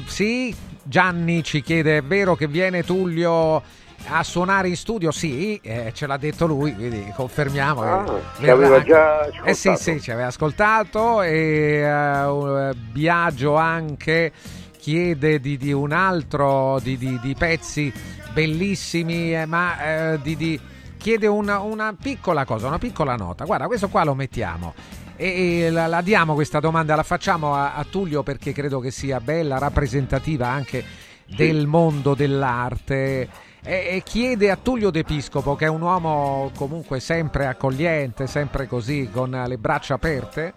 [0.06, 0.56] sì,
[0.96, 3.64] Gianni ci chiede, è vero che viene Tullio
[4.10, 5.10] a suonare in studio?
[5.12, 7.82] Sì, eh, ce l'ha detto lui, quindi confermiamo.
[7.82, 8.06] Ah,
[8.38, 9.78] ci aveva anche- già Eh sì, ascoltato.
[9.98, 14.34] sì, ci aveva ascoltato e eh, Biagio anche
[14.78, 17.94] chiede di, di un altro di, di- di pezzi
[18.34, 20.60] bellissimi, eh, ma di, di-
[20.98, 23.46] chiede una, una piccola cosa, una piccola nota.
[23.46, 24.74] Guarda, questo qua lo mettiamo.
[25.22, 28.90] E, e la, la diamo questa domanda, la facciamo a, a Tullio perché credo che
[28.90, 30.84] sia bella, rappresentativa anche
[31.28, 33.30] del mondo dell'arte.
[33.64, 39.30] E, chiede a Tullio D'Episcopo, che è un uomo comunque sempre accogliente, sempre così, con
[39.30, 40.56] le braccia aperte,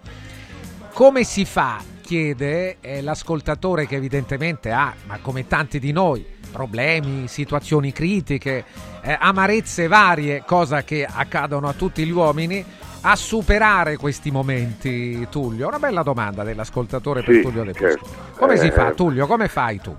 [0.93, 7.27] come si fa, chiede eh, l'ascoltatore che evidentemente ha, ma come tanti di noi, problemi,
[7.27, 8.65] situazioni critiche,
[9.03, 12.65] eh, amarezze varie, cosa che accadono a tutti gli uomini,
[13.07, 15.67] a superare questi momenti, Tullio?
[15.67, 18.05] Una bella domanda dell'ascoltatore per Sì, Tullio D'Episcopo.
[18.05, 18.33] certo.
[18.39, 19.27] Come si Eh, fa, Tullio?
[19.27, 19.95] Come fai tu?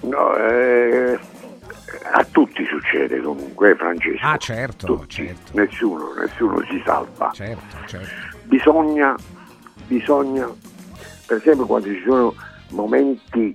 [0.00, 1.18] No, eh,
[2.12, 4.24] a tutti succede comunque, Francesco.
[4.26, 5.14] Ah, certo, Tutti.
[5.26, 5.52] certo.
[5.60, 7.30] Nessuno, nessuno si salva.
[7.34, 8.08] Certo, certo.
[8.44, 9.14] Bisogna,
[9.86, 10.48] bisogna,
[11.26, 12.34] per esempio quando ci sono
[12.70, 13.54] momenti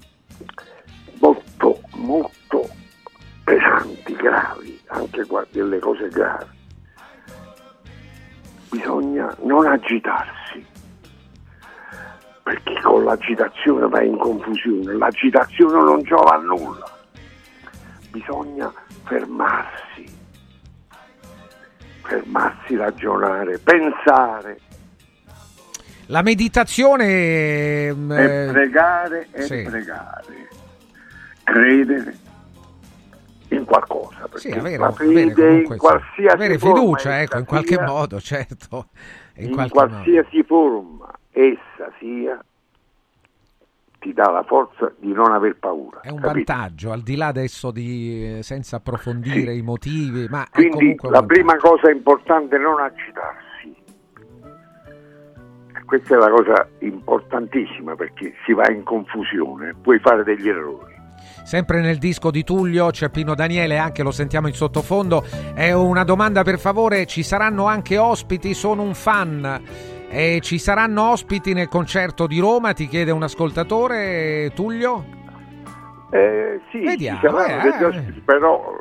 [1.20, 2.70] molto, molto
[3.44, 6.46] pesanti, gravi, anche qua delle cose gravi,
[8.72, 10.66] bisogna non agitarsi,
[12.42, 16.90] perché con l'agitazione vai in confusione, l'agitazione non giova a nulla,
[18.10, 18.72] bisogna
[19.04, 20.06] fermarsi,
[22.02, 24.60] fermarsi, ragionare, pensare
[26.08, 27.94] La meditazione...
[27.94, 29.64] mm, e eh, pregare e sì.
[29.64, 30.48] pregare,
[31.44, 32.30] credere
[33.52, 37.46] in qualcosa, perché Sì, avere, la avere fede comunque, in qualsiasi avere fiducia, ecco, in
[37.46, 38.88] qualche sia, modo, certo.
[39.36, 39.92] In, in qualche modo.
[39.92, 42.44] qualsiasi forma essa sia,
[44.00, 46.00] ti dà la forza di non aver paura.
[46.02, 46.54] È un capito?
[46.54, 51.24] vantaggio, al di là adesso di eh, senza approfondire i motivi, ma è Quindi la
[51.24, 53.50] prima cosa importante è non agitarsi.
[55.86, 60.91] Questa è la cosa importantissima perché si va in confusione, puoi fare degli errori.
[61.44, 65.24] Sempre nel disco di Tullio c'è Pino Daniele, anche lo sentiamo in sottofondo.
[65.54, 68.54] È una domanda per favore, ci saranno anche ospiti?
[68.54, 69.62] Sono un fan.
[70.10, 72.74] E ci saranno ospiti nel concerto di Roma?
[72.74, 75.06] Ti chiede un ascoltatore, Tullio?
[76.12, 77.86] Eh, sì, Vediamo, ci saranno eh, degli eh.
[77.86, 78.78] ospiti, però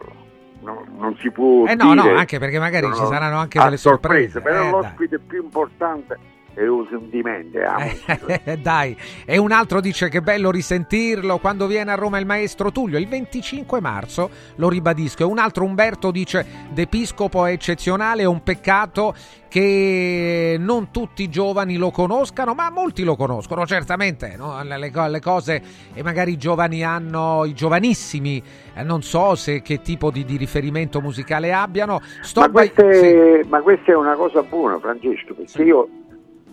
[0.63, 2.17] no- non si può Eh no, no, dire.
[2.17, 4.41] anche perché magari ci saranno anche delle sorprese.
[4.41, 6.19] Però Eh, l'ospite più importante
[6.61, 8.43] è la musica.
[8.45, 12.71] Eh, Dai, e un altro dice che bello risentirlo quando viene a Roma il maestro
[12.71, 15.23] Tullio, il 25 marzo, lo ribadisco.
[15.23, 19.15] E un altro Umberto dice D'Episcopo è eccezionale, è un peccato
[19.49, 24.37] che non tutti i giovani lo conoscano, ma molti lo conoscono, certamente.
[24.37, 24.63] no?
[24.63, 25.63] Le, le co- le cose
[25.93, 28.41] e magari i giovani hanno, i giovanissimi,
[28.75, 32.01] eh, non so se che tipo di, di riferimento musicale abbiano.
[32.37, 33.49] Ma, by- questa sì.
[33.49, 35.89] ma questa è una cosa buona, Francesco, perché io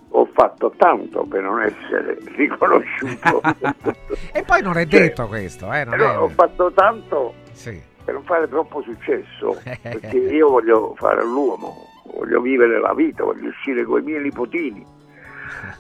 [0.09, 3.41] ho fatto tanto per non essere riconosciuto.
[4.34, 7.79] E poi non è detto questo, eh, non è- ho fatto tanto Sì.
[8.03, 13.49] per non fare troppo successo, perché io voglio fare l'uomo, voglio vivere la vita, voglio
[13.49, 14.85] uscire con i miei nipotini.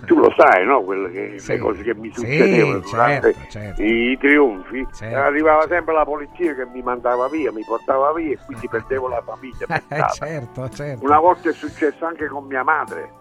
[0.05, 0.81] Tu lo sai, no?
[0.83, 1.51] Quelle che, Sì.
[1.53, 3.81] Le cose che mi Sì, succedevano durante certo, certo.
[3.83, 4.87] i trionfi.
[4.93, 5.17] Certo.
[5.17, 9.21] Arrivava sempre la polizia che mi mandava via, mi portava via e quindi perdevo la
[9.25, 9.65] famiglia.
[9.87, 11.03] Eh, certo, certo.
[11.05, 13.11] Una volta è successo anche con mia madre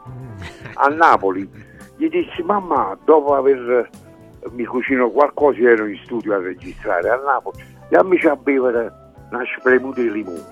[0.75, 1.49] a Napoli.
[1.97, 3.89] Gli dissi, mamma, dopo aver
[4.51, 8.93] mi cucino qualcosa, ero in studio a registrare a Napoli, dammici a bere
[9.31, 10.45] una spremuta di limone.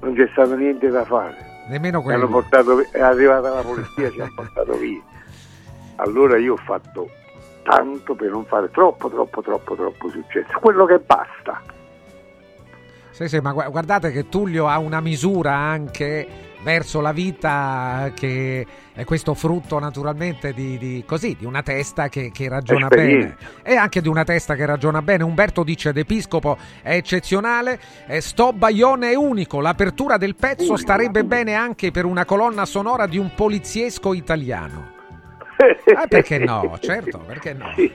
[0.00, 1.36] Non c'è stato niente da fare.
[1.66, 2.28] Nemmeno quello.
[2.28, 5.00] portato, è arrivata la polizia, ci ha portato via.
[5.96, 7.10] Allora io ho fatto
[7.62, 10.58] tanto per non fare troppo, troppo, troppo, troppo successo.
[10.58, 11.62] Quello che basta.
[13.10, 16.26] Sì, sì, ma gu- guardate che Tullio ha una misura anche
[16.62, 22.30] verso la vita che è questo frutto naturalmente di, di, così, di una testa che,
[22.32, 25.24] che ragiona bene e anche di una testa che ragiona bene.
[25.24, 31.54] Umberto dice D'Episcopo è eccezionale, eh, Sto Baione è unico, l'apertura del pezzo starebbe bene
[31.54, 34.90] anche per una colonna sonora di un poliziesco italiano.
[35.94, 36.76] Ah, perché no?
[36.80, 37.72] Certo, perché no?
[37.76, 37.92] Sì.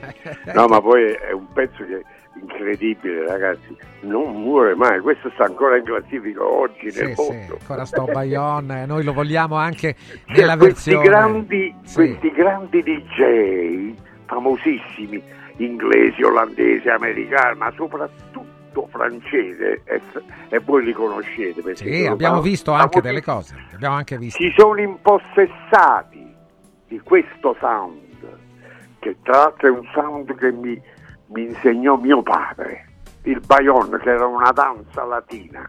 [0.54, 2.06] No, ma poi è un pezzo che
[2.42, 3.76] incredibile, ragazzi.
[4.02, 5.00] Non muore mai.
[5.00, 7.58] Questo sta ancora in classifica oggi Sì, nel sì, mondo.
[7.60, 11.96] ancora sto Bayonne, noi lo vogliamo anche Cioè, nella questi versione grandi, Sì.
[11.96, 13.94] questi grandi DJ
[14.26, 15.22] famosissimi,
[15.58, 20.02] inglesi, olandesi, americani, ma soprattutto francese, e,
[20.50, 21.62] e voi li conoscete.
[21.62, 24.42] perché Sì, abbiamo visto anche delle cose, abbiamo anche visto.
[24.42, 26.26] si sono impossessati
[26.88, 28.02] di questo sound,
[29.00, 30.80] che tra l'altro è un sound che mi,
[31.28, 32.86] mi insegnò mio padre,
[33.24, 35.66] il Bayonne, che era una danza latina.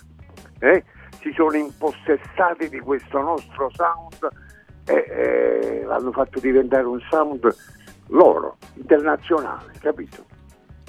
[0.60, 0.84] eh?
[1.20, 4.28] Si sono impossessati di questo nostro sound
[4.86, 7.54] e eh, l'hanno fatto diventare un sound
[8.08, 10.24] loro, internazionale, capito?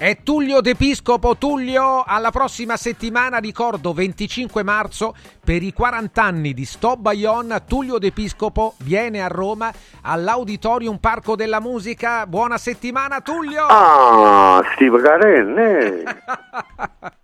[0.00, 1.36] È Tullio D'Episcopo.
[1.36, 5.14] Tullio, alla prossima settimana, ricordo 25 marzo,
[5.44, 9.70] per i 40 anni di Sto Bayonne, Tullio D'Episcopo viene a Roma
[10.00, 12.26] all'Auditorium Parco della Musica.
[12.26, 13.66] Buona settimana, Tullio!
[13.66, 16.04] Ah, Steve Garen,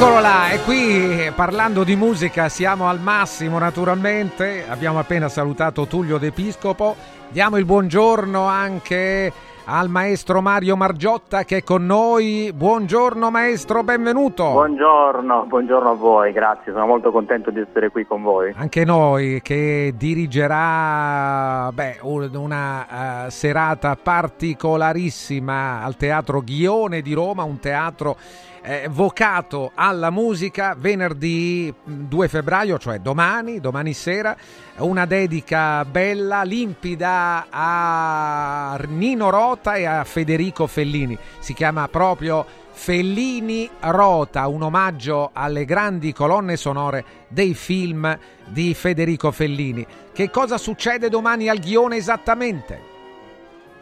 [0.00, 6.16] Eccolo là, e qui parlando di musica siamo al massimo naturalmente, abbiamo appena salutato Tullio
[6.16, 6.96] D'Episcopo,
[7.28, 9.30] diamo il buongiorno anche
[9.64, 14.50] al maestro Mario Margiotta che è con noi, buongiorno maestro, benvenuto.
[14.50, 18.52] Buongiorno, buongiorno a voi, grazie, sono molto contento di essere qui con voi.
[18.56, 27.42] Anche noi che dirigerà beh, un- una eh, serata particolarissima al Teatro Ghione di Roma,
[27.44, 28.16] un teatro
[28.62, 34.36] eh, vocato alla musica venerdì mh, 2 febbraio, cioè domani, domani sera,
[34.78, 41.18] una dedica bella, limpida a Nino Rota e a Federico Fellini.
[41.40, 48.16] Si chiama proprio Fellini Rota, un omaggio alle grandi colonne sonore dei film
[48.46, 49.84] di Federico Fellini.
[50.12, 52.88] Che cosa succede domani al Ghione esattamente?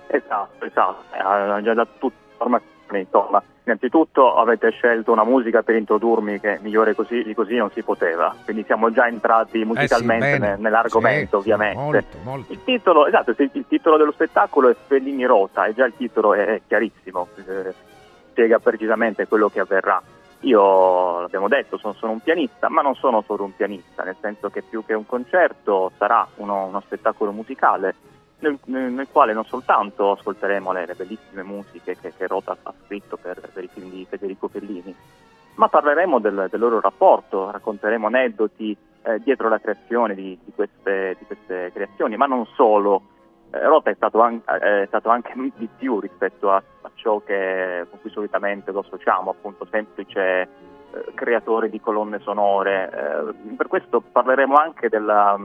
[0.07, 3.43] Esatto, esatto, eh, ha già dato tutte le informazioni, insomma.
[3.69, 8.35] Innanzitutto avete scelto una musica per introdurmi che migliore così, di così non si poteva,
[8.43, 10.49] quindi siamo già entrati musicalmente Eh bene.
[10.55, 11.79] ne- nell'argomento Sì, ovviamente.
[11.79, 12.53] molto, molto.
[12.55, 16.33] Il titolo, esatto, il, il titolo dello spettacolo è Fellini Rota e già il titolo
[16.33, 17.75] è chiarissimo, eh,
[18.31, 20.01] spiega precisamente quello che avverrà.
[20.41, 24.49] Io, l'abbiamo detto, sono, sono un pianista, ma non sono solo un pianista, nel senso
[24.49, 27.95] che più che un concerto sarà uno, uno spettacolo musicale
[28.41, 33.17] nel, nel- quale non soltanto ascolteremo le, le bellissime musiche che, che Rota ha scritto
[33.17, 34.95] per, per i film di Federico Fellini,
[35.55, 41.17] ma parleremo del, del loro rapporto, racconteremo aneddoti eh, dietro la creazione di, di queste,
[41.19, 43.03] di queste creazioni, ma non solo.
[43.51, 47.21] Eh, Rota è stato, an- eh, è stato anche di più rispetto a, a ciò
[47.21, 50.49] che, con cui solitamente lo associamo, appunto semplice eh,
[51.15, 53.35] creatore di colonne sonore.
[53.57, 55.37] Per questo parleremo anche della,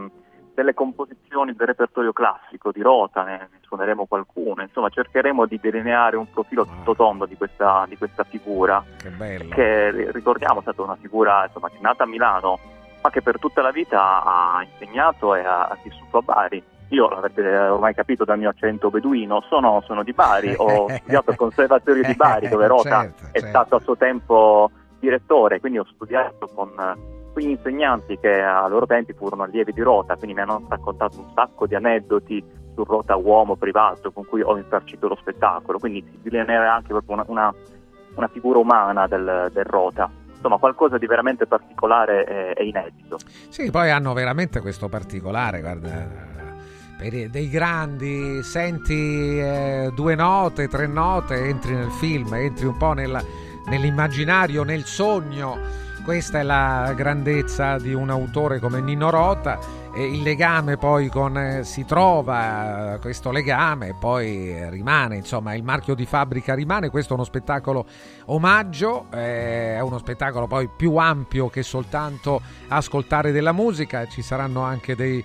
[0.53, 6.15] delle composizioni del repertorio classico di Rota, ne, ne suoneremo qualcuna, insomma cercheremo di delineare
[6.15, 10.81] un profilo tutto tondo di questa, di questa figura Che che ri- ricordiamo è stata
[10.81, 12.59] una figura insomma, che è nata a Milano
[13.03, 16.63] ma che per tutta la vita ha insegnato e ha, ha vissuto a Bari.
[16.89, 21.35] Io, l'avete ormai capito dal mio accento beduino, sono, sono di Bari, ho studiato al
[21.35, 23.47] Conservatorio di Bari dove Rota Certo, è certo.
[23.47, 28.85] stato a suo tempo direttore, quindi ho studiato con eh, quegli insegnanti che a loro
[28.85, 32.43] tempi furono allievi di Rota, quindi mi hanno raccontato un sacco di aneddoti
[32.75, 37.15] su Rota uomo privato con cui ho infarcito lo spettacolo, quindi si delineerà anche proprio
[37.15, 37.53] una, una,
[38.15, 40.09] una figura umana del, del Rota.
[40.35, 43.17] Insomma, qualcosa di veramente particolare e, inedito.
[43.49, 46.31] Sì, poi hanno veramente questo particolare, guarda,
[46.97, 53.23] dei grandi, senti eh, due note, tre note, entri nel film, entri un po' nella-
[53.67, 55.57] nell'immaginario, nel sogno.
[56.03, 59.57] Questa è la grandezza di un autore come Nino Rota
[59.95, 65.63] e il legame poi con eh, si trova eh, questo legame poi rimane, insomma, il
[65.63, 67.85] marchio di fabbrica rimane, questo è uno spettacolo
[68.25, 74.61] omaggio, eh, è uno spettacolo poi più ampio che soltanto ascoltare della musica, ci saranno
[74.61, 75.23] anche dei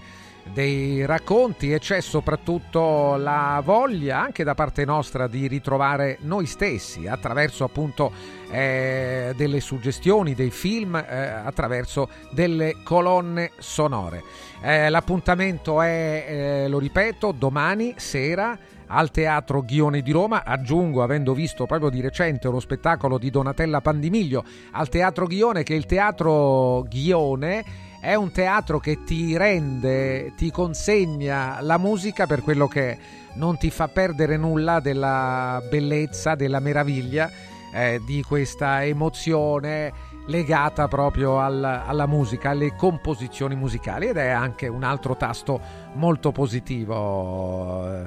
[0.52, 7.06] dei racconti e c'è soprattutto la voglia anche da parte nostra di ritrovare noi stessi
[7.06, 8.12] attraverso appunto
[8.50, 14.22] eh, delle suggestioni, dei film, eh, attraverso delle colonne sonore.
[14.62, 18.58] Eh, l'appuntamento è, eh, lo ripeto, domani sera
[18.88, 20.44] al Teatro Ghione di Roma.
[20.44, 25.74] Aggiungo, avendo visto proprio di recente lo spettacolo di Donatella Pandimiglio al Teatro Ghione, che
[25.74, 32.68] il Teatro Ghione è un teatro che ti rende, ti consegna la musica per quello
[32.68, 32.98] che è.
[33.34, 37.30] non ti fa perdere nulla della bellezza, della meraviglia
[37.72, 39.92] eh, di questa emozione
[40.26, 45.60] legata proprio al, alla musica, alle composizioni musicali ed è anche un altro tasto
[45.94, 48.06] molto positivo.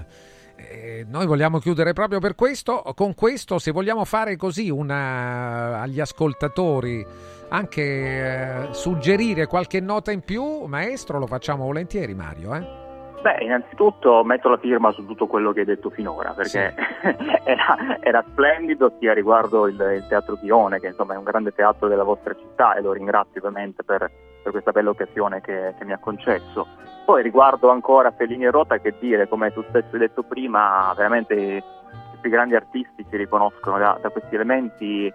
[0.55, 5.99] Eh, noi vogliamo chiudere proprio per questo, con questo se vogliamo fare così una, agli
[5.99, 7.05] ascoltatori
[7.51, 12.55] anche eh, suggerire qualche nota in più, maestro, lo facciamo volentieri Mario.
[12.55, 12.79] Eh?
[13.21, 17.07] Beh, innanzitutto metto la firma su tutto quello che hai detto finora, perché sì.
[17.43, 21.87] era, era, splendido sia riguardo il, il, Teatro Dione, che insomma è un grande teatro
[21.87, 24.09] della vostra città e lo ringrazio ovviamente per,
[24.41, 26.65] per questa bella occasione che, che, mi ha concesso.
[27.05, 31.35] Poi riguardo ancora Fellini e Rota, che dire, come tu stesso hai detto prima, veramente
[31.35, 31.63] i
[32.21, 35.13] più grandi artisti si riconoscono da, da questi elementi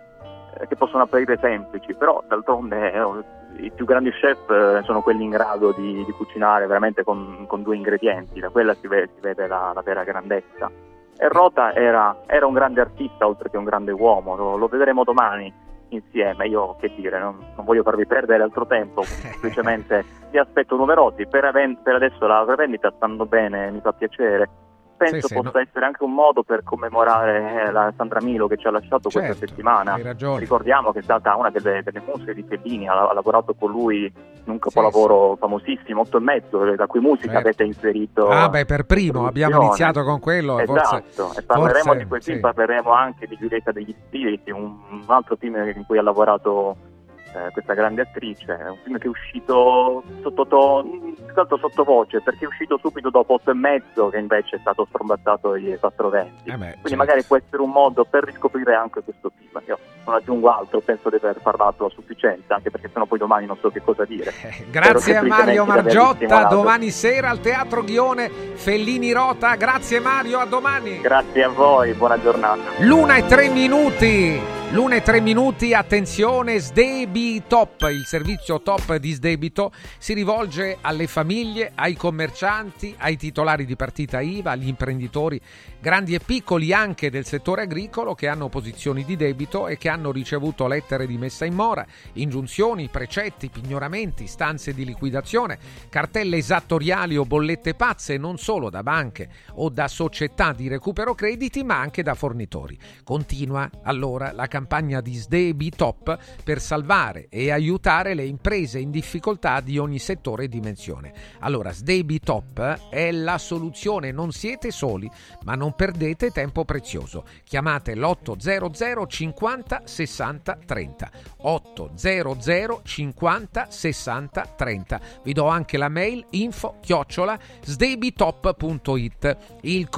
[0.69, 5.31] che possono apparire semplici, però d'altronde eh, i più grandi chef eh, sono quelli in
[5.31, 9.47] grado di, di cucinare veramente con, con, due ingredienti, da quella si vede, si vede
[9.47, 10.71] la, la, vera grandezza.
[11.19, 15.05] E Rota era, era, un grande artista oltre che un grande uomo, lo, lo vedremo
[15.05, 15.53] domani
[15.89, 16.47] insieme.
[16.47, 21.27] Io che dire, non, non, voglio farvi perdere altro tempo, semplicemente vi aspetto numerosi.
[21.27, 21.51] Per,
[21.83, 24.49] per adesso la prevendita stando bene, mi fa piacere
[24.97, 25.61] penso sì, possa no.
[25.61, 29.29] essere anche un modo per commemorare eh, la Sandra Milo che ci ha lasciato certo,
[29.29, 29.97] questa settimana.
[30.37, 34.05] Ricordiamo che è stata una delle, delle muse di Fellini, ha, ha, lavorato con lui
[34.05, 37.49] in un capolavoro sì, famosissimo, 8 e mezzo, la cui musica certo.
[37.49, 38.29] avete inserito.
[38.29, 40.59] Ah, beh, per primo abbiamo iniziato con quello.
[40.59, 44.77] Esatto, forse, e parleremo forse, di quel film, parleremo anche di Giulietta degli Spiriti, un,
[44.91, 46.95] un altro film in cui ha lavorato
[47.35, 52.49] eh, questa grande attrice, è un film che è uscito sotto, to- sottovoce perché è
[52.49, 56.57] uscito subito dopo otto e mezzo che invece è stato strombattato ai 420 eh beh,
[56.57, 56.97] quindi certo.
[56.97, 59.61] magari può essere un modo per riscoprire anche questo film.
[59.67, 63.47] Io non aggiungo altro penso di aver parlato a sufficienza anche perché sennò poi domani
[63.47, 64.33] non so che cosa dire.
[64.43, 69.55] Eh, grazie a Mario Margiotta domani sera al Teatro Ghione Fellini Rota.
[69.57, 71.01] Grazie Mario a domani.
[71.01, 72.63] Grazie a voi buona giornata.
[72.79, 79.71] L'una e tre minuti L'una e tre minuti, attenzione, Sdebitop, il servizio top di Sdebito
[79.97, 85.41] si rivolge alle famiglie, ai commercianti, ai titolari di partita IVA, agli imprenditori
[85.87, 90.11] grandi e piccoli anche del settore agricolo che hanno posizioni di debito e che hanno
[90.11, 97.25] ricevuto lettere di messa in mora, ingiunzioni, precetti, pignoramenti, stanze di liquidazione, cartelle esattoriali o
[97.25, 102.15] bollette pazze non solo da banche o da società di recupero crediti ma anche da
[102.15, 102.77] fornitori.
[103.05, 109.77] Continua allora la campagna di Sdebitop per salvare e aiutare le imprese in difficoltà di
[109.77, 111.13] ogni settore e dimensione.
[111.41, 115.11] Allora Sdebitop è la soluzione, non siete soli,
[115.45, 117.27] ma non perdete tempo prezioso.
[117.45, 121.11] Chiamate l'800 50 60 30.
[121.37, 125.01] 800 50 60 30.
[125.23, 129.37] Vi do anche la mail info chiocciola sdebitop.it.
[129.63, 129.89] Il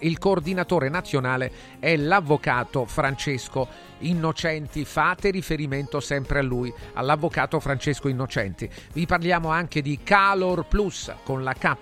[0.00, 3.51] il coordinatore nazionale è l'avvocato Francesco
[3.98, 4.84] Innocenti.
[4.84, 8.68] Fate riferimento sempre a lui, all'avvocato Francesco Innocenti.
[8.92, 11.76] Vi parliamo anche di Calor Plus con la K,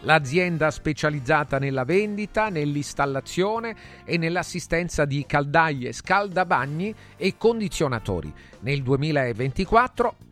[0.00, 3.74] l'azienda specializzata nella vendita, nell'installazione
[4.04, 8.32] e nell'assistenza di caldaie, scaldabagni e condizionatori.
[8.60, 10.25] Nel 2024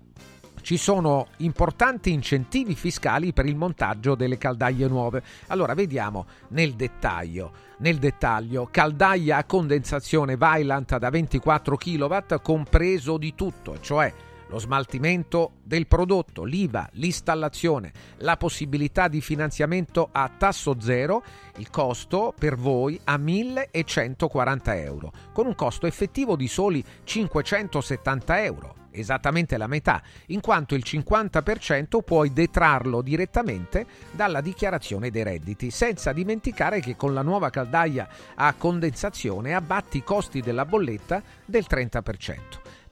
[0.65, 5.23] ci sono importanti incentivi fiscali per il montaggio delle caldaie nuove.
[5.49, 7.53] Allora vediamo nel dettaglio.
[7.81, 14.11] Nel dettaglio, caldaia a condensazione Vailant da 24 kW compreso di tutto, cioè
[14.49, 21.23] lo smaltimento del prodotto, l'IVA, l'installazione, la possibilità di finanziamento a tasso zero,
[21.57, 28.84] il costo per voi a 1140 euro, con un costo effettivo di soli 570 euro
[28.94, 36.12] esattamente la metà, in quanto il 50% puoi detrarlo direttamente dalla dichiarazione dei redditi, senza
[36.12, 42.38] dimenticare che con la nuova caldaia a condensazione abbatti i costi della bolletta del 30%.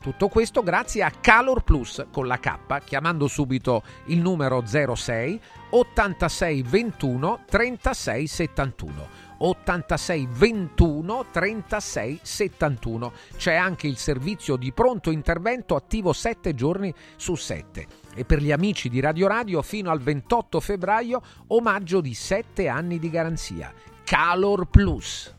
[0.03, 6.63] Tutto questo grazie a Calor Plus con la K, chiamando subito il numero 06 86
[6.63, 9.22] 21 36 71.
[9.45, 13.13] 86 21 36 71.
[13.37, 17.87] C'è anche il servizio di pronto intervento attivo 7 giorni su 7.
[18.15, 22.99] E per gli amici di Radio Radio fino al 28 febbraio omaggio di 7 anni
[22.99, 23.73] di garanzia.
[24.05, 25.35] Calor Plus.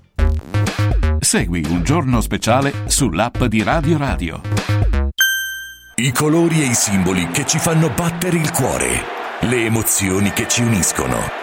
[1.19, 4.41] Segui un giorno speciale sull'app di Radio Radio.
[5.95, 8.89] I colori e i simboli che ci fanno battere il cuore,
[9.41, 11.42] le emozioni che ci uniscono,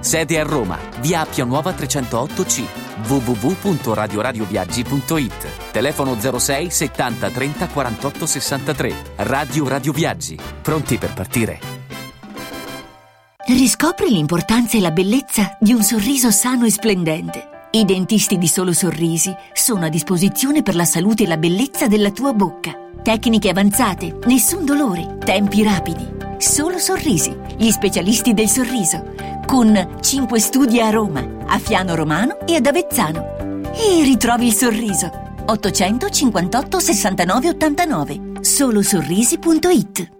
[0.00, 2.64] Sede a Roma, via Appia Nuova 308C,
[3.06, 5.70] www.radioradioviaggi.it.
[5.70, 8.94] Telefono 06 70 30 48 63.
[9.16, 10.38] Radio Radio Viaggi.
[10.62, 11.60] Pronti per partire?
[13.46, 17.48] Riscopri l'importanza e la bellezza di un sorriso sano e splendente.
[17.72, 22.10] I dentisti di Solo Sorrisi sono a disposizione per la salute e la bellezza della
[22.10, 22.72] tua bocca.
[23.02, 26.08] Tecniche avanzate, nessun dolore, tempi rapidi.
[26.38, 29.29] Solo Sorrisi, gli specialisti del sorriso.
[29.50, 33.72] Con 5 studi a Roma, a Fiano Romano e ad Avezzano.
[33.72, 35.10] E ritrovi il sorriso.
[35.44, 38.20] 858 69 89.
[38.42, 40.19] Solosorrisi.it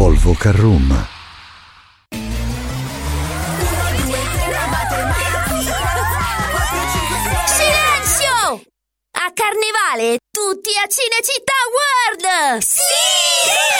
[0.00, 1.06] Volvo Carroom.
[7.44, 8.62] Silenzio!
[9.10, 11.52] A Carnevale tutti a Cinecittà
[12.16, 12.62] World!
[12.62, 13.79] Sì!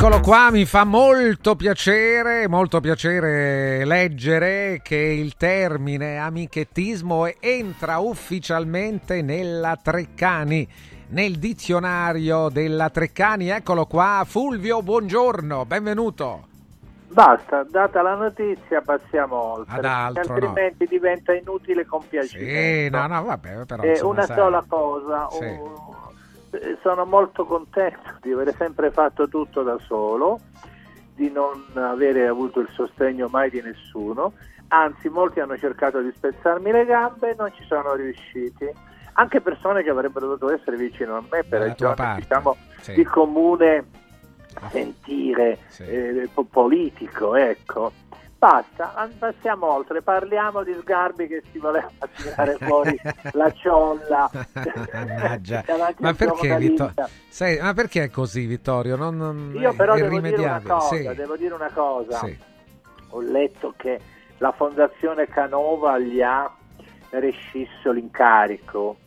[0.00, 9.22] Eccolo qua, mi fa molto piacere, molto piacere leggere che il termine amichettismo entra ufficialmente
[9.22, 10.68] nella Treccani,
[11.08, 13.48] nel dizionario della Treccani.
[13.48, 16.46] Eccolo qua, Fulvio, buongiorno, benvenuto.
[17.08, 22.52] Basta, data la notizia passiamo oltre, altro, altrimenti diventa inutile compiacimento.
[22.52, 24.36] Sì, no, no, vabbè, però insomma, una sai.
[24.36, 25.44] sola cosa, Sì.
[25.44, 25.96] un-
[26.82, 30.40] sono molto contento di aver sempre fatto tutto da solo,
[31.14, 34.32] di non avere avuto il sostegno mai di nessuno,
[34.68, 38.66] anzi molti hanno cercato di spezzarmi le gambe e non ci sono riusciti.
[39.14, 42.94] Anche persone che avrebbero dovuto essere vicino a me per ragioni diciamo, sì.
[42.94, 43.86] di comune
[44.70, 47.92] sentire eh, po- politico, ecco.
[48.38, 52.96] Basta, passiamo oltre, parliamo di Sgarbi che si voleva tirare fuori
[53.32, 54.30] la ciolla.
[55.98, 56.56] Ma perché.
[56.56, 57.08] Vittorio?
[57.28, 58.94] Sai, ma perché è così, Vittorio?
[58.94, 61.14] Non, non- Io però devo dire cosa, sì.
[61.16, 62.18] devo dire una cosa.
[62.18, 62.38] Sì.
[63.10, 64.00] Ho letto che
[64.38, 66.48] la Fondazione Canova gli ha
[67.10, 68.98] rescisso l'incarico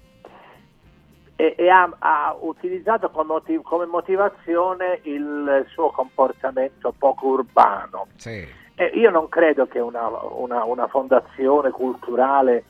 [1.38, 8.08] e, e ha, ha utilizzato come motivazione il suo comportamento poco urbano.
[8.18, 8.60] Sì.
[8.82, 12.64] E io non credo che una, una- una fondazione culturale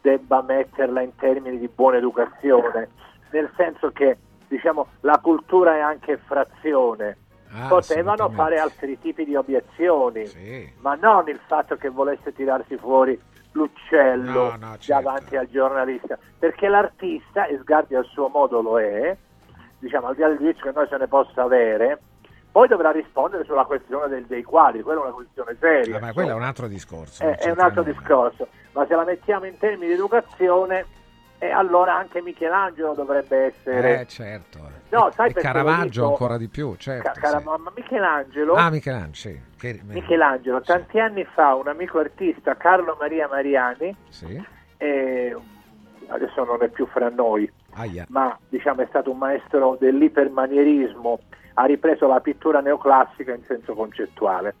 [0.00, 2.88] debba metterla in termini di buona educazione,
[3.32, 4.16] nel senso che
[4.46, 7.16] diciamo, la cultura è anche frazione.
[7.52, 10.72] Ah, Potevano fare altri tipi di obiezioni, Sì.
[10.82, 13.20] ma non il fatto che volesse tirarsi fuori
[13.50, 15.02] l'uccello No, no, certo.
[15.02, 19.16] davanti al giornalista, perché l'artista, e Sgarbi al suo modo lo è,
[19.80, 21.98] diciamo al di là del giudizio che noi se ne possa avere,
[22.56, 25.98] poi dovrà rispondere sulla questione del- dei quadri, quella è una questione seria.
[25.98, 27.22] Ah, ma quello è un altro discorso.
[27.22, 27.92] È, non è un altro nulla.
[27.94, 30.86] discorso, ma se la mettiamo in termini di educazione,
[31.36, 34.00] eh, allora anche Michelangelo dovrebbe essere...
[34.00, 34.58] Eh, certo.
[34.88, 37.10] No, sai e perché lo Caravaggio ancora di più, certo.
[37.12, 39.40] Ca- cara- ma Michelangelo, Ah, Michelangelo, sì.
[39.58, 44.42] Che- Michelangelo, tanti anni fa un amico artista, Carlo Maria Mariani, Sì.
[44.78, 45.36] eh,
[46.06, 48.06] adesso non è più fra noi, Aia.
[48.08, 51.18] ma diciamo è stato un maestro dell'ipermanierismo,
[51.58, 54.54] ha ripreso la pittura neoclassica in senso concettuale.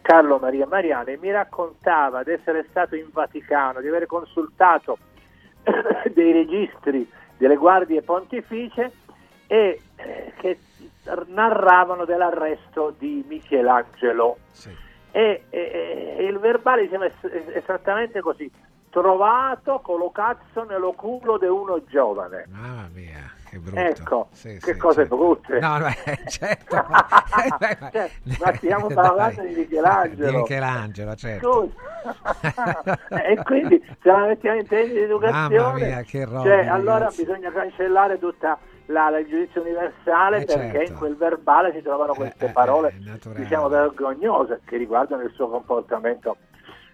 [0.00, 4.98] Carlo Maria Mariani mi raccontava di essere stato in Vaticano, di aver consultato
[6.14, 8.92] dei registri delle guardie pontificie
[9.48, 10.58] e eh, che
[11.26, 14.38] narravano dell'arresto di Michelangelo.
[15.10, 18.48] E, e- e il verbale diceva es- es- esattamente così:
[18.90, 22.46] trovato colocato nello culo di uno giovane.
[22.50, 23.80] Mamma mia, che brutto.
[23.80, 25.16] Ecco, Sì, che sì, cose certo.
[25.16, 25.58] brutte.
[25.60, 26.76] No, no, eh, certo.
[27.92, 28.10] Cioè,
[28.40, 28.94] ma stiamo Dai.
[28.94, 30.30] parlando di Michelangelo.
[30.30, 31.70] Di Michelangelo, certo.
[33.08, 37.10] E quindi se la mettiamo in termini di educazione, Mamma mia, che roba, cioè, allora
[37.14, 40.92] bisogna cancellare tutta la, la- il giudizio universale Eh, perché certo.
[40.92, 43.42] in quel verbale si trovano queste parole naturale.
[43.42, 46.36] diciamo vergognose che riguardano il suo comportamento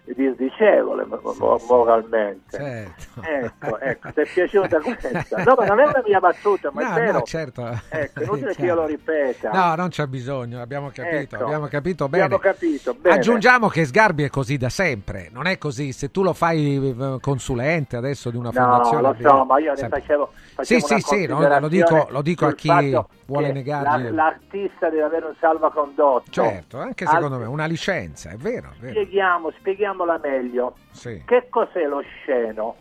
[0.05, 2.57] disdicevole mo- moralmente.
[2.57, 3.21] Certo.
[3.21, 5.43] Ecco, ecco, ti è piaciuta questa?
[5.43, 7.11] No, ma non è una mia battuta, ma No, è vero.
[7.19, 7.79] no, certo.
[7.89, 8.87] Ecco, è inutile che io lo chiaro.
[8.87, 9.49] ripeta.
[9.51, 11.43] No, non c'è bisogno, abbiamo capito, Ecco.
[11.45, 12.23] abbiamo capito bene.
[12.25, 13.15] Abbiamo capito, bene.
[13.15, 17.17] Aggiungiamo che Sgarbi è così da sempre, non è così, se tu lo fai eh,
[17.21, 19.01] consulente adesso di una No, fondazione...
[19.01, 22.07] lo abbiamo- so, ma io ne facevo, Sì, facevo sì, una sì, no, lo dico,
[22.09, 23.09] lo dico a chi fatto
[23.39, 24.03] vuole negargli.
[24.05, 26.31] la- l'artista deve avere un salvacondotto.
[26.31, 28.93] Certo, anche Al- secondo me, una licenza, è vero, è vero.
[28.93, 30.75] Spieghiamo, spieghiamola meglio.
[30.91, 31.21] Sì.
[31.25, 32.75] Che cos'è lo sceno?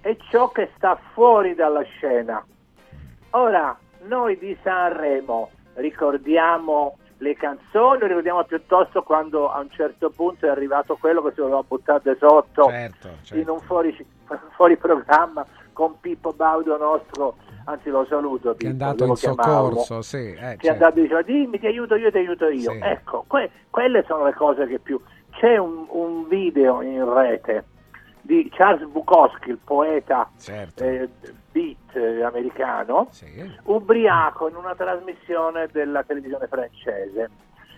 [0.00, 2.44] È ciò che sta fuori dalla scena.
[3.30, 10.46] Ora, noi di Sanremo ricordiamo le canzoni o ricordiamo piuttosto quando a un certo punto
[10.46, 13.94] è arrivato quello che si voleva buttare sotto Certo, in un fuori,
[14.54, 17.36] fuori programma con Pippo Baudo nostro,
[17.68, 20.16] anzi lo saluto Che è andato in soccorso, sì.
[20.32, 20.70] eh, che è certo.
[20.70, 22.78] andato e diceva dimmi ti aiuto io ti aiuto io Sì.
[22.82, 25.00] ecco que- quelle sono le cose che più
[25.32, 27.64] c'è un, un video in rete
[28.22, 30.82] di Charles Bukowski il poeta Certo.
[30.82, 31.08] eh,
[31.52, 33.08] beat eh, americano
[33.64, 37.30] ubriaco in una trasmissione della televisione francese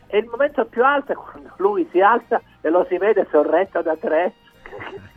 [0.06, 3.82] e il momento più alto è quando lui si alza e lo si vede sorretto
[3.82, 4.34] da tre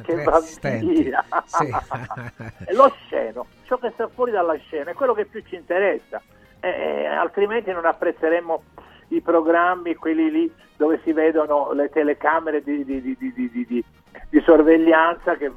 [0.04, 1.70] che Tre va via Sì.
[2.66, 6.22] è lo sceno, ciò che sta fuori dalla scena è quello che più ci interessa,
[6.60, 8.64] Eh, eh, altrimenti non apprezzeremmo
[9.10, 13.86] i programmi, quelli lì dove si vedono le telecamere di- di- di-
[14.30, 15.52] di sorveglianza che,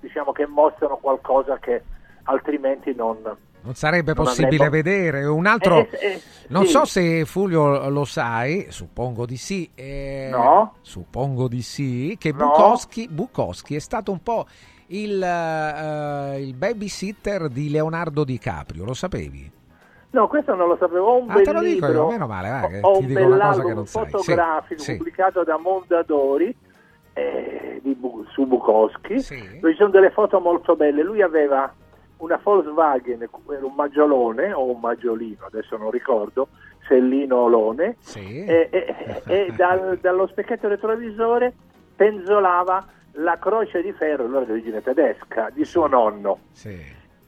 [0.00, 1.82] diciamo, che mostrano qualcosa che
[2.24, 3.18] altrimenti non...
[3.66, 5.24] Non sarebbe Non possibile avrei- vedere.
[5.24, 6.70] Un altro, Eh, eh, non sì.
[6.70, 9.68] so se Fulvio lo sai, suppongo di sì.
[9.74, 10.74] eh, No.
[10.82, 12.46] Suppongo di sì, che No.
[12.46, 14.46] Bukowski, Bukowski è stato un po'
[14.88, 19.50] il, eh, il babysitter di Leonardo DiCaprio, lo sapevi?
[20.10, 21.06] No, questo non lo sapevo.
[21.08, 22.98] Ho un Ah, bel te lo dico libro, io, meno male, va, che ho ti
[23.00, 24.04] un dico una cosa che non sai.
[24.04, 24.96] Sì, fotografico sì.
[24.96, 26.56] pubblicato da Mondadori
[27.14, 29.14] eh, Bu- su Bukowski,
[29.60, 31.02] dove ci sono delle foto molto belle.
[31.02, 31.70] Lui aveva
[32.18, 36.48] una Volkswagen, era un maggiolone o un maggiolino, adesso non ricordo,
[36.86, 37.96] Sellino Olone,
[38.46, 41.54] e, e- e dal- dallo specchietto retrovisore
[41.94, 42.86] penzolava
[43.18, 46.38] la croce di ferro, allora di origine tedesca, di suo nonno,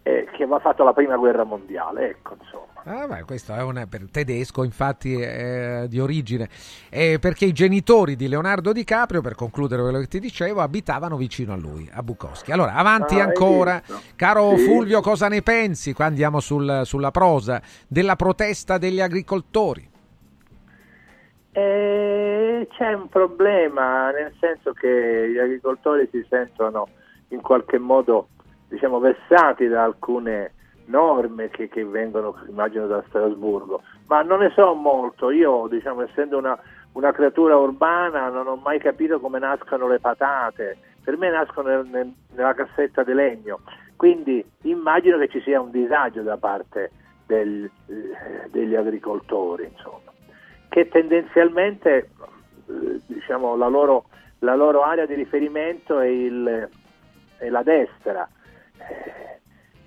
[0.03, 2.67] eh, che aveva fatto la prima guerra mondiale, ecco insomma.
[2.85, 6.49] Ah, beh, questo è un tedesco, infatti, eh, di origine.
[6.89, 11.53] Eh, perché i genitori di Leonardo DiCaprio, per concludere quello che ti dicevo, abitavano vicino
[11.53, 12.51] a lui, a Bukowski.
[12.53, 13.83] Allora, avanti Ah, ancora.
[14.17, 14.65] Caro Sì.
[14.65, 19.87] Fulvio, cosa ne pensi, qua andiamo sul- sulla prosa, della protesta degli agricoltori?
[21.53, 26.89] Eh, c'è un problema, nel senso che gli agricoltori si sentono
[27.29, 28.29] in qualche modo
[28.69, 30.53] diciamo, vessati da alcune
[30.89, 35.31] norme che, che vengono, immagino, da Strasburgo, ma non ne so molto.
[35.31, 36.59] Io, diciamo, essendo una,
[36.93, 40.79] una creatura urbana, non ho mai capito come nascono le patate.
[41.03, 43.61] Per me nascono nel- nel- nella cassetta di legno,
[43.97, 46.91] quindi immagino che ci sia un disagio da parte
[47.27, 50.13] del- eh, degli agricoltori, insomma
[50.69, 52.11] che tendenzialmente
[52.69, 54.05] eh, diciamo, la, loro,
[54.41, 56.69] la loro area di riferimento è, il-
[57.39, 58.29] è la destra
[58.77, 59.38] eh,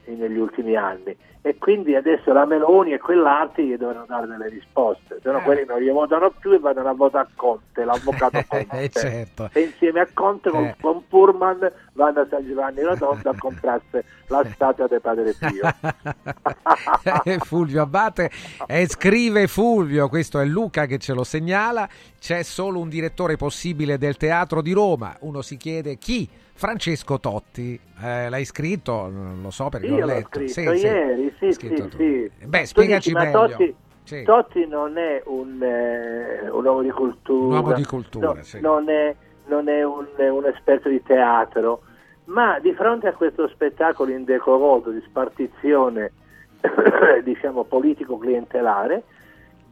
[0.06, 5.20] negli ultimi anni e quindi adesso la Meloni e quell'Arti gli dovranno dare delle risposte,
[5.24, 5.42] se no Eh.
[5.42, 8.68] quelli non gli votano più e vanno a votare Conte, l'avvocato Conte.
[8.84, 9.50] Eh, certo.
[9.54, 10.76] E insieme a Conte con, Eh.
[10.80, 15.62] con Pullman vanno a San Giovanni Rotondo a comprarsi la statua del Padre Pio.
[17.24, 18.30] Eh, Fulvio Abate
[18.68, 21.88] e scrive Fulvio, questo è Luca che ce lo segnala,
[22.20, 26.28] c'è solo un direttore possibile del teatro di Roma, uno si chiede chi?
[26.62, 29.10] Francesco Totti, Eh, l'hai scritto?
[29.10, 30.48] Non lo so perché Io l'ho l'ho letto.
[30.48, 31.90] scritto ieri, sì, sì, tu.
[31.98, 32.32] sì.
[32.46, 33.32] Beh, spiegaci dici.
[33.32, 34.22] Totti, Sì.
[34.24, 38.60] Totti non è un, eh, un uomo di cultura, Un uomo di cultura, no, sì.
[38.60, 39.16] non è,
[39.48, 41.82] non è un, un esperto di teatro,
[42.26, 46.12] ma di fronte a questo spettacolo indecoroso di spartizione
[47.24, 49.04] diciamo politico-clientelare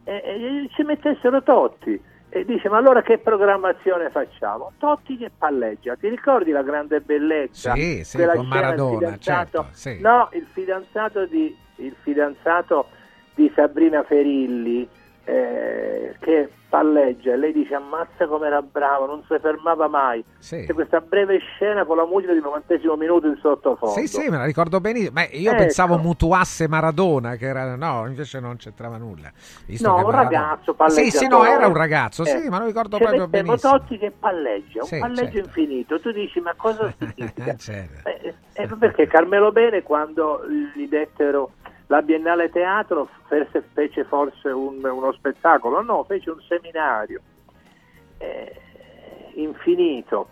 [0.02, 2.00] eh, eh, ci mettessero Totti
[2.30, 4.72] e dice ma allora che programmazione facciamo?
[4.78, 7.74] Totti che palleggia, ti ricordi la grande bellezza?
[7.74, 10.00] Sì, sì, Quella con Maradona, certo, sì.
[10.00, 12.86] No, il fidanzato di, il fidanzato
[13.34, 14.88] di Sabrina Ferilli
[15.30, 20.24] eh, che palleggia e lei dice ammazza come era bravo, non si fermava mai.
[20.38, 20.64] Sì.
[20.66, 23.98] C'è questa breve scena con la musica di 90 minuto in sottofondo.
[23.98, 25.12] Sì, sì, me la ricordo benissimo.
[25.14, 25.62] Ma io Ecco.
[25.62, 27.74] pensavo mutuasse Maradona, che era.
[27.76, 29.30] No, invece non c'entrava nulla.
[29.66, 31.10] Visto No, un Maradona- ragazzo Sì, palleggiatore.
[31.10, 33.78] sì, no, era un ragazzo, sì, Eh, ma lo ricordo ci proprio mettevo benissimo.
[33.78, 35.38] Totti che palleggia, un Sì, palleggio certo.
[35.38, 36.00] infinito.
[36.00, 37.54] Tu dici, ma cosa significa?
[37.56, 38.08] Certo.
[38.08, 40.42] Eh, eh, perché Carmelo Bene quando
[40.74, 41.52] gli dettero
[41.90, 43.08] la Biennale Teatro
[43.74, 47.20] fece, forse un- uno spettacolo, no, fece un seminario
[48.18, 48.54] eh,
[49.34, 50.28] infinito,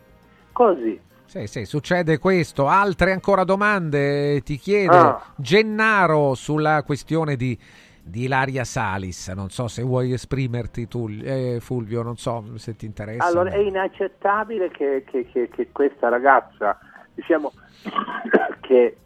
[0.52, 1.00] così.
[1.24, 2.68] Sì, sì, succede questo.
[2.68, 5.20] Altre ancora domande ti chiede Ah.
[5.36, 7.58] Gennaro sulla questione di,
[8.02, 9.28] di Ilaria Salis.
[9.30, 13.24] Non so se vuoi esprimerti tu, eh, Fulvio, non so se ti interessa.
[13.26, 16.78] Allora è inaccettabile che, che- che- che questa ragazza,
[17.14, 17.52] diciamo,
[18.60, 18.96] che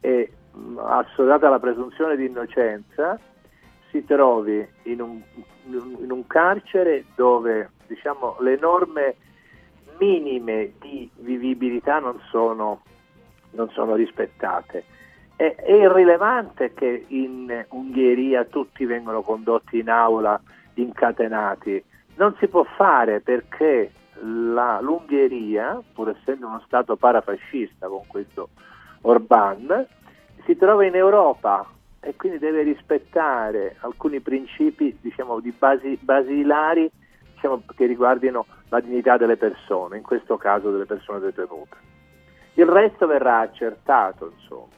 [0.00, 0.28] è
[0.94, 3.18] mh, assodata alla presunzione di innocenza,
[3.90, 5.22] si trovi in un,
[5.66, 9.16] in un carcere dove diciamo, le norme
[9.98, 12.82] minime di vivibilità non sono,
[13.50, 14.84] non sono rispettate.
[15.36, 20.40] È, è irrilevante che in Ungheria tutti vengono condotti in aula
[20.74, 21.82] incatenati.
[22.16, 23.92] Non si può fare perché
[24.22, 28.50] la- l'Ungheria, pur essendo uno Stato parafascista con questo
[29.02, 29.86] Orban,
[30.44, 31.66] si trova in Europa
[32.00, 36.90] e quindi deve rispettare alcuni principi diciamo, di basi, basilari
[37.32, 41.76] diciamo, che riguardino la dignità delle persone, in questo caso delle persone detenute.
[42.54, 44.72] Il resto verrà accertato, insomma.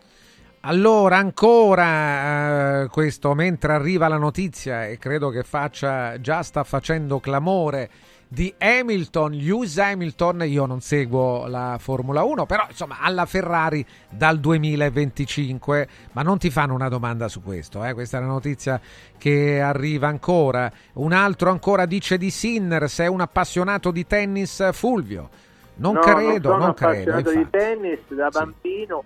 [0.61, 7.21] Allora, ancora eh, questo, mentre arriva la notizia, e credo che faccia, già sta facendo
[7.21, 7.89] clamore,
[8.29, 14.39] di Hamilton, Lewis Hamilton, io non seguo la Formula 1, però insomma alla Ferrari dal
[14.41, 17.95] 2025, ma non ti fanno una domanda su questo, eh?
[17.95, 18.81] questa è una notizia
[19.17, 20.71] che arriva ancora.
[20.95, 25.29] Un altro ancora dice di Sinner, sei un appassionato di tennis Fulvio.
[25.77, 27.11] Non No, credo, non, sono non credo.
[27.11, 29.05] appassionato di tennis da bambino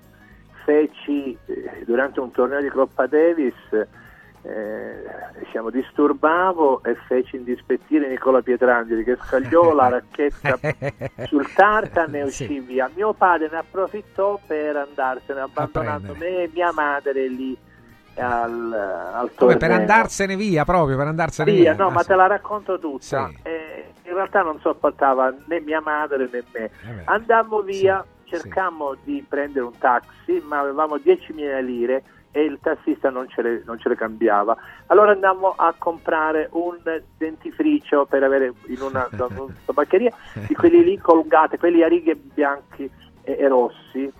[0.65, 3.55] feci eh, durante un torneo di Coppa Davis
[4.43, 5.03] eh,
[5.39, 10.59] diciamo disturbavo e feci indispettire Nicola Pietrangeli che scagliò la racchetta
[11.27, 16.73] sul tartan e uscì via mio padre ne approfittò per andarsene abbandonando me e mia
[16.73, 17.57] madre lì
[18.17, 21.75] al, al Come per andarsene via proprio, per andarsene via, via.
[21.75, 22.09] no, Ah, ma sì.
[22.09, 23.29] te la racconto tutta.
[23.29, 23.39] Sì.
[23.43, 26.71] Eh, in realtà non sopportava né mia madre né me.
[27.05, 32.03] Andammo via, cercammo di prendere un taxi, ma avevamo 10.000 lire
[32.33, 34.57] e il tassista non ce, le, non ce le cambiava.
[34.87, 36.79] Allora andammo a comprare un
[37.17, 40.13] dentifricio per avere in una, una tabaccheria
[40.47, 42.91] di quelli lì colgati, quelli a righe bianchi
[43.23, 44.11] e, e rossi.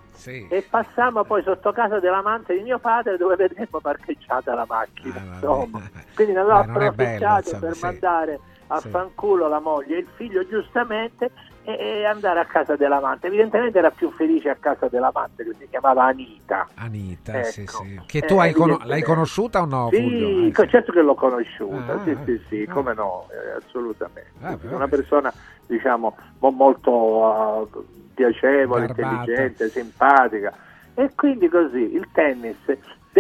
[0.51, 5.23] E passammo poi sotto casa dell'amante di mio padre dove vedemmo parcheggiata la macchina.
[5.35, 5.81] insomma.
[6.15, 7.85] Quindi ne avevo non è bello, approfittato insomma, per sì.
[7.85, 8.89] mandare a Sì.
[8.89, 11.31] fanculo la moglie e il figlio giustamente
[11.79, 13.27] e, andare a casa dell'amante.
[13.27, 16.69] Evidentemente era più felice a casa dell'amante che si chiamava Anita.
[16.75, 17.85] Anita, sì, Ecco.
[17.85, 18.01] sì.
[18.07, 18.87] Che Eh, tu cono- evidentemente.
[18.87, 20.53] l'hai conosciuta o no, Sì?
[20.57, 24.31] Eh, certo che l'ho conosciuta, Ah, sì, ah, sì, sì, come no, eh, assolutamente.
[24.41, 25.33] Ah, beh, Una persona,
[25.67, 27.85] diciamo, mo- molto eh,
[28.15, 29.03] piacevole, Garbata.
[29.31, 30.53] intelligente, simpatica.
[30.95, 32.57] E quindi così, il tennis,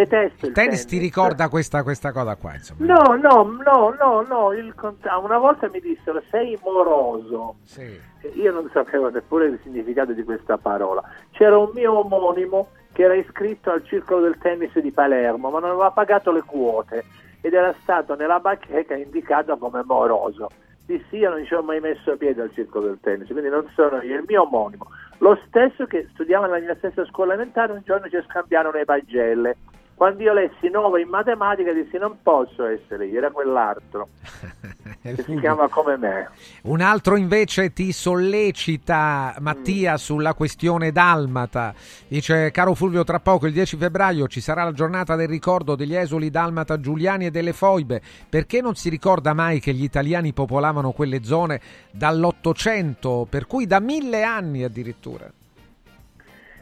[0.04, 2.84] detesto il, Il tennis ti ricorda questa, questa cosa qua, insomma.
[2.84, 4.74] No, no, no, no, no, il
[5.22, 7.56] una volta mi dissero sei moroso.
[7.64, 8.08] Sì.
[8.34, 11.02] Io non sapevo neppure il significato di questa parola.
[11.30, 15.70] C'era un mio omonimo che era iscritto al circolo del tennis di Palermo, ma non
[15.70, 17.04] aveva pagato le quote
[17.40, 20.48] ed era stato nella bacheca indicato come moroso.
[20.84, 24.02] Dissi io non ci ho mai messo piede al circolo del tennis, quindi non sono
[24.02, 24.88] io, il mio omonimo.
[25.18, 29.56] Lo stesso che studiava nella mia stessa scuola elementare, un giorno ci scambiarono le pagelle.
[30.00, 34.08] Quando io lessi 9 in matematica dissi non posso essere io, era quell'altro.
[35.02, 36.30] che si chiama come me.
[36.62, 41.74] Un altro invece ti sollecita, Mattia, sulla questione dalmata.
[42.08, 45.94] Dice, caro Fulvio, tra poco, il 10 febbraio, ci sarà la giornata del ricordo degli
[45.94, 48.00] esuli dalmata giuliani e delle foibe.
[48.26, 51.60] Perché non si ricorda mai che gli italiani popolavano quelle zone
[51.90, 55.30] dall'Ottocento, per cui da mille anni addirittura?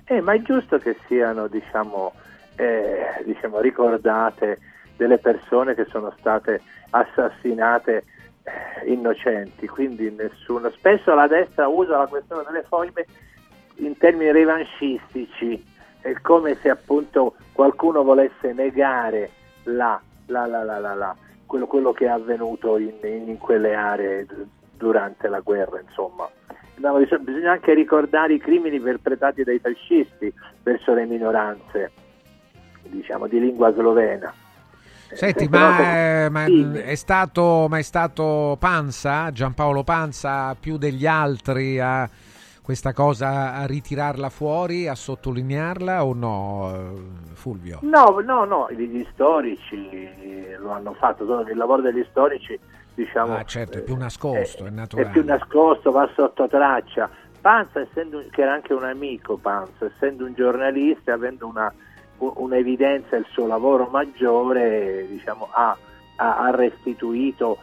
[0.06, 2.14] Eh, ma è giusto che siano, diciamo,
[2.58, 4.58] eh, diciamo, ricordate
[4.96, 6.60] delle persone che sono state
[6.90, 8.04] assassinate
[8.42, 10.68] eh, innocenti, quindi nessuno.
[10.70, 13.06] Spesso la destra usa la questione delle foibe
[13.76, 15.64] in termini revanchistici,
[16.00, 19.30] è come se appunto qualcuno volesse negare
[19.64, 21.16] la- la- la-
[21.46, 24.26] quello, quello che è avvenuto in, in quelle aree
[24.76, 26.28] durante la guerra, insomma.
[26.76, 30.32] No, bisogna anche ricordare i crimini perpetrati dai fascisti
[30.62, 31.90] verso le minoranze,
[32.90, 34.32] diciamo, di lingua slovena.
[35.10, 41.06] Senti, Eh, ma, eh, ma è, stato, ma è stato Panza, Giampaolo Panza, più degli
[41.06, 42.08] altri a
[42.60, 47.78] questa cosa, a ritirarla fuori, a sottolinearla o no, eh, Fulvio?
[47.82, 50.10] No, no, no, gli storici
[50.58, 52.58] lo hanno fatto, il lavoro degli storici,
[52.94, 55.08] diciamo, Ah, certo, è più nascosto, è è naturale.
[55.08, 57.08] più nascosto, va sotto traccia.
[57.40, 61.72] Panza, essendo, che era anche un amico, Panza, essendo un giornalista, avendo una,
[62.18, 65.76] un'evidenza il suo lavoro maggiore, diciamo, ha,
[66.16, 67.58] ha- restituito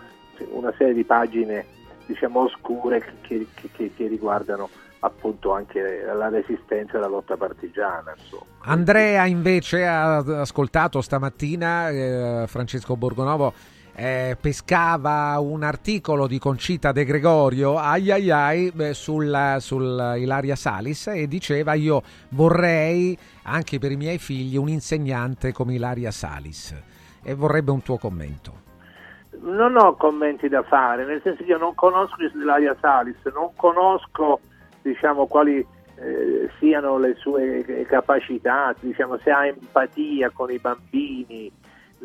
[0.51, 1.65] una serie di pagine
[2.05, 4.69] diciamo, oscure che, che- che- riguardano
[4.99, 8.13] appunto anche la resistenza e la lotta partigiana.
[8.17, 8.43] Insomma.
[8.59, 13.53] Andrea invece ha ascoltato stamattina eh, Francesco Borgonovo
[13.95, 20.55] eh, pescava un articolo di Concita De Gregorio ai ai ai beh, sul, sul Ilaria
[20.55, 26.75] Salis e diceva io vorrei anche per i miei figli un insegnante come Ilaria Salis
[27.23, 28.63] e vorrebbe un tuo commento.
[29.41, 34.39] Non ho commenti da fare, nel senso che io non conosco Ilaria Salis, non conosco
[34.81, 35.65] diciamo, quali
[35.95, 41.51] eh, siano le sue capacità, diciamo, se ha empatia con i bambini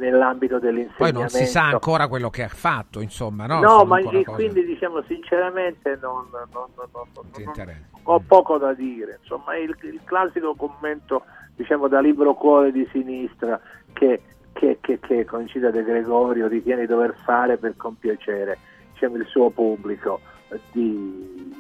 [0.01, 1.19] nell'ambito Poi dell'insegnamento.
[1.21, 3.61] non si sa ancora quello che ha fatto, insomma, no?
[3.61, 9.19] No, Sono ma cose- quindi diciamo sinceramente non, non- non- non- ho poco da dire,
[9.21, 13.61] insomma il, il classico commento diciamo da libro cuore di sinistra
[13.93, 14.23] che,
[14.53, 18.59] che, che, che Concita De Gregorio ritiene di dover fare per compiacere
[18.93, 21.53] diciamo, il suo pubblico eh, di-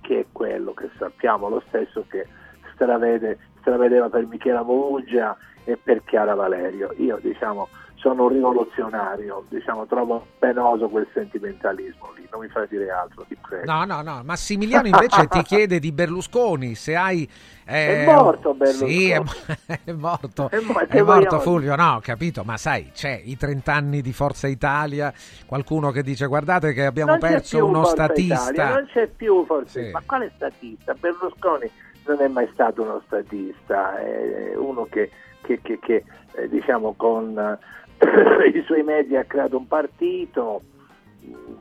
[0.00, 2.26] che è quello che sappiamo, lo stesso che
[2.74, 6.92] stravede, stravedeva per Michela Muggia e per Chiara Valerio.
[6.98, 7.68] Io diciamo
[8.04, 13.34] sono un rivoluzionario, diciamo, trovo penoso quel sentimentalismo lì, non mi fa dire altro, ti
[13.40, 13.64] prego.
[13.64, 17.26] No, no, no, Massimiliano invece ti chiede di Berlusconi, se hai...
[17.64, 18.90] È morto Berlusconi.
[18.92, 19.22] Sì, è,
[19.84, 23.72] è morto, È mo- è morto Fulvio, no, ho capito, ma sai, c'è i 30
[23.72, 25.10] anni di Forza Italia,
[25.46, 28.50] qualcuno che dice guardate che abbiamo non perso uno Forza statista.
[28.50, 29.90] Italia, non c'è più forse, Sì.
[29.92, 30.92] ma quale statista?
[30.92, 31.70] Berlusconi
[32.06, 35.10] non è mai stato uno statista, è uno che,
[35.44, 40.62] che- che- che, eh, diciamo con eh, i suoi media ha creato un partito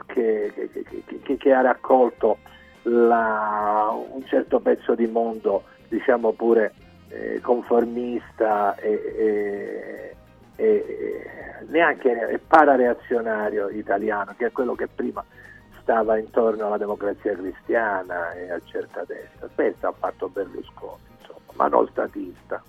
[0.07, 0.51] che,
[1.37, 2.37] che- ha raccolto
[2.83, 6.73] la- un certo pezzo di mondo, diciamo pure
[7.09, 10.15] eh, conformista e- e-
[10.55, 11.25] e
[11.67, 15.23] neanche parareazionario italiano, che è quello che prima
[15.81, 19.47] stava intorno alla democrazia cristiana e a certa destra.
[19.53, 22.61] Questo ha fatto Berlusconi, insomma, ma non statista.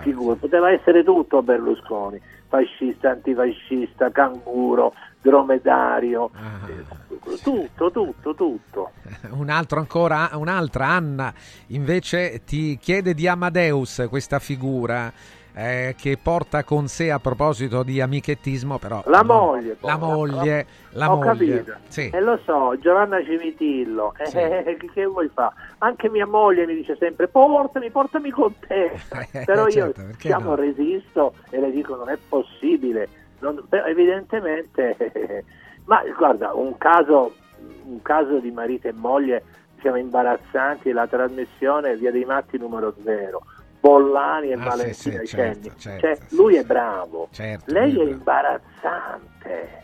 [0.00, 6.30] Figura, poteva essere tutto Berlusconi, fascista, antifascista, canguro, dromedario,
[6.68, 8.90] eh, tutto, tutto, tutto.
[9.30, 11.32] Un altro ancora, un'altra Anna
[11.68, 15.12] invece ti chiede di Amadeus questa figura
[15.54, 21.12] eh, che porta con sé a proposito di amichettismo, però La moglie, la moglie, la
[21.12, 21.56] Ho moglie.
[21.56, 21.76] capito.
[21.88, 22.10] Sì.
[22.12, 24.38] E lo so, Giovanna Civitillo, eh, Sì.
[24.38, 25.54] eh, che, vuoi fare?
[25.78, 28.92] Anche mia moglie mi dice sempre portami, portami con te.
[29.44, 30.54] Però io certo, perché diciamo, no?
[30.54, 33.08] resisto e le dico non è possibile.
[33.40, 34.96] Non- però evidentemente,
[35.86, 37.34] ma guarda, un caso,
[37.84, 39.42] un caso di marito e moglie
[39.74, 43.42] diciamo, imbarazzanti, la trasmissione Via dei Matti numero zero.
[43.82, 45.62] Bollani e Ah, sì, Valentina sì, Cenni.
[45.62, 49.80] certo, certo, Cioè, sì, lui è bravo, Certo, lei è imbarazzante.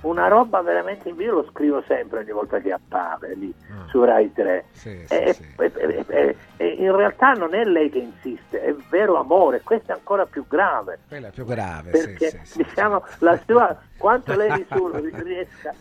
[0.00, 3.52] Una roba veramente, io lo scrivo sempre ogni volta che appare lì
[3.88, 4.56] su Rai 3.
[4.58, 4.62] Ah.
[4.72, 9.16] Sì, E- sì, e- e- e- in realtà non è lei che insiste, è vero
[9.16, 10.98] amore, questo è ancora più grave.
[11.08, 12.62] Quella è più grave, Perché sì, sì, sì.
[12.64, 14.50] diciamo la sua quanto lei
[15.22, 15.72] riesca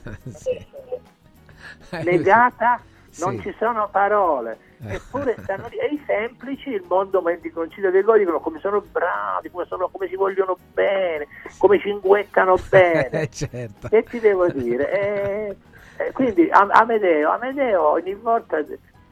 [2.03, 2.79] negata
[3.17, 3.41] non Sì.
[3.41, 8.19] ci sono parole eppure stanno lì e i semplici il mondo mentre concilio dei goi
[8.19, 13.87] dicono come sono bravi come, sono, come si vogliono bene come cinguettano bene certo.
[13.89, 15.55] che ti devo dire Eh,
[15.97, 18.63] eh, quindi Am- Amedeo Amedeo ogni volta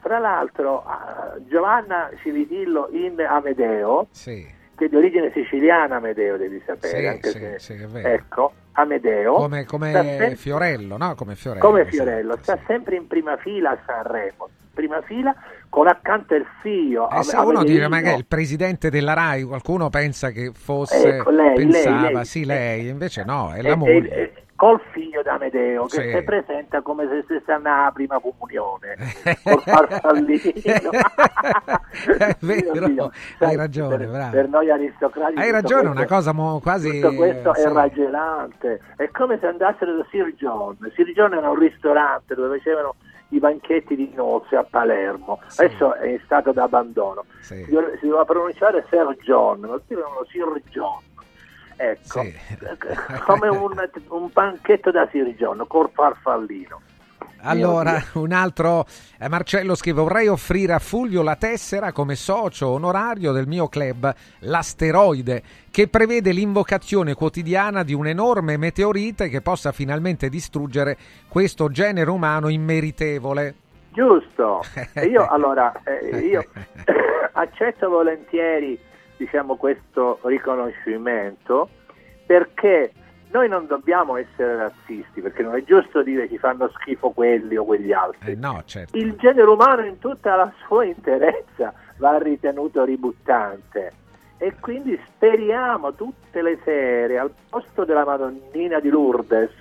[0.02, 4.46] tra l'altro ah, Giovanna Civitillo in Amedeo Sì.
[4.76, 8.08] che è di origine siciliana Amedeo devi sapere Sì, anche sì, se- sì, è vero.
[8.10, 11.14] ecco Amedeo Come, come sempre- Fiorello, no?
[11.16, 11.64] Come Fiorello.
[11.66, 11.86] come.
[11.86, 15.34] Fiorello, sta sempre in prima fila a Sanremo, prima fila
[15.70, 17.10] con accanto il figlio.
[17.10, 17.90] Eh, se uno Avelino.
[17.90, 22.26] magari il presidente della RAI, qualcuno pensa che fosse, Ecco, lei, pensava, lei, lei.
[22.26, 24.10] sì lei, invece no, è E- la e- moglie.
[24.10, 26.12] e- col figlio d'Amedeo che Sì.
[26.16, 28.96] si presenta come se stesse alla prima comunione
[29.44, 30.40] col farfallino
[32.18, 34.32] è vero, Dio, hai ragione, per, bravo.
[34.32, 36.92] per noi aristocratici Hai ragione, questo- una cosa mo- quasi...
[37.02, 37.74] tutto questo eh, è sì.
[37.74, 42.96] raggelante è come se andassero da Sir John Sir John era un ristorante dove facevano
[43.36, 45.40] i banchetti di nozze a Palermo.
[45.56, 47.26] Adesso è in stato d'abbandono.
[47.42, 47.64] Sì.
[47.64, 51.02] si, dove- si doveva pronunciare Sir John lo scrivono Sir John.
[51.76, 52.22] Ecco.
[52.22, 52.36] Sì.
[53.26, 56.82] come un, un banchetto da Sir John col farfallino
[57.44, 58.86] Allora, un altro,
[59.20, 64.14] eh, Marcello scrive, vorrei offrire a Fulvio la tessera come socio onorario del mio club,
[64.40, 70.98] l'Asteroide, che prevede l'invocazione quotidiana di un enorme meteorite che possa finalmente distruggere
[71.28, 73.56] questo genere umano immeritevole.
[73.90, 74.62] Giusto,
[75.08, 76.46] io allora eh, io
[77.34, 78.80] accetto volentieri
[79.18, 81.70] diciamo, questo riconoscimento
[82.26, 82.92] perché
[83.34, 87.66] noi non dobbiamo essere razzisti, perché non è giusto dire che fanno schifo quelli o
[87.66, 88.34] quegli altri.
[88.34, 88.96] Eh, no, certo.
[88.96, 93.94] Il genere umano in tutta la sua interezza va ritenuto ributtante
[94.38, 99.52] e quindi speriamo tutte le sere al posto della Madonnina di Lourdes,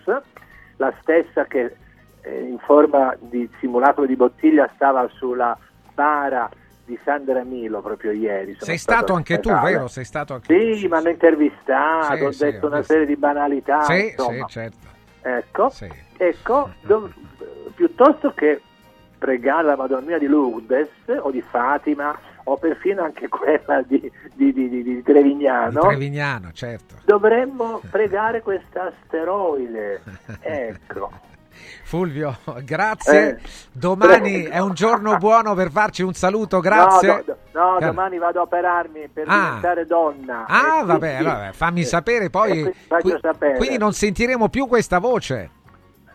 [0.77, 1.77] la stessa che
[2.21, 5.57] eh, in forma di simulacro di bottiglia stava sulla
[5.95, 6.51] bara
[6.85, 8.57] di Sandra Milo proprio ieri.
[8.61, 9.87] Sei stato anche tu, vero?
[9.89, 12.93] Sei stato anche Sì, mi hanno intervistato, Sì, ho sì, detto ho una visto.
[12.93, 13.83] serie di banalità.
[13.83, 14.47] Sì, insomma.
[14.47, 14.87] sì, certo.
[15.23, 15.73] Ecco,
[16.17, 17.13] ecco dov-
[17.75, 18.61] piuttosto che
[19.19, 20.89] pregare la Madonnina di Lourdes
[21.21, 26.97] o di Fatima o perfino anche quella di, di- di- di- Trevignano, Di Trevignano, certo.
[27.05, 30.03] dovremmo pregare questa asteroide.
[30.41, 31.11] Ecco.
[31.85, 33.29] Fulvio, grazie.
[33.29, 33.37] Eh.
[33.73, 37.09] Domani è un giorno buono per farci un saluto, grazie.
[37.09, 39.45] No, do- no, domani vado a operarmi per Ah.
[39.47, 40.45] diventare donna.
[40.47, 42.51] Ah, E vabbè, quindi- vabbè, fammi eh, sapere e poi.
[42.51, 43.57] quindi qui- sapere.
[43.57, 45.51] Quindi non sentiremo più questa voce.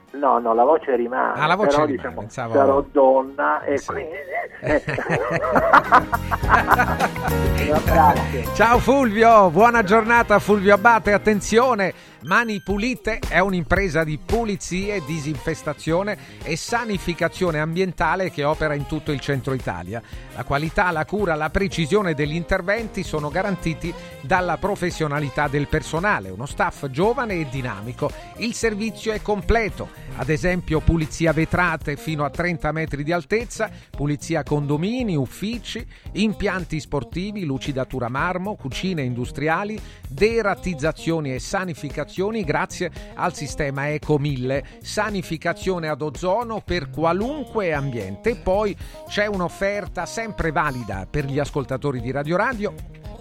[0.09, 3.79] No, no, la voce rimane, Ah, la voce però rimane, diciamo pensavo- sarò donna e
[3.85, 4.13] quindi...
[4.61, 4.83] eh,
[7.85, 8.45] Grazie.
[8.55, 16.57] Ciao Fulvio, buona giornata Fulvio Abate, attenzione, Mani Pulite è un'impresa di pulizie, disinfestazione e
[16.57, 20.01] sanificazione ambientale che opera in tutto il centro Italia.
[20.35, 26.47] La qualità, la cura, la precisione degli interventi sono garantiti dalla professionalità del personale, uno
[26.47, 28.11] staff giovane e dinamico.
[28.37, 34.41] Il servizio è completo, ad esempio pulizia vetrate fino a 30 metri di altezza, pulizia
[34.41, 41.39] condomini, uffici, impianti sportivi, lucidatura marmo, cucine industriali, derattizzazioni e
[42.07, 48.35] sanificazioni grazie al sistema Eco 1000, sanificazione ad ozono per qualunque ambiente.
[48.35, 48.75] Poi
[49.07, 52.73] c'è un'offerta sempre valida per gli ascoltatori di Radio Radio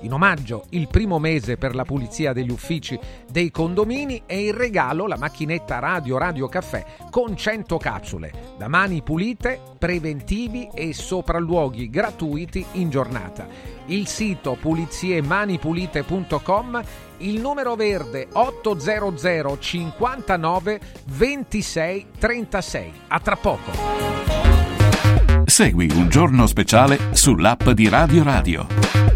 [0.06, 2.96] in omaggio il primo mese per la pulizia degli uffici
[3.30, 9.02] dei condomini e in regalo la macchinetta Radio Radio Caffè con 100 capsule da mani
[9.02, 13.46] pulite, preventivi e sopralluoghi gratuiti in giornata.
[13.86, 16.82] Il sito puliziemani.pulite.com
[17.18, 22.92] il numero verde 800 59 26 36.
[23.08, 23.70] A tra poco.
[25.44, 29.15] Segui un giorno speciale sull'app di Radio Radio.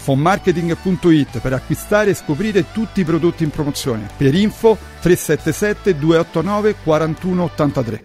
[0.00, 4.08] fonmarketing.it per acquistare e scoprire tutti i prodotti in promozione.
[4.16, 8.04] Per info 377 289 4183.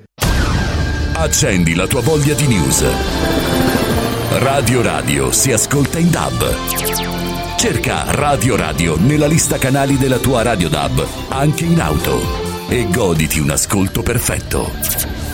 [1.13, 2.83] Accendi la tua voglia di news.
[4.39, 7.55] Radio Radio si ascolta in DAB.
[7.57, 13.39] Cerca Radio Radio nella lista canali della tua Radio DAB, anche in auto, e goditi
[13.39, 15.24] un ascolto perfetto.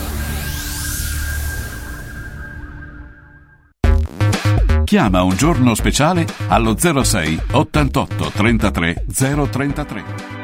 [4.92, 10.41] Chiama un giorno speciale allo 06 88 33 033.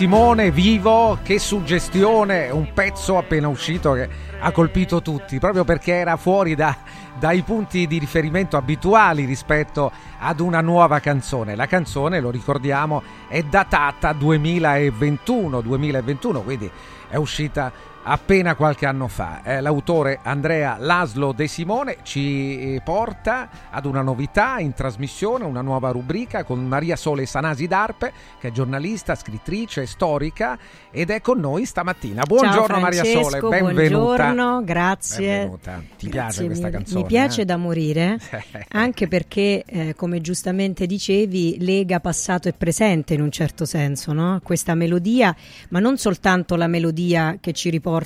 [0.00, 4.08] Simone vivo, che suggestione, un pezzo appena uscito che
[4.40, 6.74] ha colpito tutti, proprio perché era fuori da,
[7.18, 11.54] dai punti di riferimento abituali rispetto ad una nuova canzone.
[11.54, 16.70] La canzone, lo ricordiamo, è datata 2021, 2021 quindi
[17.10, 17.70] è uscita
[18.10, 19.42] appena qualche anno fa.
[19.44, 25.60] Eh, l'autore Andrea Laslo De Simone ci eh, porta ad una novità in trasmissione, una
[25.60, 30.58] nuova rubrica con Maria Sole Sanasi d'Arpe, che è giornalista, scrittrice, storica
[30.90, 32.24] ed è con noi stamattina.
[32.24, 33.96] Buongiorno Ciao Maria Sole, benvenuta.
[33.96, 35.26] Buongiorno, grazie.
[35.26, 35.82] Benvenuta.
[35.96, 36.76] Ti Grazie piace questa mille.
[36.76, 37.00] canzone?
[37.02, 37.44] Mi piace eh?
[37.44, 38.18] da morire,
[38.70, 44.40] anche perché, eh, come giustamente dicevi, lega passato e presente in un certo senso, no?
[44.42, 45.34] Questa melodia,
[45.68, 47.98] ma non soltanto la melodia che ci riporta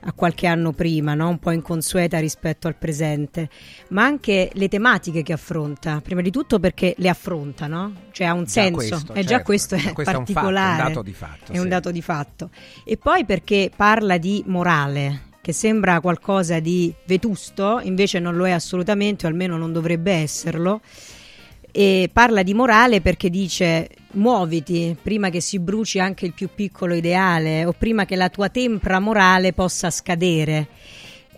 [0.00, 1.28] a qualche anno prima, no?
[1.28, 3.48] un po' inconsueta rispetto al presente,
[3.90, 6.00] ma anche le tematiche che affronta.
[6.00, 7.92] Prima di tutto perché le affronta, no?
[8.12, 9.44] Cioè ha un Già senso, questo, e già certo.
[9.44, 10.82] questo è questo è un fatto, un particolare.
[10.88, 11.68] dato di fatto, È un sì.
[11.68, 12.50] dato di fatto.
[12.84, 18.50] E poi perché parla di morale, che sembra qualcosa di vetusto, invece non lo è
[18.50, 20.80] assolutamente, o almeno non dovrebbe esserlo.
[21.70, 26.94] E parla di morale perché dice muoviti prima che si bruci anche il più piccolo
[26.94, 30.68] ideale o prima che la tua tempra morale possa scadere.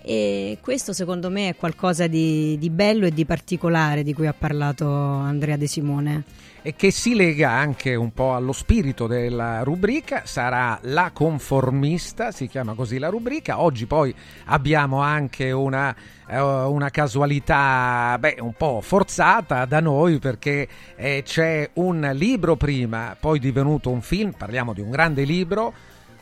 [0.03, 4.35] E questo secondo me è qualcosa di, di bello e di particolare di cui ha
[4.37, 6.25] parlato Andrea De Simone.
[6.63, 12.49] E che si lega anche un po' allo spirito della rubrica, sarà la conformista, si
[12.49, 13.61] chiama così la rubrica.
[13.61, 14.15] Oggi poi
[14.47, 15.95] abbiamo anche una,
[16.29, 23.17] eh, una casualità beh, un po' forzata da noi perché eh, c'è un libro prima,
[23.19, 25.73] poi divenuto un film, parliamo di un grande libro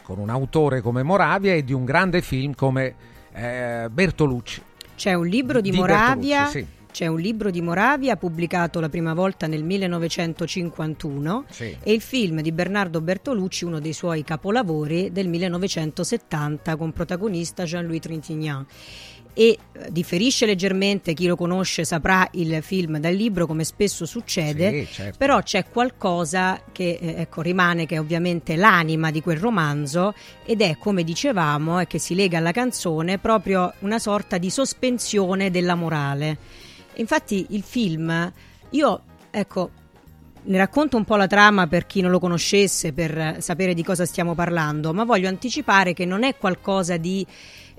[0.03, 2.95] con un autore come Moravia e di un grande film come
[3.33, 4.63] eh, Bertolucci.
[4.97, 6.45] C'è un libro di, Di Moravia.
[6.45, 6.78] Bertolucci, sì.
[6.91, 11.77] C'è un libro di Moravia pubblicato la prima volta nel 1951 Sì.
[11.83, 18.01] e il film di Bernardo Bertolucci, uno dei suoi capolavori del 1970 con protagonista Jean-Louis
[18.01, 18.67] Trintignant.
[19.35, 24.85] E eh, differisce leggermente, chi lo conosce saprà il film dal libro come spesso succede,
[24.87, 25.19] Sì, certo.
[25.19, 30.13] però c'è qualcosa che eh, ecco, rimane che è ovviamente l'anima di quel romanzo
[30.45, 35.53] ed è come dicevamo e che si lega alla canzone proprio una sorta di sospensione
[35.53, 36.67] della morale.
[36.99, 38.33] Infatti il film,
[38.71, 39.71] io ecco,
[40.43, 44.05] ne racconto un po' la trama per chi non lo conoscesse, per sapere di cosa
[44.07, 47.27] stiamo parlando, ma voglio anticipare che non è qualcosa di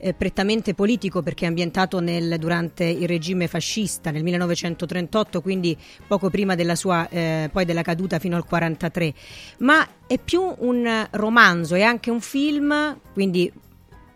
[0.02, 5.76] eh, prettamente politico perché è ambientato nel- durante il regime fascista nel 1938, quindi
[6.08, 9.14] poco prima della sua eh, poi della caduta fino al 43,
[9.60, 13.52] ma è più un romanzo e anche un film, quindi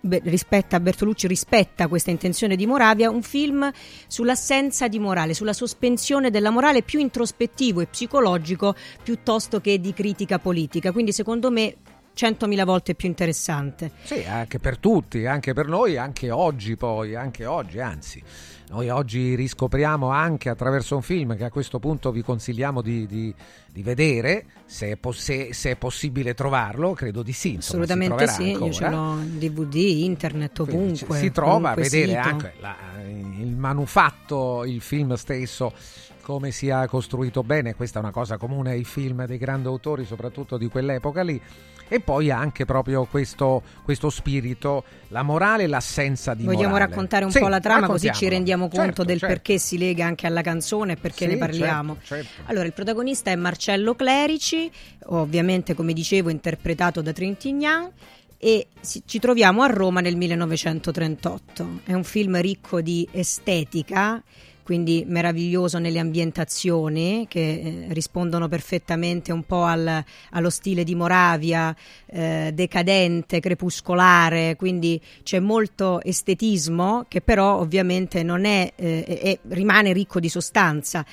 [0.09, 3.71] rispetta Bertolucci rispetta questa intenzione di Moravia, un film
[4.07, 10.39] sull'assenza di morale, sulla sospensione della morale più introspettivo e psicologico piuttosto che di critica
[10.39, 10.91] politica.
[10.91, 11.75] Quindi secondo me
[12.13, 13.91] centomila volte più interessante.
[14.03, 18.21] Sì, anche per tutti, anche per noi, anche oggi poi, anche oggi, anzi.
[18.69, 23.33] Noi oggi riscopriamo anche attraverso un film che a questo punto vi consigliamo di, di-
[23.71, 27.53] di vedere, se è, pos- se- se è possibile trovarlo, credo di sì.
[27.53, 28.71] insomma, Assolutamente sì, io ancora.
[28.71, 31.17] ce l'ho in DVD, internet, ovunque.
[31.17, 32.19] si trova a vedere sito.
[32.27, 32.75] anche la-
[33.39, 35.73] il manufatto, il film stesso,
[36.21, 37.75] come sia costruito bene.
[37.75, 41.39] Questa è una cosa comune ai film dei grandi autori, soprattutto di quell'epoca lì.
[41.87, 46.89] E poi anche proprio questo, questo spirito, la morale e l'assenza di Vogliamo morale.
[46.89, 49.33] raccontare un Sì, po' la trama così ci rendiamo conto Certo, del certo.
[49.35, 51.97] perché si lega anche alla canzone e perché Sì, ne parliamo.
[52.03, 52.49] certo, certo.
[52.49, 54.71] Allora, il protagonista è Marcello Clerici,
[55.07, 57.91] ovviamente come dicevo interpretato da Trintignant
[58.39, 58.67] e
[59.05, 61.79] ci troviamo a Roma nel 1938.
[61.85, 64.21] È un film ricco di estetica,
[64.63, 71.75] quindi meraviglioso nelle ambientazioni che eh, rispondono perfettamente un po' al- allo stile di Moravia,
[72.07, 79.93] eh, decadente, crepuscolare, quindi c'è molto estetismo che però ovviamente non è, eh, è- rimane
[79.93, 81.05] ricco di sostanza.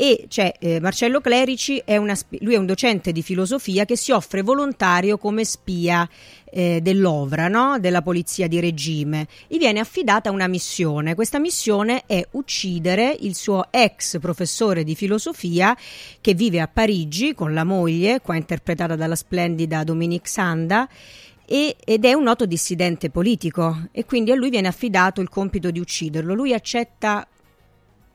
[0.00, 4.12] E c'è eh, Marcello Clerici, è una lui è un docente di filosofia che si
[4.12, 6.08] offre volontario come spia
[6.58, 7.78] eh, dell'Ovra, no?
[7.78, 9.28] della polizia di regime.
[9.46, 11.14] Gli viene affidata una missione.
[11.14, 15.76] Questa missione è uccidere il suo ex professore di filosofia
[16.20, 20.88] che vive a Parigi con la moglie, qua interpretata dalla splendida Dominique Sanda.
[21.46, 25.78] ed è un noto dissidente politico e quindi a lui viene affidato il compito di
[25.78, 26.34] ucciderlo.
[26.34, 27.24] Lui accetta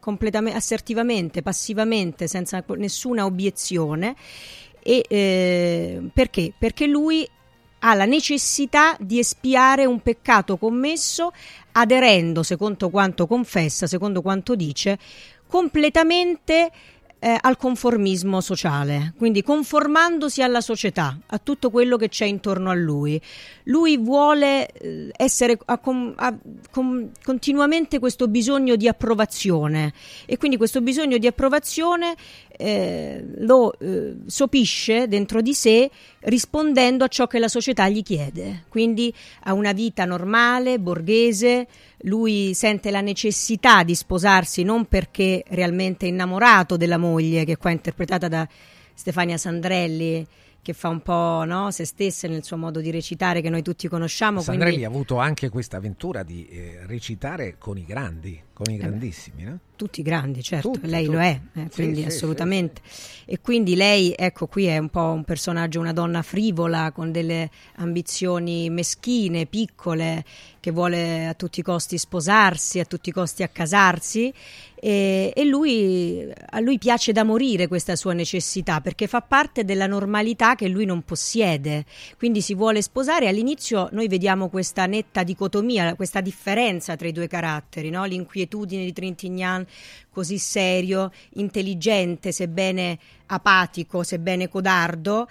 [0.02, 4.16] completamente assertivamente, passivamente, senza nessuna obiezione.
[4.84, 6.52] E, eh, perché?
[6.60, 7.26] Perché lui
[7.86, 11.32] ha la necessità di espiare un peccato commesso
[11.74, 14.98] aderendo, secondo quanto confessa, secondo quanto dice,
[15.48, 16.72] completamente
[17.20, 22.74] eh, al conformismo sociale, quindi conformandosi alla società, a tutto quello che c'è intorno a
[22.74, 23.20] lui.
[23.66, 25.80] Lui vuole eh, essere a,
[26.16, 26.38] a,
[26.72, 29.94] con, continuamente questo bisogno di approvazione.
[30.26, 32.16] E quindi questo bisogno di approvazione
[32.58, 35.90] eh, lo eh, sopisce dentro di sé
[36.22, 41.68] rispondendo a ciò che la società gli chiede, quindi a una vita normale, borghese,
[42.04, 47.74] lui sente la necessità di sposarsi non perché realmente innamorato della moglie, che qua è
[47.74, 48.48] interpretata da
[48.94, 50.26] Stefania Sandrelli,
[50.64, 53.88] che fa un po' no, se stessa nel suo modo di recitare che noi tutti
[53.88, 54.42] conosciamo.
[54.42, 54.86] Sandrelli quindi...
[54.86, 59.44] ha avuto anche questa avventura di eh, recitare con i grandi, con i eh grandissimi,
[59.44, 59.60] no?
[59.76, 61.18] Tutti grandi, certo, Tutti, lei tutti.
[61.18, 62.82] lo è, eh, quindi sì, assolutamente.
[63.26, 67.50] E quindi lei, ecco, qui è un po' un personaggio, una donna frivola con delle
[67.78, 70.24] ambizioni meschine, piccole,
[70.60, 74.34] che vuole a tutti i costi sposarsi, a tutti i costi accasarsi
[74.76, 79.88] e, e lui, a lui piace da morire questa sua necessità perché fa parte della
[79.88, 81.84] normalità che lui non possiede.
[82.18, 83.28] Quindi si vuole sposare.
[83.28, 88.06] All'inizio noi vediamo questa netta dicotomia, questa differenza tra i due caratteri, no?
[88.06, 89.68] l'inquietudine di Trintignant
[90.10, 92.98] così serio, intelligente, sebbene
[93.28, 95.28] apatico, sebbene codardo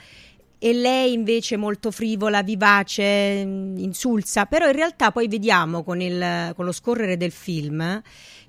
[0.65, 6.65] e lei invece molto frivola, vivace, insulsa, però in realtà poi vediamo con, il, con
[6.65, 8.01] lo scorrere del film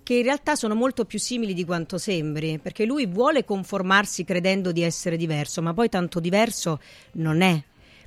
[0.04, 4.72] che in realtà sono molto più simili di quanto sembri, perché lui vuole conformarsi credendo
[4.72, 6.80] di essere diverso, ma poi tanto diverso
[7.14, 7.64] non è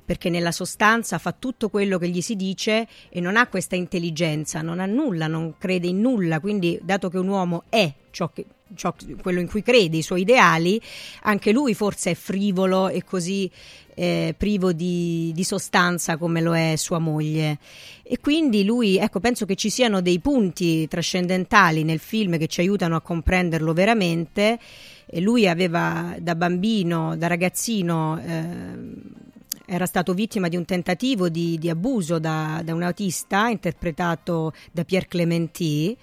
[0.07, 4.61] perché nella sostanza fa tutto quello che gli si dice e non ha questa intelligenza,
[4.61, 8.45] non ha nulla, non crede in nulla, quindi dato che un uomo è ciò che,
[8.73, 10.81] ciò, quello in cui crede, i suoi ideali,
[11.23, 13.51] anche lui forse è frivolo e così
[13.95, 17.57] eh, privo di, di, sostanza come lo è sua moglie.
[18.01, 22.61] E quindi lui, ecco, penso che ci siano dei punti trascendentali nel film che ci
[22.61, 24.57] aiutano a comprenderlo veramente.
[25.05, 29.25] E lui aveva da bambino, da ragazzino, eh,
[29.69, 34.85] era stato vittima di un tentativo di, di abuso da, da, un autista interpretato da
[34.85, 35.95] Pierre Clementi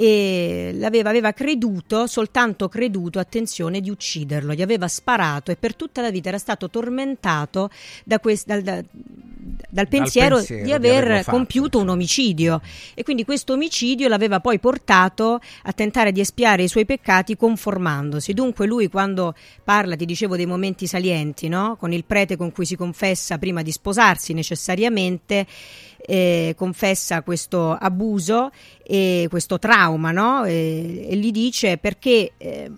[0.00, 6.02] e l'aveva aveva creduto, soltanto creduto, attenzione, di ucciderlo, gli aveva sparato e per tutta
[6.02, 7.68] la vita era stato tormentato
[8.04, 12.60] da quest, dal, da, dal, pensiero dal, pensiero di aver compiuto un omicidio
[12.94, 18.32] e quindi questo omicidio l'aveva poi portato a tentare di espiare i suoi peccati conformandosi.
[18.34, 21.74] Dunque lui quando parla, ti dicevo, dei momenti salienti, no?
[21.76, 25.44] con il prete con cui si confessa prima di sposarsi necessariamente,
[25.98, 28.50] eh, confessa questo abuso
[28.82, 30.44] e questo trauma, no?
[30.44, 32.70] e, e, gli dice perché eh,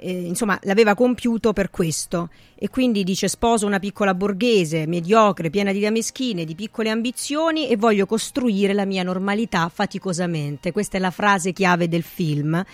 [0.00, 2.30] eh, insomma l'aveva compiuto per questo.
[2.60, 7.76] E quindi dice sposo una piccola borghese mediocre piena di meschine di piccole ambizioni e
[7.76, 10.72] voglio costruire la mia normalità faticosamente.
[10.72, 12.64] Questa è la frase chiave del film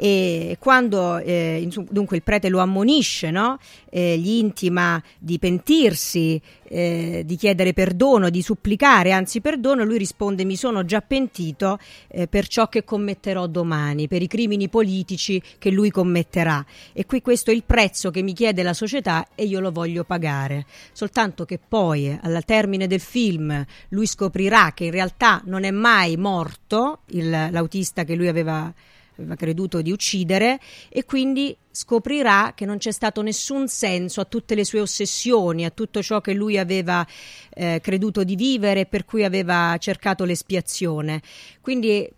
[0.00, 3.58] e quando eh, dunque il prete lo ammonisce, no?
[3.90, 10.44] eh, gli intima di pentirsi, eh, di chiedere perdono, di supplicare, anzi perdono, lui risponde
[10.44, 15.70] mi sono già pentito eh, per ciò che commetterò domani, per i crimini politici che
[15.70, 16.64] lui commetterà.
[16.92, 20.04] E qui questo è il prezzo che mi chiede la società e io lo voglio
[20.04, 20.64] pagare.
[20.92, 26.16] Soltanto che poi, al termine del film, lui scoprirà che in realtà non è mai
[26.16, 28.72] morto il, l'autista che lui aveva
[29.18, 34.54] aveva creduto di uccidere e quindi scoprirà che non c'è stato nessun senso a tutte
[34.54, 37.06] le sue ossessioni, a tutto ciò che lui aveva
[37.50, 41.22] eh, creduto di vivere e per cui aveva cercato l'espiazione.
[41.60, 42.08] Quindi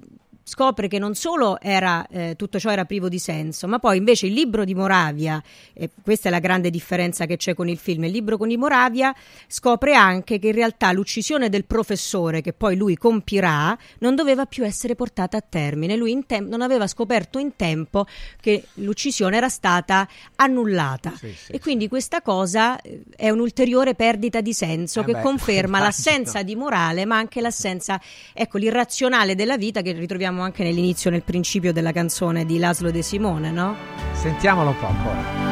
[0.51, 4.27] scopre che non solo era, eh, tutto ciò era privo di senso, ma poi invece
[4.27, 5.41] il libro di Moravia,
[5.73, 8.57] e questa è la grande differenza che c'è con il film, il libro con di
[8.57, 9.15] Moravia
[9.47, 14.65] scopre anche che in realtà l'uccisione del professore che poi lui compirà non doveva più
[14.65, 18.07] essere portata a termine, lui tem- non aveva scoperto in tempo
[18.41, 21.13] che l'uccisione era stata annullata.
[21.17, 25.21] Sì, sì, e quindi questa cosa eh, è un'ulteriore perdita di senso eh che beh,
[25.21, 28.01] conferma l'assenza di morale ma anche l'assenza,
[28.33, 33.03] ecco, l'irrazionale della vita che ritroviamo anche nell'inizio, nel principio della canzone di Laszlo De
[33.03, 33.77] Simone, no?
[34.13, 35.49] Sentiamolo un po' ancora.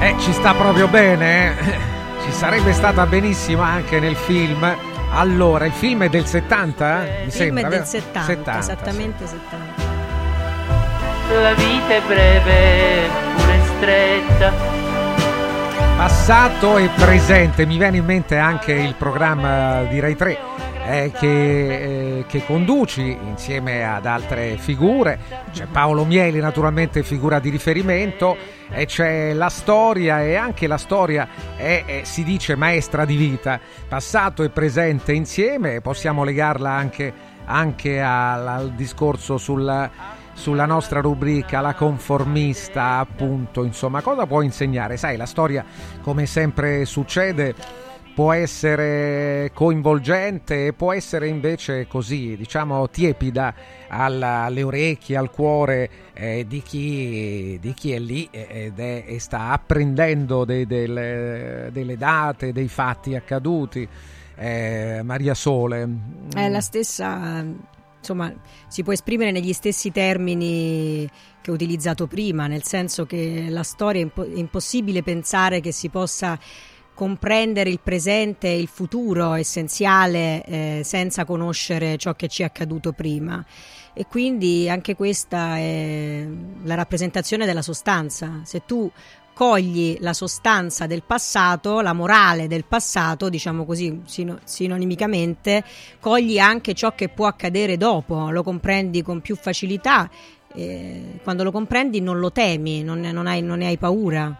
[0.00, 1.78] Eh, ci sta proprio bene, eh?
[2.24, 4.66] ci sarebbe stata benissimo anche nel film.
[5.12, 7.04] Allora, il film è del 70?
[7.04, 7.84] Eh, Mi il sembra, film è del vero?
[7.84, 9.36] 70, 70 esattamente sì.
[9.50, 9.88] 70.
[11.42, 14.89] La vita è breve, pure stretta
[16.00, 20.38] Passato e presente, mi viene in mente anche il programma di Rai 3
[20.86, 25.18] eh, che, eh, che, conduci insieme ad altre figure.
[25.52, 28.34] C'è Paolo Mieli, naturalmente figura di riferimento,
[28.70, 33.60] e c'è la storia e anche la storia è, è, si dice maestra di vita,
[33.86, 37.12] passato e presente insieme, possiamo legarla anche,
[37.44, 44.96] anche al, al discorso sulla sulla nostra rubrica La conformista, appunto, insomma, cosa può insegnare?
[44.96, 45.62] Sai, la storia,
[46.00, 47.54] come sempre succede,
[48.14, 53.54] può essere coinvolgente e può essere invece così, diciamo, tiepida
[53.88, 59.20] alla, alle orecchie, al cuore eh, di, chi, di, chi, è lì ed è, e
[59.20, 63.86] sta apprendendo dei, delle, delle, date, dei fatti accaduti.
[64.36, 65.86] Eh, Maria Sole.
[66.34, 67.44] È la stessa
[68.00, 68.32] insomma,
[68.66, 71.08] si può esprimere negli stessi termini
[71.40, 75.72] che ho utilizzato prima, nel senso che la storia è, impo- è impossibile pensare che
[75.72, 76.38] si possa
[76.94, 82.92] comprendere il presente e il futuro essenziale eh, senza conoscere ciò che ci è accaduto
[82.92, 83.42] prima.
[83.94, 86.26] E quindi anche questa è
[86.62, 88.40] la rappresentazione della sostanza.
[88.44, 88.90] Se tu
[89.40, 94.02] cogli la sostanza del passato, la morale del passato, diciamo così
[94.44, 95.64] sinonimicamente,
[95.98, 100.10] cogli anche ciò che può accadere dopo, lo comprendi con più facilità.
[100.52, 104.36] Eh, quando lo comprendi non lo temi, non, non, hai, non ne hai paura.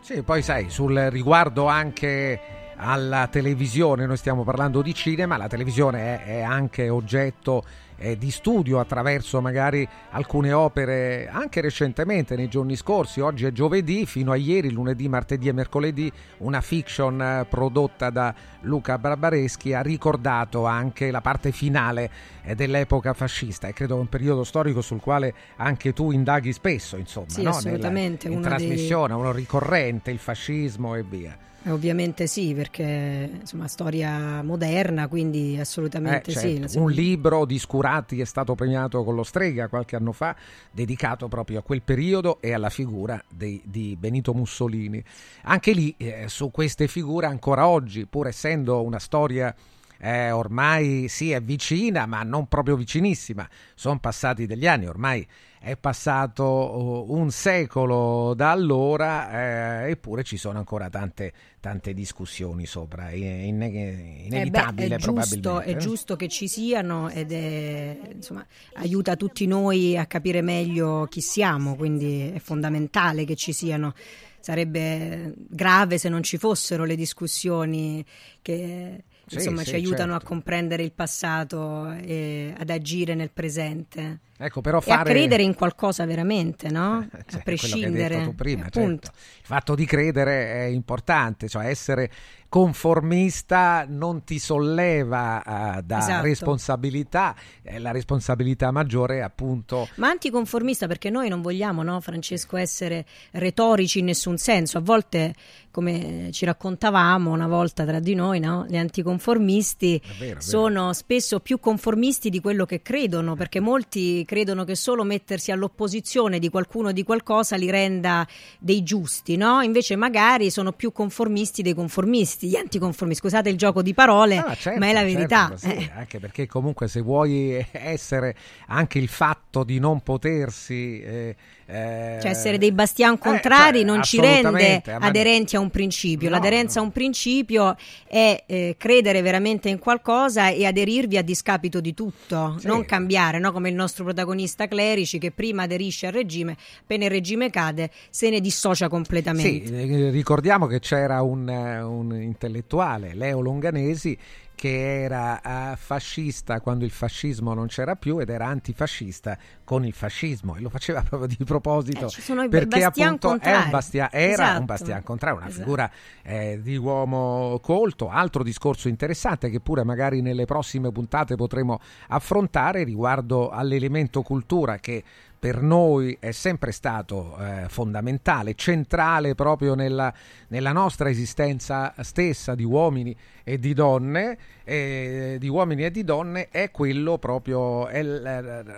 [0.00, 2.40] Sì, poi sai, sul riguardo anche
[2.76, 7.64] alla televisione, noi stiamo parlando di cinema, la televisione è, è anche oggetto
[8.00, 14.06] eh, di studio attraverso magari alcune opere anche recentemente nei giorni scorsi, oggi è giovedì,
[14.06, 19.82] fino a ieri, lunedì, martedì e mercoledì, una fiction eh, prodotta da Luca Barbareschi ha
[19.82, 22.10] ricordato anche la parte finale
[22.42, 27.28] eh, dell'epoca fascista e credo un periodo storico sul quale anche tu indaghi spesso, insomma,
[27.28, 27.50] sì, no?
[27.50, 29.22] assolutamente, Nella, in trasmissione, dei...
[29.22, 31.36] uno ricorrente, il fascismo e via.
[31.62, 36.68] Eh, ovviamente sì, perché insomma storia moderna, quindi assolutamente eh, certo.
[36.68, 36.78] sì.
[36.78, 40.34] Un libro di Scurati è stato premiato con lo Strega qualche anno fa,
[40.70, 45.02] dedicato proprio a quel periodo e alla figura di, di Benito Mussolini.
[45.42, 49.54] Anche lì, eh, su queste figure, ancora oggi, pur essendo una storia
[50.00, 55.26] eh, ormai sì è vicina, ma non proprio vicinissima, sono passati degli anni, ormai
[55.62, 62.64] è passato uh, un secolo da allora, eh, eppure ci sono ancora tante, tante discussioni
[62.64, 63.10] sopra.
[63.10, 68.44] È in, inevitabile, eh beh, è giusto, è giusto che ci siano ed è, insomma,
[68.76, 73.92] aiuta tutti noi a capire meglio chi siamo, quindi è fondamentale che ci siano.
[74.40, 78.02] Sarebbe grave se non ci fossero le discussioni
[78.40, 79.04] che
[79.36, 80.26] insomma, sì, ci aiutano certo.
[80.26, 84.20] a comprendere il passato e ad agire nel presente.
[84.42, 85.10] Ecco, però fare...
[85.10, 87.06] E a credere in qualcosa veramente, no?
[87.12, 88.32] Eh, cioè, a prescindere.
[88.34, 88.80] Prima, certo.
[88.80, 89.00] Il
[89.42, 92.10] fatto di credere è importante, cioè essere
[92.50, 95.40] conformista non ti solleva
[95.76, 96.24] uh, da esatto.
[96.24, 99.88] responsabilità, eh, la responsabilità maggiore è appunto...
[99.94, 105.34] Ma anticonformista perché noi non vogliamo, no, Francesco, essere retorici in nessun senso, a volte
[105.70, 108.66] come ci raccontavamo una volta tra di noi, no?
[108.68, 110.92] gli anticonformisti vero, sono vero.
[110.92, 116.50] spesso più conformisti di quello che credono, perché molti credono che solo mettersi all'opposizione di
[116.50, 118.24] qualcuno o di qualcosa li renda
[118.60, 119.60] dei giusti, no?
[119.60, 124.54] invece magari sono più conformisti dei conformisti, gli anticonformisti, scusate il gioco di parole, ah,
[124.54, 125.52] certo, ma è la certo, verità.
[125.56, 125.90] Sì, eh.
[125.96, 128.36] Anche perché comunque se vuoi essere
[128.68, 131.00] anche il fatto di non potersi...
[131.00, 131.36] Eh,
[131.70, 136.28] eh, cioè essere dei bastian contrari eh, cioè, non ci rende aderenti a un principio.
[136.28, 136.84] No, L'aderenza no.
[136.84, 137.76] a un principio
[138.06, 142.66] è eh, credere veramente in qualcosa e aderirvi a discapito di tutto, sì.
[142.66, 143.52] non cambiare, no?
[143.52, 148.30] come il nostro protagonista Clerici che prima aderisce al regime, appena il regime cade se
[148.30, 149.66] ne dissocia completamente.
[149.66, 154.18] Sì, eh, ricordiamo che c'era un, un intellettuale, Leo Longanesi,
[154.60, 159.94] che era uh, fascista quando il fascismo non c'era più ed era antifascista con il
[159.94, 163.40] fascismo e lo faceva proprio di proposito eh, perché appunto un
[163.70, 164.60] bastia, era esatto.
[164.60, 165.62] un bastian contrario, una esatto.
[165.62, 165.90] figura
[166.20, 168.10] eh, di uomo colto.
[168.10, 175.02] Altro discorso interessante che pure magari nelle prossime puntate potremo affrontare riguardo all'elemento cultura che
[175.40, 180.12] per noi è sempre stato eh, fondamentale, centrale proprio nella,
[180.48, 186.50] nella, nostra esistenza stessa di uomini e di donne, eh, di uomini e di donne,
[186.50, 188.02] è quello proprio, è,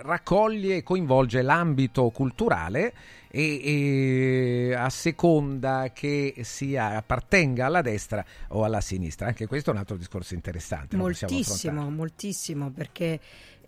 [0.03, 2.93] raccoglie e coinvolge l'ambito culturale
[3.29, 9.27] e, e, a seconda che sia appartenga alla destra o alla sinistra.
[9.27, 10.95] Anche questo è un altro discorso interessante.
[10.95, 13.19] Moltissimo, moltissimo, perché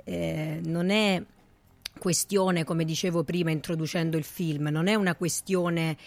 [0.05, 1.21] eh, non è
[1.97, 5.97] questione, come dicevo prima introducendo il film, non è una questione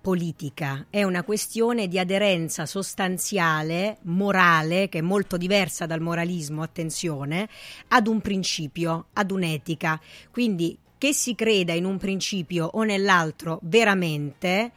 [0.00, 7.48] politica, è una questione di aderenza sostanziale, morale, che è molto diversa dal moralismo, attenzione,
[7.88, 10.00] ad un principio, ad un'etica.
[10.30, 14.72] Quindi che si creda in un principio o nell'altro veramente,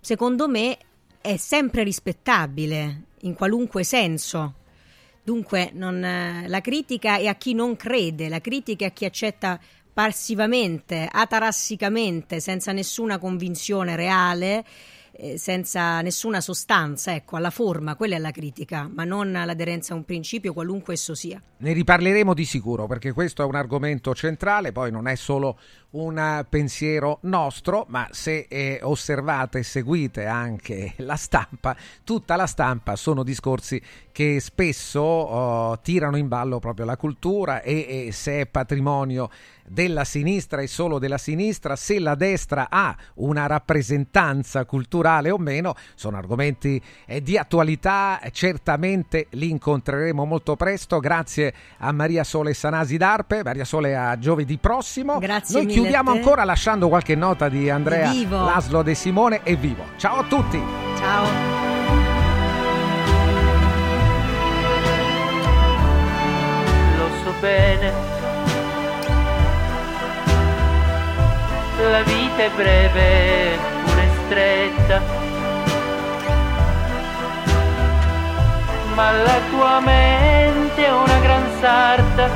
[0.00, 0.78] secondo me
[1.20, 4.54] è sempre rispettabile in qualunque senso.
[5.26, 9.58] Dunque non, la critica è a chi non crede, la critica è a chi accetta
[9.92, 14.64] passivamente, atarassicamente, senza nessuna convinzione reale,
[15.18, 19.96] eh, senza nessuna sostanza, ecco, alla forma, quella è la critica, ma non l'aderenza a
[19.96, 21.42] un principio, qualunque esso sia.
[21.58, 25.58] Ne riparleremo di sicuro perché questo è un argomento centrale, poi non è solo
[25.90, 32.96] un pensiero nostro, ma se eh, osservate e seguite anche la stampa, tutta la stampa
[32.96, 33.80] sono discorsi
[34.12, 39.30] che spesso oh, tirano in ballo proprio la cultura e, e se è patrimonio
[39.68, 45.74] della sinistra e solo della sinistra, se la destra ha una rappresentanza culturale o meno,
[45.94, 51.00] sono argomenti eh, di attualità, certamente li incontreremo molto presto.
[51.00, 55.18] Grazie a Maria Sole Sanasi d'Arpe, Maria Sole a giovedì prossimo.
[55.18, 58.44] Grazie Noi chiudiamo ancora lasciando qualche nota di Andrea Vivo.
[58.44, 59.84] Laslo De Simone e vivo.
[59.96, 60.60] Ciao a tutti!
[60.96, 61.56] Ciao!
[66.96, 68.15] lo so bene.
[71.88, 75.00] La vita è breve, pure stretta.
[78.94, 82.28] Ma la tua mente è una gran sarta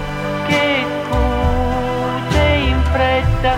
[0.47, 3.57] che cuce in fretta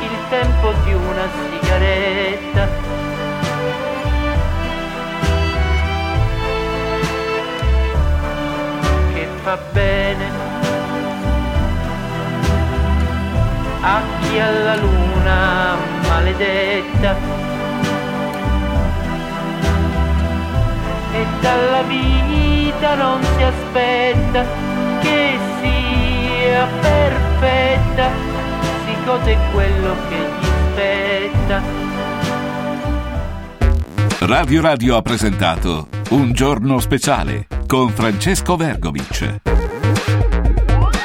[0.00, 2.68] il tempo di una sigaretta.
[9.14, 10.41] che fa bene
[13.82, 15.76] a chi alla luna
[16.08, 17.16] maledetta
[21.12, 24.44] e dalla vita non si aspetta
[25.00, 28.10] che sia perfetta
[28.86, 31.62] si gode quello che gli spetta
[34.20, 39.51] Radio Radio ha presentato Un giorno speciale con Francesco Vergovic.